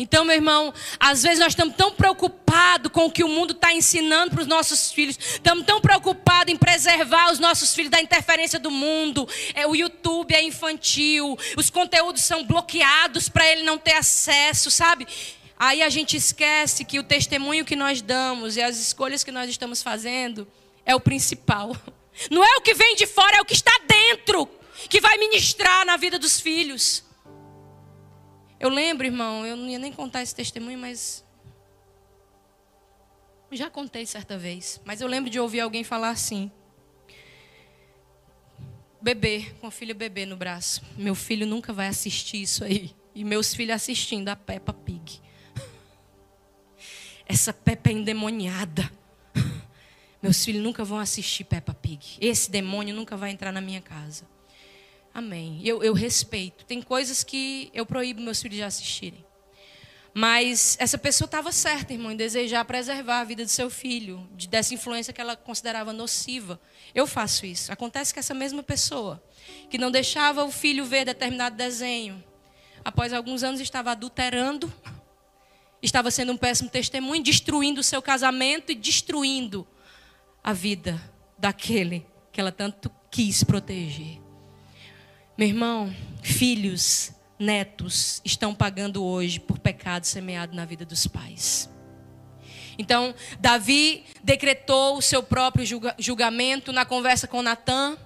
Então, 0.00 0.24
meu 0.24 0.34
irmão, 0.34 0.72
às 0.98 1.22
vezes 1.22 1.38
nós 1.38 1.52
estamos 1.52 1.74
tão 1.76 1.92
preocupados 1.92 2.90
com 2.90 3.04
o 3.04 3.10
que 3.10 3.22
o 3.22 3.28
mundo 3.28 3.52
está 3.52 3.70
ensinando 3.70 4.30
para 4.30 4.40
os 4.40 4.46
nossos 4.46 4.90
filhos, 4.90 5.18
estamos 5.18 5.66
tão 5.66 5.78
preocupados 5.78 6.50
em 6.50 6.56
preservar 6.56 7.30
os 7.30 7.38
nossos 7.38 7.74
filhos 7.74 7.90
da 7.90 8.00
interferência 8.00 8.58
do 8.58 8.70
mundo. 8.70 9.28
É, 9.54 9.66
o 9.66 9.76
YouTube 9.76 10.34
é 10.34 10.42
infantil, 10.42 11.38
os 11.54 11.68
conteúdos 11.68 12.22
são 12.22 12.44
bloqueados 12.44 13.28
para 13.28 13.46
ele 13.46 13.62
não 13.62 13.76
ter 13.76 13.92
acesso, 13.92 14.70
sabe? 14.70 15.06
Aí 15.58 15.82
a 15.82 15.90
gente 15.90 16.16
esquece 16.16 16.82
que 16.82 16.98
o 16.98 17.04
testemunho 17.04 17.66
que 17.66 17.76
nós 17.76 18.00
damos 18.00 18.56
e 18.56 18.62
as 18.62 18.78
escolhas 18.78 19.22
que 19.22 19.30
nós 19.30 19.50
estamos 19.50 19.82
fazendo 19.82 20.48
é 20.86 20.94
o 20.94 21.00
principal. 21.00 21.76
Não 22.30 22.44
é 22.44 22.56
o 22.56 22.60
que 22.60 22.74
vem 22.74 22.96
de 22.96 23.06
fora, 23.06 23.36
é 23.36 23.40
o 23.40 23.44
que 23.44 23.54
está 23.54 23.72
dentro 23.86 24.48
que 24.88 25.00
vai 25.00 25.18
ministrar 25.18 25.84
na 25.84 25.96
vida 25.96 26.18
dos 26.18 26.40
filhos. 26.40 27.04
Eu 28.58 28.68
lembro, 28.68 29.06
irmão, 29.06 29.46
eu 29.46 29.56
não 29.56 29.68
ia 29.68 29.78
nem 29.78 29.92
contar 29.92 30.22
esse 30.22 30.34
testemunho, 30.34 30.78
mas. 30.78 31.24
Já 33.52 33.68
contei 33.68 34.06
certa 34.06 34.38
vez, 34.38 34.80
mas 34.84 35.00
eu 35.00 35.08
lembro 35.08 35.28
de 35.28 35.40
ouvir 35.40 35.60
alguém 35.60 35.82
falar 35.82 36.10
assim: 36.10 36.52
bebê, 39.00 39.52
com 39.60 39.66
o 39.66 39.70
filho 39.70 39.94
bebê 39.94 40.26
no 40.26 40.36
braço. 40.36 40.82
Meu 40.96 41.14
filho 41.14 41.46
nunca 41.46 41.72
vai 41.72 41.88
assistir 41.88 42.42
isso 42.42 42.62
aí. 42.62 42.94
E 43.14 43.24
meus 43.24 43.54
filhos 43.54 43.74
assistindo 43.74 44.28
a 44.28 44.36
Peppa 44.36 44.72
Pig. 44.72 45.20
Essa 47.26 47.52
Peppa 47.52 47.90
é 47.90 47.92
endemoniada. 47.92 48.90
Meus 50.22 50.44
filhos 50.44 50.62
nunca 50.62 50.84
vão 50.84 50.98
assistir 50.98 51.44
Peppa 51.44 51.72
Pig. 51.72 52.18
Esse 52.20 52.50
demônio 52.50 52.94
nunca 52.94 53.16
vai 53.16 53.30
entrar 53.30 53.52
na 53.52 53.60
minha 53.60 53.80
casa. 53.80 54.24
Amém. 55.14 55.60
Eu, 55.64 55.82
eu 55.82 55.94
respeito. 55.94 56.64
Tem 56.64 56.82
coisas 56.82 57.24
que 57.24 57.70
eu 57.72 57.86
proíbo 57.86 58.20
meus 58.20 58.40
filhos 58.40 58.56
de 58.56 58.62
assistirem. 58.62 59.24
Mas 60.12 60.76
essa 60.80 60.98
pessoa 60.98 61.26
estava 61.26 61.52
certa, 61.52 61.92
irmão, 61.92 62.10
em 62.10 62.16
desejar 62.16 62.64
preservar 62.64 63.20
a 63.20 63.24
vida 63.24 63.44
do 63.44 63.50
seu 63.50 63.70
filho, 63.70 64.28
de, 64.34 64.48
dessa 64.48 64.74
influência 64.74 65.12
que 65.12 65.20
ela 65.20 65.36
considerava 65.36 65.92
nociva. 65.92 66.60
Eu 66.94 67.06
faço 67.06 67.46
isso. 67.46 67.72
Acontece 67.72 68.12
que 68.12 68.18
essa 68.18 68.34
mesma 68.34 68.62
pessoa, 68.62 69.22
que 69.70 69.78
não 69.78 69.90
deixava 69.90 70.44
o 70.44 70.50
filho 70.50 70.84
ver 70.84 71.04
determinado 71.04 71.56
desenho, 71.56 72.22
após 72.84 73.12
alguns 73.12 73.42
anos 73.44 73.60
estava 73.60 73.92
adulterando, 73.92 74.72
estava 75.80 76.10
sendo 76.10 76.32
um 76.32 76.36
péssimo 76.36 76.68
testemunho, 76.68 77.22
destruindo 77.22 77.80
o 77.80 77.84
seu 77.84 78.02
casamento 78.02 78.72
e 78.72 78.74
destruindo 78.74 79.66
a 80.42 80.52
vida 80.52 81.00
daquele 81.38 82.06
que 82.32 82.40
ela 82.40 82.52
tanto 82.52 82.90
quis 83.10 83.42
proteger. 83.42 84.20
Meu 85.36 85.48
irmão, 85.48 85.94
filhos 86.22 87.12
netos 87.38 88.20
estão 88.24 88.54
pagando 88.54 89.02
hoje 89.02 89.40
por 89.40 89.58
pecado 89.58 90.04
semeado 90.04 90.54
na 90.54 90.64
vida 90.64 90.84
dos 90.84 91.06
pais. 91.06 91.70
Então, 92.78 93.14
Davi 93.38 94.04
decretou 94.22 94.96
o 94.96 95.02
seu 95.02 95.22
próprio 95.22 95.66
julgamento 95.98 96.72
na 96.72 96.84
conversa 96.84 97.26
com 97.26 97.42
Natã. 97.42 97.96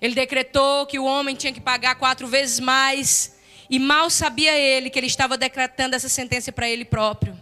Ele 0.00 0.14
decretou 0.14 0.86
que 0.86 0.98
o 0.98 1.04
homem 1.04 1.34
tinha 1.34 1.52
que 1.52 1.60
pagar 1.60 1.96
quatro 1.96 2.26
vezes 2.26 2.60
mais. 2.60 3.36
E 3.68 3.78
mal 3.78 4.08
sabia 4.08 4.56
ele 4.56 4.90
que 4.90 4.98
ele 4.98 5.06
estava 5.06 5.36
decretando 5.36 5.96
essa 5.96 6.08
sentença 6.08 6.52
para 6.52 6.68
ele 6.68 6.84
próprio. 6.84 7.38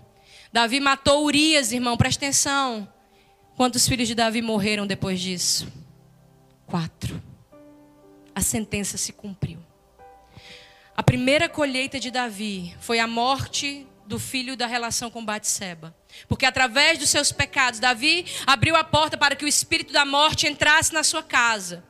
Davi 0.52 0.80
matou 0.80 1.24
Urias, 1.24 1.72
irmão, 1.72 1.96
presta 1.96 2.24
atenção. 2.24 2.88
Quantos 3.56 3.86
filhos 3.86 4.08
de 4.08 4.16
Davi 4.16 4.42
morreram 4.42 4.84
depois 4.84 5.20
disso? 5.20 5.72
Quatro. 6.66 7.22
A 8.34 8.40
sentença 8.40 8.98
se 8.98 9.12
cumpriu. 9.12 9.60
A 10.96 11.02
primeira 11.02 11.48
colheita 11.48 12.00
de 12.00 12.10
Davi 12.10 12.74
foi 12.80 12.98
a 12.98 13.06
morte 13.06 13.86
do 14.06 14.18
filho 14.18 14.56
da 14.56 14.66
relação 14.66 15.08
com 15.08 15.24
Batseba. 15.24 15.94
Porque 16.28 16.44
através 16.44 16.98
dos 16.98 17.10
seus 17.10 17.30
pecados, 17.30 17.78
Davi 17.78 18.26
abriu 18.44 18.74
a 18.74 18.82
porta 18.82 19.16
para 19.16 19.36
que 19.36 19.44
o 19.44 19.48
espírito 19.48 19.92
da 19.92 20.04
morte 20.04 20.48
entrasse 20.48 20.92
na 20.92 21.04
sua 21.04 21.22
casa. 21.22 21.84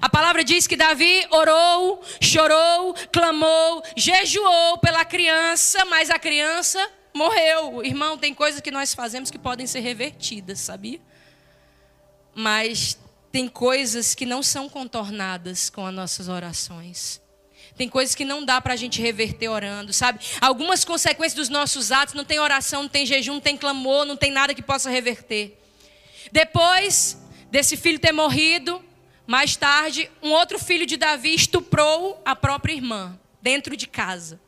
A 0.00 0.08
palavra 0.08 0.44
diz 0.44 0.68
que 0.68 0.76
Davi 0.76 1.26
orou, 1.30 2.02
chorou, 2.20 2.94
clamou, 3.12 3.82
jejuou 3.96 4.78
pela 4.78 5.04
criança, 5.04 5.84
mas 5.84 6.10
a 6.10 6.18
criança 6.18 6.88
morreu. 7.14 7.84
Irmão, 7.84 8.16
tem 8.16 8.34
coisas 8.34 8.60
que 8.60 8.70
nós 8.70 8.94
fazemos 8.94 9.30
que 9.30 9.38
podem 9.38 9.66
ser 9.66 9.80
revertidas, 9.80 10.60
sabia? 10.60 11.00
Mas 12.34 12.98
tem 13.30 13.48
coisas 13.48 14.14
que 14.14 14.26
não 14.26 14.42
são 14.42 14.68
contornadas 14.68 15.70
com 15.70 15.86
as 15.86 15.94
nossas 15.94 16.28
orações. 16.28 17.20
Tem 17.76 17.88
coisas 17.88 18.14
que 18.14 18.24
não 18.24 18.44
dá 18.44 18.60
para 18.60 18.74
a 18.74 18.76
gente 18.76 19.00
reverter 19.00 19.48
orando, 19.48 19.92
sabe? 19.92 20.20
Algumas 20.40 20.84
consequências 20.84 21.34
dos 21.34 21.48
nossos 21.48 21.90
atos, 21.90 22.14
não 22.14 22.24
tem 22.24 22.38
oração, 22.38 22.82
não 22.82 22.88
tem 22.88 23.06
jejum, 23.06 23.34
não 23.34 23.40
tem 23.40 23.56
clamor, 23.56 24.04
não 24.04 24.16
tem 24.16 24.30
nada 24.30 24.54
que 24.54 24.62
possa 24.62 24.90
reverter. 24.90 25.58
Depois 26.30 27.18
desse 27.50 27.76
filho 27.76 27.98
ter 27.98 28.12
morrido, 28.12 28.84
mais 29.26 29.56
tarde, 29.56 30.10
um 30.22 30.30
outro 30.32 30.58
filho 30.58 30.84
de 30.84 30.96
Davi 30.96 31.34
estuprou 31.34 32.20
a 32.24 32.36
própria 32.36 32.74
irmã, 32.74 33.18
dentro 33.40 33.76
de 33.76 33.86
casa. 33.86 34.38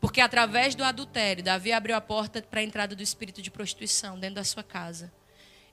Porque 0.00 0.20
através 0.20 0.74
do 0.74 0.82
adultério, 0.82 1.44
Davi 1.44 1.72
abriu 1.72 1.94
a 1.94 2.00
porta 2.00 2.40
para 2.40 2.60
a 2.60 2.62
entrada 2.62 2.96
do 2.96 3.02
espírito 3.02 3.42
de 3.42 3.50
prostituição 3.50 4.18
dentro 4.18 4.36
da 4.36 4.44
sua 4.44 4.62
casa. 4.62 5.12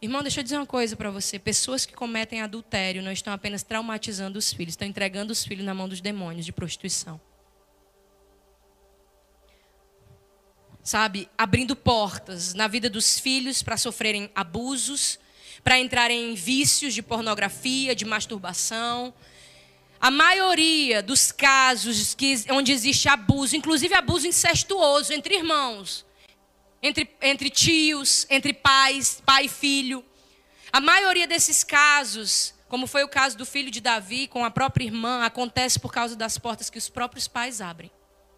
Irmão, 0.01 0.21
deixa 0.21 0.41
eu 0.41 0.43
dizer 0.43 0.57
uma 0.57 0.65
coisa 0.65 0.95
para 0.95 1.09
você. 1.09 1.39
Pessoas 1.39 1.85
que 1.85 1.93
cometem 1.93 2.41
adultério 2.41 3.01
não 3.01 3.11
estão 3.11 3.33
apenas 3.33 3.63
traumatizando 3.63 4.37
os 4.37 4.53
filhos, 4.53 4.73
estão 4.73 4.87
entregando 4.87 5.31
os 5.31 5.43
filhos 5.43 5.65
na 5.65 5.73
mão 5.73 5.87
dos 5.87 6.01
demônios 6.01 6.45
de 6.45 6.51
prostituição. 6.51 7.19
Sabe? 10.83 11.27
Abrindo 11.37 11.75
portas 11.75 12.53
na 12.53 12.67
vida 12.67 12.89
dos 12.89 13.19
filhos 13.19 13.63
para 13.63 13.75
sofrerem 13.75 14.29
abusos, 14.35 15.19
para 15.63 15.79
entrarem 15.79 16.31
em 16.31 16.35
vícios 16.35 16.93
de 16.93 17.01
pornografia, 17.01 17.95
de 17.95 18.05
masturbação. 18.05 19.13
A 19.99 20.11
maioria 20.11 21.01
dos 21.01 21.31
casos 21.31 22.13
que, 22.13 22.45
onde 22.49 22.71
existe 22.71 23.09
abuso, 23.09 23.55
inclusive 23.55 23.93
abuso 23.95 24.27
incestuoso 24.27 25.11
entre 25.11 25.35
irmãos, 25.35 26.05
entre, 26.81 27.09
entre 27.21 27.49
tios, 27.49 28.27
entre 28.29 28.53
pais, 28.53 29.21
pai 29.25 29.45
e 29.45 29.49
filho. 29.49 30.05
A 30.71 30.79
maioria 30.79 31.27
desses 31.27 31.63
casos, 31.63 32.53
como 32.67 32.85
foi 32.85 33.03
o 33.03 33.09
caso 33.09 33.37
do 33.37 33.45
filho 33.45 33.71
de 33.71 33.81
Davi 33.81 34.27
com 34.27 34.45
a 34.45 34.51
própria 34.51 34.85
irmã, 34.85 35.23
acontece 35.23 35.79
por 35.79 35.91
causa 35.91 36.15
das 36.15 36.37
portas 36.37 36.69
que 36.69 36.77
os 36.77 36.89
próprios 36.89 37.27
pais 37.27 37.61
abrem 37.61 37.91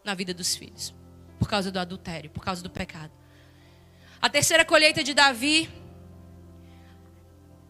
na 0.03 0.13
vida 0.13 0.33
dos 0.33 0.55
filhos, 0.55 0.93
por 1.37 1.49
causa 1.49 1.71
do 1.71 1.79
adultério, 1.79 2.29
por 2.29 2.43
causa 2.43 2.63
do 2.63 2.69
pecado. 2.69 3.11
A 4.21 4.29
terceira 4.29 4.63
colheita 4.63 5.03
de 5.03 5.13
Davi 5.13 5.69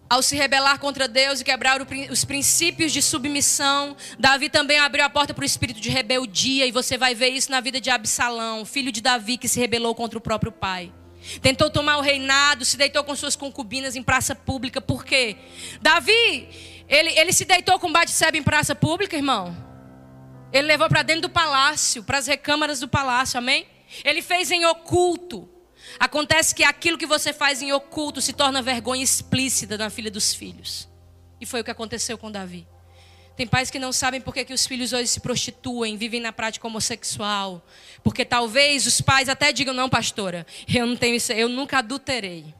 ao 0.09 0.23
se 0.23 0.35
rebelar 0.35 0.79
contra 0.79 1.07
Deus 1.07 1.39
e 1.39 1.43
quebrar 1.43 1.79
os 2.09 2.25
princípios 2.25 2.91
de 2.91 3.01
submissão, 3.01 3.95
Davi 4.17 4.49
também 4.49 4.79
abriu 4.79 5.05
a 5.05 5.09
porta 5.09 5.33
para 5.33 5.43
o 5.43 5.45
espírito 5.45 5.79
de 5.79 5.89
rebeldia, 5.89 6.65
e 6.65 6.71
você 6.71 6.97
vai 6.97 7.13
ver 7.13 7.29
isso 7.29 7.51
na 7.51 7.61
vida 7.61 7.79
de 7.79 7.91
Absalão, 7.91 8.65
filho 8.65 8.91
de 8.91 9.01
Davi 9.01 9.37
que 9.37 9.47
se 9.47 9.59
rebelou 9.59 9.93
contra 9.93 10.17
o 10.17 10.21
próprio 10.21 10.51
pai. 10.51 10.91
Tentou 11.41 11.69
tomar 11.69 11.97
o 11.97 12.01
reinado, 12.01 12.65
se 12.65 12.75
deitou 12.75 13.03
com 13.03 13.15
suas 13.15 13.35
concubinas 13.35 13.95
em 13.95 14.01
praça 14.01 14.33
pública, 14.33 14.81
por 14.81 15.05
quê? 15.05 15.35
Davi, 15.81 16.49
ele, 16.87 17.11
ele 17.19 17.31
se 17.31 17.45
deitou 17.45 17.77
com 17.77 17.91
Batseba 17.91 18.37
em 18.37 18.43
praça 18.43 18.73
pública, 18.73 19.15
irmão. 19.15 19.55
Ele 20.51 20.67
levou 20.67 20.89
para 20.89 21.03
dentro 21.03 21.23
do 21.23 21.29
palácio, 21.29 22.03
para 22.03 22.17
as 22.17 22.25
recâmaras 22.25 22.79
do 22.79 22.87
palácio, 22.87 23.37
amém? 23.37 23.67
Ele 24.03 24.21
fez 24.21 24.49
em 24.49 24.65
oculto. 24.65 25.47
Acontece 25.97 26.53
que 26.53 26.63
aquilo 26.63 26.97
que 26.97 27.05
você 27.05 27.31
faz 27.31 27.61
em 27.61 27.71
oculto 27.71 28.21
se 28.21 28.33
torna 28.33 28.61
vergonha 28.61 29.03
explícita 29.03 29.77
na 29.77 29.89
filha 29.89 30.11
dos 30.11 30.33
filhos. 30.33 30.87
E 31.39 31.45
foi 31.45 31.61
o 31.61 31.63
que 31.63 31.71
aconteceu 31.71 32.17
com 32.17 32.31
Davi. 32.31 32.67
Tem 33.35 33.47
pais 33.47 33.71
que 33.71 33.79
não 33.79 33.93
sabem 33.93 34.19
por 34.19 34.33
que, 34.33 34.53
os 34.53 34.67
filhos 34.67 34.91
hoje 34.91 35.07
se 35.07 35.21
prostituem, 35.21 35.95
vivem 35.95 36.19
na 36.19 36.33
prática 36.33 36.67
homossexual. 36.67 37.65
Porque 38.03 38.25
talvez 38.25 38.85
os 38.85 38.99
pais 38.99 39.29
até 39.29 39.53
digam, 39.53 39.73
não, 39.73 39.87
pastora, 39.87 40.45
eu 40.67 40.85
não 40.85 40.97
tenho 40.97 41.15
isso, 41.15 41.31
eu 41.31 41.47
nunca 41.47 41.77
adulterei. 41.79 42.53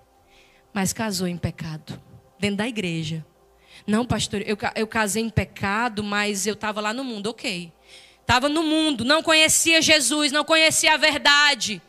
Mas 0.73 0.93
casou 0.93 1.27
em 1.27 1.35
pecado. 1.35 2.01
Dentro 2.39 2.57
da 2.57 2.67
igreja. 2.67 3.25
Não, 3.85 4.05
pastor, 4.05 4.41
eu, 4.45 4.57
eu 4.75 4.87
casei 4.87 5.21
em 5.21 5.29
pecado, 5.29 6.01
mas 6.01 6.47
eu 6.47 6.53
estava 6.53 6.79
lá 6.79 6.93
no 6.93 7.03
mundo, 7.03 7.27
ok. 7.27 7.73
Estava 8.21 8.47
no 8.47 8.63
mundo, 8.63 9.03
não 9.03 9.21
conhecia 9.21 9.81
Jesus, 9.81 10.31
não 10.31 10.45
conhecia 10.45 10.93
a 10.93 10.97
verdade 10.97 11.81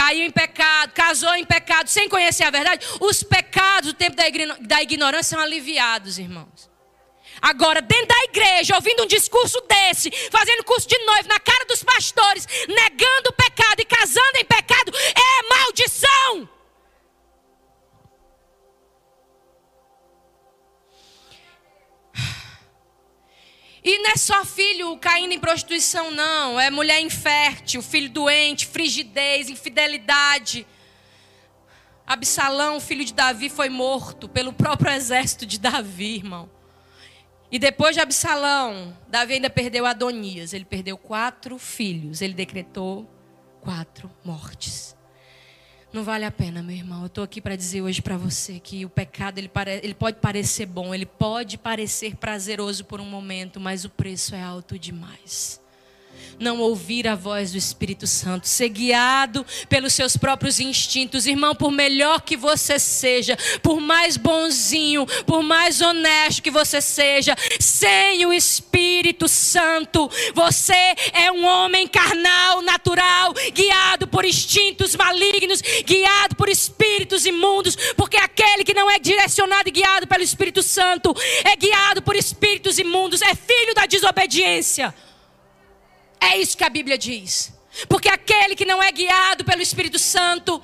caiu 0.00 0.24
em 0.24 0.30
pecado, 0.30 0.92
casou 0.94 1.34
em 1.34 1.44
pecado, 1.44 1.88
sem 1.88 2.08
conhecer 2.08 2.44
a 2.44 2.50
verdade, 2.50 2.86
os 3.00 3.22
pecados 3.22 3.92
do 3.92 3.94
tempo 3.94 4.16
da 4.62 4.82
ignorância 4.82 5.36
são 5.36 5.40
aliviados, 5.40 6.18
irmãos. 6.18 6.70
Agora, 7.42 7.82
dentro 7.82 8.06
da 8.06 8.24
igreja, 8.24 8.76
ouvindo 8.76 9.02
um 9.02 9.06
discurso 9.06 9.60
desse, 9.68 10.10
fazendo 10.30 10.64
curso 10.64 10.88
de 10.88 10.98
noivo 11.04 11.28
na 11.28 11.38
cara 11.38 11.66
dos 11.66 11.82
pastores, 11.82 12.46
negando 12.66 13.28
o 13.28 13.32
pecado 13.34 13.80
e 13.80 13.84
casando 13.84 14.36
em 14.38 14.44
pecado, 14.44 14.90
é 14.94 15.54
maldição. 15.54 16.48
E 23.90 23.98
não 23.98 24.10
é 24.10 24.16
só 24.16 24.44
filho 24.44 24.96
caindo 24.98 25.32
em 25.32 25.40
prostituição, 25.40 26.12
não. 26.12 26.60
É 26.60 26.70
mulher 26.70 27.00
infértil, 27.00 27.82
filho 27.82 28.08
doente, 28.08 28.64
frigidez, 28.64 29.50
infidelidade. 29.50 30.64
Absalão, 32.06 32.78
filho 32.78 33.04
de 33.04 33.12
Davi, 33.12 33.48
foi 33.48 33.68
morto 33.68 34.28
pelo 34.28 34.52
próprio 34.52 34.92
exército 34.92 35.44
de 35.44 35.58
Davi, 35.58 36.14
irmão. 36.14 36.48
E 37.50 37.58
depois 37.58 37.96
de 37.96 38.00
Absalão, 38.00 38.96
Davi 39.08 39.34
ainda 39.34 39.50
perdeu 39.50 39.84
Adonias. 39.84 40.52
Ele 40.52 40.64
perdeu 40.64 40.96
quatro 40.96 41.58
filhos. 41.58 42.22
Ele 42.22 42.32
decretou 42.32 43.12
quatro 43.60 44.08
mortes. 44.24 44.96
Não 45.92 46.04
vale 46.04 46.24
a 46.24 46.30
pena, 46.30 46.62
meu 46.62 46.76
irmão. 46.76 47.00
Eu 47.00 47.06
estou 47.06 47.24
aqui 47.24 47.40
para 47.40 47.56
dizer 47.56 47.82
hoje 47.82 48.00
para 48.00 48.16
você 48.16 48.60
que 48.60 48.84
o 48.84 48.88
pecado 48.88 49.38
ele, 49.38 49.48
pare... 49.48 49.80
ele 49.82 49.94
pode 49.94 50.18
parecer 50.18 50.66
bom, 50.66 50.94
ele 50.94 51.06
pode 51.06 51.58
parecer 51.58 52.14
prazeroso 52.14 52.84
por 52.84 53.00
um 53.00 53.04
momento, 53.04 53.58
mas 53.58 53.84
o 53.84 53.90
preço 53.90 54.34
é 54.34 54.42
alto 54.42 54.78
demais. 54.78 55.59
Não 56.40 56.58
ouvir 56.58 57.06
a 57.06 57.14
voz 57.14 57.52
do 57.52 57.58
Espírito 57.58 58.06
Santo, 58.06 58.48
ser 58.48 58.70
guiado 58.70 59.44
pelos 59.68 59.92
seus 59.92 60.16
próprios 60.16 60.58
instintos. 60.58 61.26
Irmão, 61.26 61.54
por 61.54 61.70
melhor 61.70 62.22
que 62.22 62.34
você 62.34 62.78
seja, 62.78 63.36
por 63.62 63.78
mais 63.78 64.16
bonzinho, 64.16 65.04
por 65.26 65.42
mais 65.42 65.82
honesto 65.82 66.42
que 66.42 66.50
você 66.50 66.80
seja, 66.80 67.36
sem 67.60 68.24
o 68.24 68.32
Espírito 68.32 69.28
Santo, 69.28 70.10
você 70.34 70.94
é 71.12 71.30
um 71.30 71.44
homem 71.44 71.86
carnal, 71.86 72.62
natural, 72.62 73.34
guiado 73.52 74.08
por 74.08 74.24
instintos 74.24 74.96
malignos, 74.96 75.60
guiado 75.84 76.34
por 76.36 76.48
espíritos 76.48 77.26
imundos, 77.26 77.76
porque 77.96 78.16
aquele 78.16 78.64
que 78.64 78.72
não 78.72 78.90
é 78.90 78.98
direcionado 78.98 79.68
e 79.68 79.72
guiado 79.72 80.06
pelo 80.06 80.22
Espírito 80.22 80.62
Santo 80.62 81.14
é 81.44 81.54
guiado 81.54 82.00
por 82.00 82.16
espíritos 82.16 82.78
imundos, 82.78 83.20
é 83.20 83.34
filho 83.34 83.74
da 83.74 83.84
desobediência. 83.84 84.94
É 86.20 86.36
isso 86.36 86.56
que 86.56 86.64
a 86.64 86.68
Bíblia 86.68 86.98
diz. 86.98 87.52
Porque 87.88 88.08
aquele 88.08 88.54
que 88.54 88.64
não 88.64 88.82
é 88.82 88.92
guiado 88.92 89.44
pelo 89.44 89.62
Espírito 89.62 89.98
Santo 89.98 90.62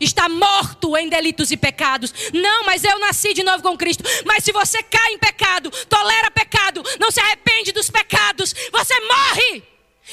está 0.00 0.28
morto 0.28 0.96
em 0.96 1.08
delitos 1.08 1.50
e 1.50 1.56
pecados. 1.56 2.12
Não, 2.32 2.64
mas 2.64 2.82
eu 2.82 2.98
nasci 2.98 3.32
de 3.34 3.44
novo 3.44 3.62
com 3.62 3.76
Cristo. 3.76 4.02
Mas 4.24 4.42
se 4.42 4.52
você 4.52 4.82
cai 4.82 5.12
em 5.12 5.18
pecado, 5.18 5.70
tolera 5.86 6.30
pecado, 6.30 6.82
não 6.98 7.10
se 7.10 7.20
arrepende 7.20 7.72
dos 7.72 7.88
pecados, 7.88 8.54
você 8.72 8.94
morre. 9.00 9.62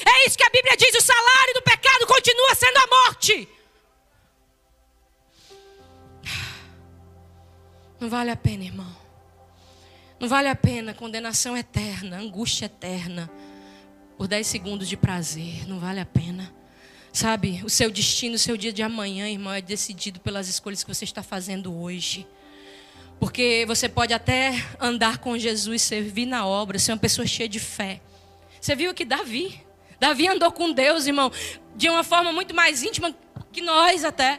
É 0.04 0.26
isso 0.26 0.38
que 0.38 0.44
a 0.44 0.50
Bíblia 0.50 0.76
diz: 0.76 0.94
o 0.94 1.00
salário 1.00 1.54
do 1.54 1.62
pecado 1.62 2.06
continua 2.06 2.54
sendo 2.54 2.76
a 2.76 2.86
morte. 2.86 3.48
Não 7.98 8.08
vale 8.08 8.30
a 8.30 8.36
pena, 8.36 8.64
irmão. 8.64 8.96
Não 10.18 10.28
vale 10.28 10.48
a 10.48 10.54
pena 10.54 10.94
condenação 10.94 11.56
eterna, 11.56 12.18
angústia 12.18 12.66
eterna 12.66 13.30
por 14.20 14.28
10 14.28 14.46
segundos 14.46 14.86
de 14.86 14.98
prazer, 14.98 15.66
não 15.66 15.78
vale 15.78 15.98
a 15.98 16.04
pena. 16.04 16.52
Sabe, 17.10 17.62
o 17.64 17.70
seu 17.70 17.90
destino, 17.90 18.34
o 18.34 18.38
seu 18.38 18.54
dia 18.54 18.70
de 18.70 18.82
amanhã, 18.82 19.26
irmão, 19.26 19.50
é 19.50 19.62
decidido 19.62 20.20
pelas 20.20 20.46
escolhas 20.46 20.84
que 20.84 20.94
você 20.94 21.04
está 21.04 21.22
fazendo 21.22 21.74
hoje. 21.74 22.26
Porque 23.18 23.64
você 23.66 23.88
pode 23.88 24.12
até 24.12 24.52
andar 24.78 25.16
com 25.16 25.38
Jesus, 25.38 25.80
servir 25.80 26.26
na 26.26 26.46
obra, 26.46 26.78
ser 26.78 26.92
uma 26.92 26.98
pessoa 26.98 27.26
cheia 27.26 27.48
de 27.48 27.58
fé. 27.58 27.98
Você 28.60 28.76
viu 28.76 28.92
que 28.92 29.06
Davi, 29.06 29.58
Davi 29.98 30.28
andou 30.28 30.52
com 30.52 30.70
Deus, 30.70 31.06
irmão, 31.06 31.32
de 31.74 31.88
uma 31.88 32.04
forma 32.04 32.30
muito 32.30 32.54
mais 32.54 32.82
íntima 32.82 33.16
que 33.50 33.62
nós 33.62 34.04
até. 34.04 34.38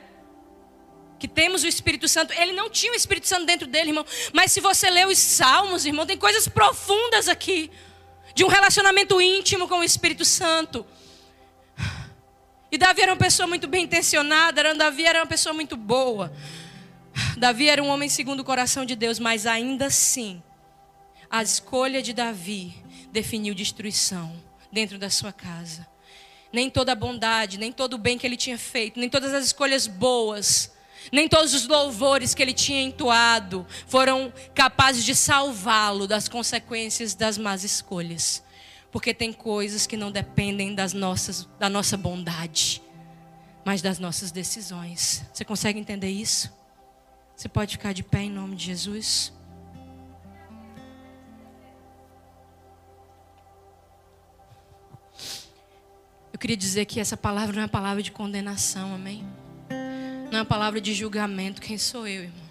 Que 1.18 1.28
temos 1.28 1.64
o 1.64 1.68
Espírito 1.68 2.08
Santo. 2.08 2.32
Ele 2.34 2.52
não 2.52 2.70
tinha 2.70 2.92
o 2.92 2.96
Espírito 2.96 3.28
Santo 3.28 3.48
dentro 3.48 3.66
dele, 3.66 3.90
irmão. 3.90 4.06
Mas 4.32 4.52
se 4.52 4.62
você 4.62 4.92
lê 4.92 5.06
os 5.08 5.18
Salmos, 5.18 5.88
irmão, 5.88 6.06
tem 6.06 6.20
coisas 6.20 6.48
profundas 6.48 7.28
aqui 7.28 7.72
de 8.34 8.44
um 8.44 8.48
relacionamento 8.48 9.20
íntimo 9.22 9.68
com 9.68 9.80
o 9.80 9.84
Espírito 9.84 10.26
Santo. 10.26 10.86
E 12.72 12.78
Davi 12.78 13.02
era 13.02 13.12
uma 13.12 13.18
pessoa 13.18 13.48
muito 13.48 13.68
bem 13.68 13.84
intencionada, 13.84 14.74
Davi 14.74 15.06
era 15.06 15.20
uma 15.20 15.28
pessoa 15.28 15.54
muito 15.54 15.76
boa. 15.76 16.32
Davi 17.38 17.68
era 17.68 17.84
um 17.84 17.88
homem 17.88 18.08
segundo 18.08 18.40
o 18.40 18.46
coração 18.46 18.86
de 18.86 18.96
Deus, 18.96 19.20
mas 19.20 19.46
ainda 19.46 19.88
assim, 19.88 20.42
a 21.30 21.44
escolha 21.44 22.02
de 22.02 22.14
Davi 22.14 22.74
definiu 23.12 23.54
destruição 23.54 24.34
dentro 24.72 24.98
da 24.98 25.10
sua 25.10 25.34
casa. 25.34 25.86
Nem 26.54 26.70
toda 26.70 26.94
a 26.94 26.96
bondade, 26.96 27.58
nem 27.58 27.72
todo 27.72 27.96
o 27.96 27.98
bem 27.98 28.18
que 28.18 28.26
ele 28.26 28.38
tinha 28.38 28.58
feito, 28.58 29.00
nem 29.00 29.10
todas 29.10 29.34
as 29.34 29.46
escolhas 29.46 29.88
boas 29.88 30.72
nem 31.10 31.28
todos 31.28 31.54
os 31.54 31.68
louvores 31.68 32.34
que 32.34 32.42
ele 32.42 32.54
tinha 32.54 32.82
entoado 32.82 33.66
foram 33.88 34.32
capazes 34.54 35.04
de 35.04 35.16
salvá-lo 35.16 36.08
das 36.08 36.28
consequências 36.28 37.16
das 37.16 37.38
más 37.38 37.64
escolhas. 37.64 38.44
Porque 38.92 39.14
tem 39.14 39.32
coisas 39.32 39.88
que 39.88 39.96
não 39.96 40.12
dependem 40.12 40.76
das 40.76 40.92
nossas, 40.92 41.48
da 41.58 41.70
nossa 41.70 41.96
bondade, 41.96 42.82
mas 43.64 43.82
das 43.82 44.00
nossas 44.00 44.32
decisões. 44.32 45.24
Você 45.34 45.46
consegue 45.46 45.80
entender 45.80 46.10
isso? 46.10 46.52
Você 47.36 47.48
pode 47.48 47.72
ficar 47.78 47.94
de 47.94 48.04
pé 48.04 48.24
em 48.24 48.30
nome 48.30 48.56
de 48.56 48.66
Jesus? 48.66 49.34
Eu 56.34 56.38
queria 56.38 56.58
dizer 56.58 56.86
que 56.86 57.00
essa 57.00 57.16
palavra 57.16 57.56
não 57.56 57.64
é 57.64 57.68
palavra 57.68 58.04
de 58.04 58.12
condenação, 58.12 58.94
amém? 58.94 59.26
Não 60.32 60.38
é 60.38 60.42
uma 60.44 60.46
palavra 60.46 60.80
de 60.80 60.94
julgamento. 60.94 61.62
Quem 61.62 61.78
sou 61.78 62.08
eu, 62.08 62.24
irmão? 62.24 62.50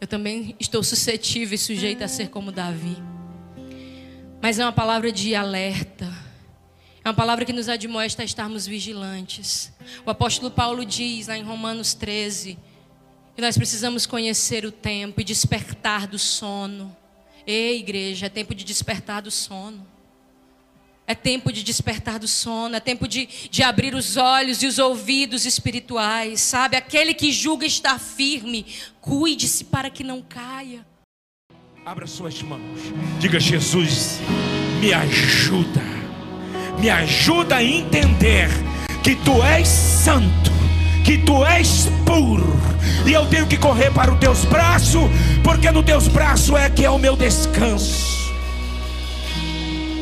Eu 0.00 0.06
também 0.06 0.56
estou 0.58 0.82
suscetível 0.82 1.54
e 1.54 1.58
sujeita 1.58 2.06
a 2.06 2.08
ser 2.08 2.30
como 2.30 2.50
Davi. 2.50 2.96
Mas 4.40 4.58
é 4.58 4.64
uma 4.64 4.72
palavra 4.72 5.12
de 5.12 5.34
alerta. 5.34 6.10
É 7.04 7.08
uma 7.08 7.14
palavra 7.14 7.44
que 7.44 7.52
nos 7.52 7.68
admoesta 7.68 8.22
a 8.22 8.24
estarmos 8.24 8.66
vigilantes. 8.66 9.70
O 10.06 10.10
apóstolo 10.10 10.50
Paulo 10.50 10.86
diz 10.86 11.26
lá 11.26 11.36
em 11.36 11.42
Romanos 11.42 11.92
13 11.92 12.58
que 13.36 13.42
nós 13.42 13.58
precisamos 13.58 14.06
conhecer 14.06 14.64
o 14.64 14.72
tempo 14.72 15.20
e 15.20 15.24
despertar 15.24 16.06
do 16.06 16.18
sono. 16.18 16.96
Ei, 17.46 17.78
igreja, 17.78 18.24
é 18.24 18.30
tempo 18.30 18.54
de 18.54 18.64
despertar 18.64 19.20
do 19.20 19.30
sono. 19.30 19.86
É 21.12 21.14
tempo 21.14 21.52
de 21.52 21.62
despertar 21.62 22.18
do 22.18 22.26
sono, 22.26 22.74
é 22.74 22.80
tempo 22.80 23.06
de, 23.06 23.28
de 23.50 23.62
abrir 23.62 23.94
os 23.94 24.16
olhos 24.16 24.62
e 24.62 24.66
os 24.66 24.78
ouvidos 24.78 25.44
espirituais, 25.44 26.40
sabe? 26.40 26.74
Aquele 26.74 27.12
que 27.12 27.30
julga 27.30 27.66
estar 27.66 28.00
firme, 28.00 28.64
cuide-se 28.98 29.64
para 29.64 29.90
que 29.90 30.02
não 30.02 30.22
caia. 30.22 30.86
Abra 31.84 32.06
suas 32.06 32.40
mãos, 32.40 32.80
diga: 33.20 33.38
Jesus, 33.38 34.20
me 34.80 34.94
ajuda, 34.94 35.82
me 36.80 36.88
ajuda 36.88 37.56
a 37.56 37.62
entender 37.62 38.48
que 39.02 39.14
tu 39.16 39.42
és 39.42 39.68
santo, 39.68 40.50
que 41.04 41.18
tu 41.18 41.44
és 41.44 41.88
puro, 42.06 42.58
e 43.06 43.12
eu 43.12 43.28
tenho 43.28 43.46
que 43.46 43.58
correr 43.58 43.92
para 43.92 44.14
os 44.14 44.18
teus 44.18 44.46
braços, 44.46 45.02
porque 45.44 45.70
no 45.70 45.82
teus 45.82 46.08
braços 46.08 46.58
é 46.58 46.70
que 46.70 46.86
é 46.86 46.90
o 46.90 46.98
meu 46.98 47.14
descanso. 47.14 48.22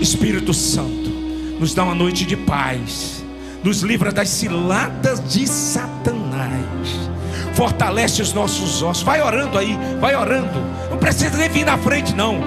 Espírito 0.01 0.55
Santo, 0.55 1.00
nos 1.61 1.75
dá 1.75 1.85
uma 1.85 1.95
noite 1.95 2.25
de 2.25 2.39
paz, 2.39 3.23
nos 3.63 3.83
livra 3.83 4.11
das 4.11 4.31
ciladas 4.31 5.23
de 5.31 5.47
Satanás, 5.47 7.11
fortalece 7.53 8.23
os 8.23 8.33
nossos 8.33 8.83
ossos. 8.83 9.03
Vai 9.03 9.21
orando 9.21 9.59
aí, 9.59 9.79
vai 10.01 10.17
orando. 10.17 10.59
Não 10.91 10.97
precisa 10.97 11.37
nem 11.37 11.51
vir 11.51 11.67
na 11.67 11.77
frente, 11.77 12.15
não. 12.15 12.41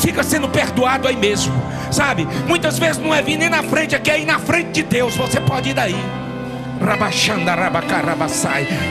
Fica 0.00 0.22
sendo 0.22 0.48
perdoado 0.48 1.08
aí 1.08 1.16
mesmo, 1.16 1.52
sabe? 1.90 2.28
Muitas 2.46 2.78
vezes 2.78 3.02
não 3.02 3.12
é 3.12 3.20
vir 3.20 3.36
nem 3.36 3.50
na 3.50 3.64
frente, 3.64 3.96
aqui 3.96 4.08
é 4.08 4.20
ir 4.20 4.24
na 4.24 4.38
frente 4.38 4.70
de 4.70 4.82
Deus. 4.84 5.16
Você 5.16 5.40
pode 5.40 5.70
ir 5.70 5.74
daí. 5.74 6.23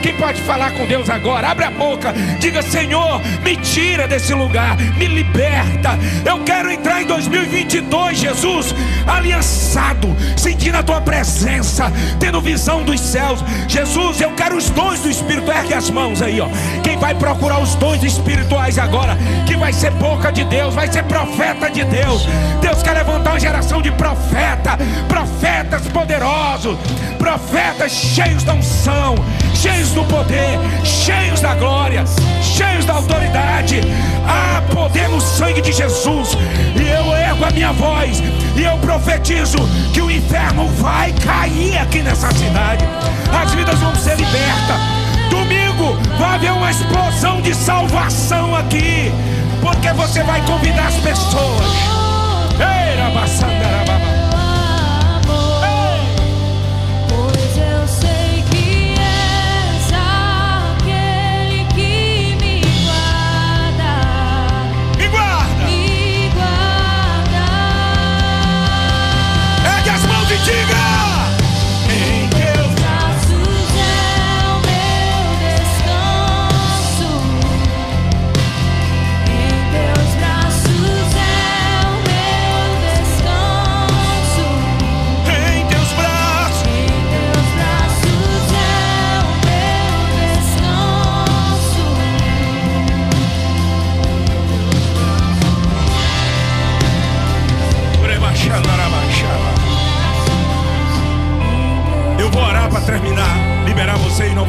Quem 0.02 0.14
pode 0.16 0.40
falar 0.42 0.72
com 0.72 0.86
Deus 0.86 1.08
agora? 1.10 1.48
Abre 1.48 1.64
a 1.64 1.70
boca, 1.70 2.12
diga: 2.38 2.62
Senhor, 2.62 3.20
me 3.42 3.56
tira 3.56 4.08
desse 4.08 4.32
lugar, 4.34 4.76
me 4.76 5.06
liberta. 5.06 5.98
Eu 6.24 6.42
quero 6.44 6.70
entrar 6.70 7.02
em 7.02 7.06
2022, 7.06 8.18
Jesus, 8.18 8.74
aliançado, 9.06 10.14
sentindo 10.36 10.76
a 10.78 10.82
tua 10.82 11.00
presença, 11.00 11.92
tendo 12.18 12.40
visão 12.40 12.82
dos 12.82 13.00
céus. 13.00 13.44
Jesus, 13.68 14.20
eu 14.20 14.30
quero 14.32 14.56
os 14.56 14.70
dons 14.70 15.00
do 15.00 15.10
Espírito. 15.10 15.50
Ergue 15.50 15.74
as 15.74 15.90
mãos 15.90 16.22
aí, 16.22 16.40
ó. 16.40 16.48
Quem 16.82 16.96
vai 16.98 17.14
procurar 17.14 17.60
os 17.60 17.74
dons 17.74 18.02
espirituais 18.02 18.78
agora, 18.78 19.16
que 19.46 19.56
vai 19.56 19.72
ser 19.72 19.90
boca 19.92 20.32
de 20.32 20.44
Deus, 20.44 20.74
vai 20.74 20.90
ser 20.90 21.04
profeta 21.04 21.70
de 21.70 21.84
Deus. 21.84 22.26
Deus 22.60 22.82
quer 22.82 22.92
levantar 22.92 23.30
uma 23.32 23.40
geração 23.40 23.82
de 23.82 23.90
profeta, 23.92 24.78
profetas 25.08 25.86
poderosos, 25.88 26.78
profetas 27.18 27.73
profetas 27.74 27.92
cheios 27.92 28.42
da 28.44 28.54
unção, 28.54 29.14
cheios 29.54 29.90
do 29.90 30.04
poder, 30.04 30.58
cheios 30.84 31.40
da 31.40 31.54
glória, 31.54 32.04
cheios 32.40 32.84
da 32.84 32.94
autoridade. 32.94 33.80
Ah, 34.26 34.62
poder 34.72 35.08
no 35.08 35.20
sangue 35.20 35.60
de 35.60 35.72
Jesus. 35.72 36.36
E 36.76 36.88
eu 36.88 37.14
ergo 37.14 37.44
a 37.44 37.50
minha 37.50 37.72
voz 37.72 38.22
e 38.56 38.62
eu 38.62 38.76
profetizo 38.78 39.58
que 39.92 40.00
o 40.00 40.10
inferno 40.10 40.68
vai 40.80 41.12
cair 41.12 41.78
aqui 41.78 42.00
nessa 42.00 42.30
cidade. 42.32 42.84
As 43.32 43.52
vidas 43.52 43.78
vão 43.78 43.94
ser 43.94 44.16
libertas. 44.16 44.80
Domingo 45.30 45.96
vai 46.18 46.36
haver 46.36 46.52
uma 46.52 46.70
explosão 46.70 47.40
de 47.40 47.54
salvação 47.54 48.54
aqui, 48.54 49.12
porque 49.60 49.92
você 49.94 50.22
vai 50.22 50.40
convidar 50.42 50.86
as 50.86 50.96
pessoas. 50.96 51.66
Ei, 52.60 52.94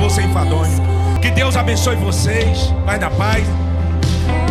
sem 0.09 0.23
ser 0.23 0.29
enfadonho. 0.29 0.71
Que 1.21 1.31
Deus 1.31 1.55
abençoe 1.55 1.95
vocês. 1.95 2.73
Vai 2.85 2.97
na 2.97 3.09
paz. 3.09 3.45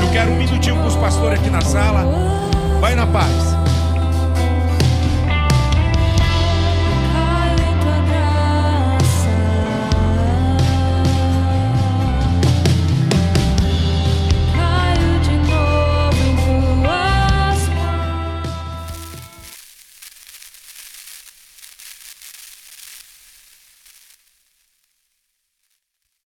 Eu 0.03 0.11
quero 0.13 0.33
um 0.33 0.37
minutinho 0.37 0.77
com 0.77 0.87
os 0.87 0.97
pastores 0.97 1.39
aqui 1.39 1.51
na 1.51 1.61
sala. 1.61 2.05
Vai 2.81 2.95
na 2.95 3.07
paz. 3.07 3.54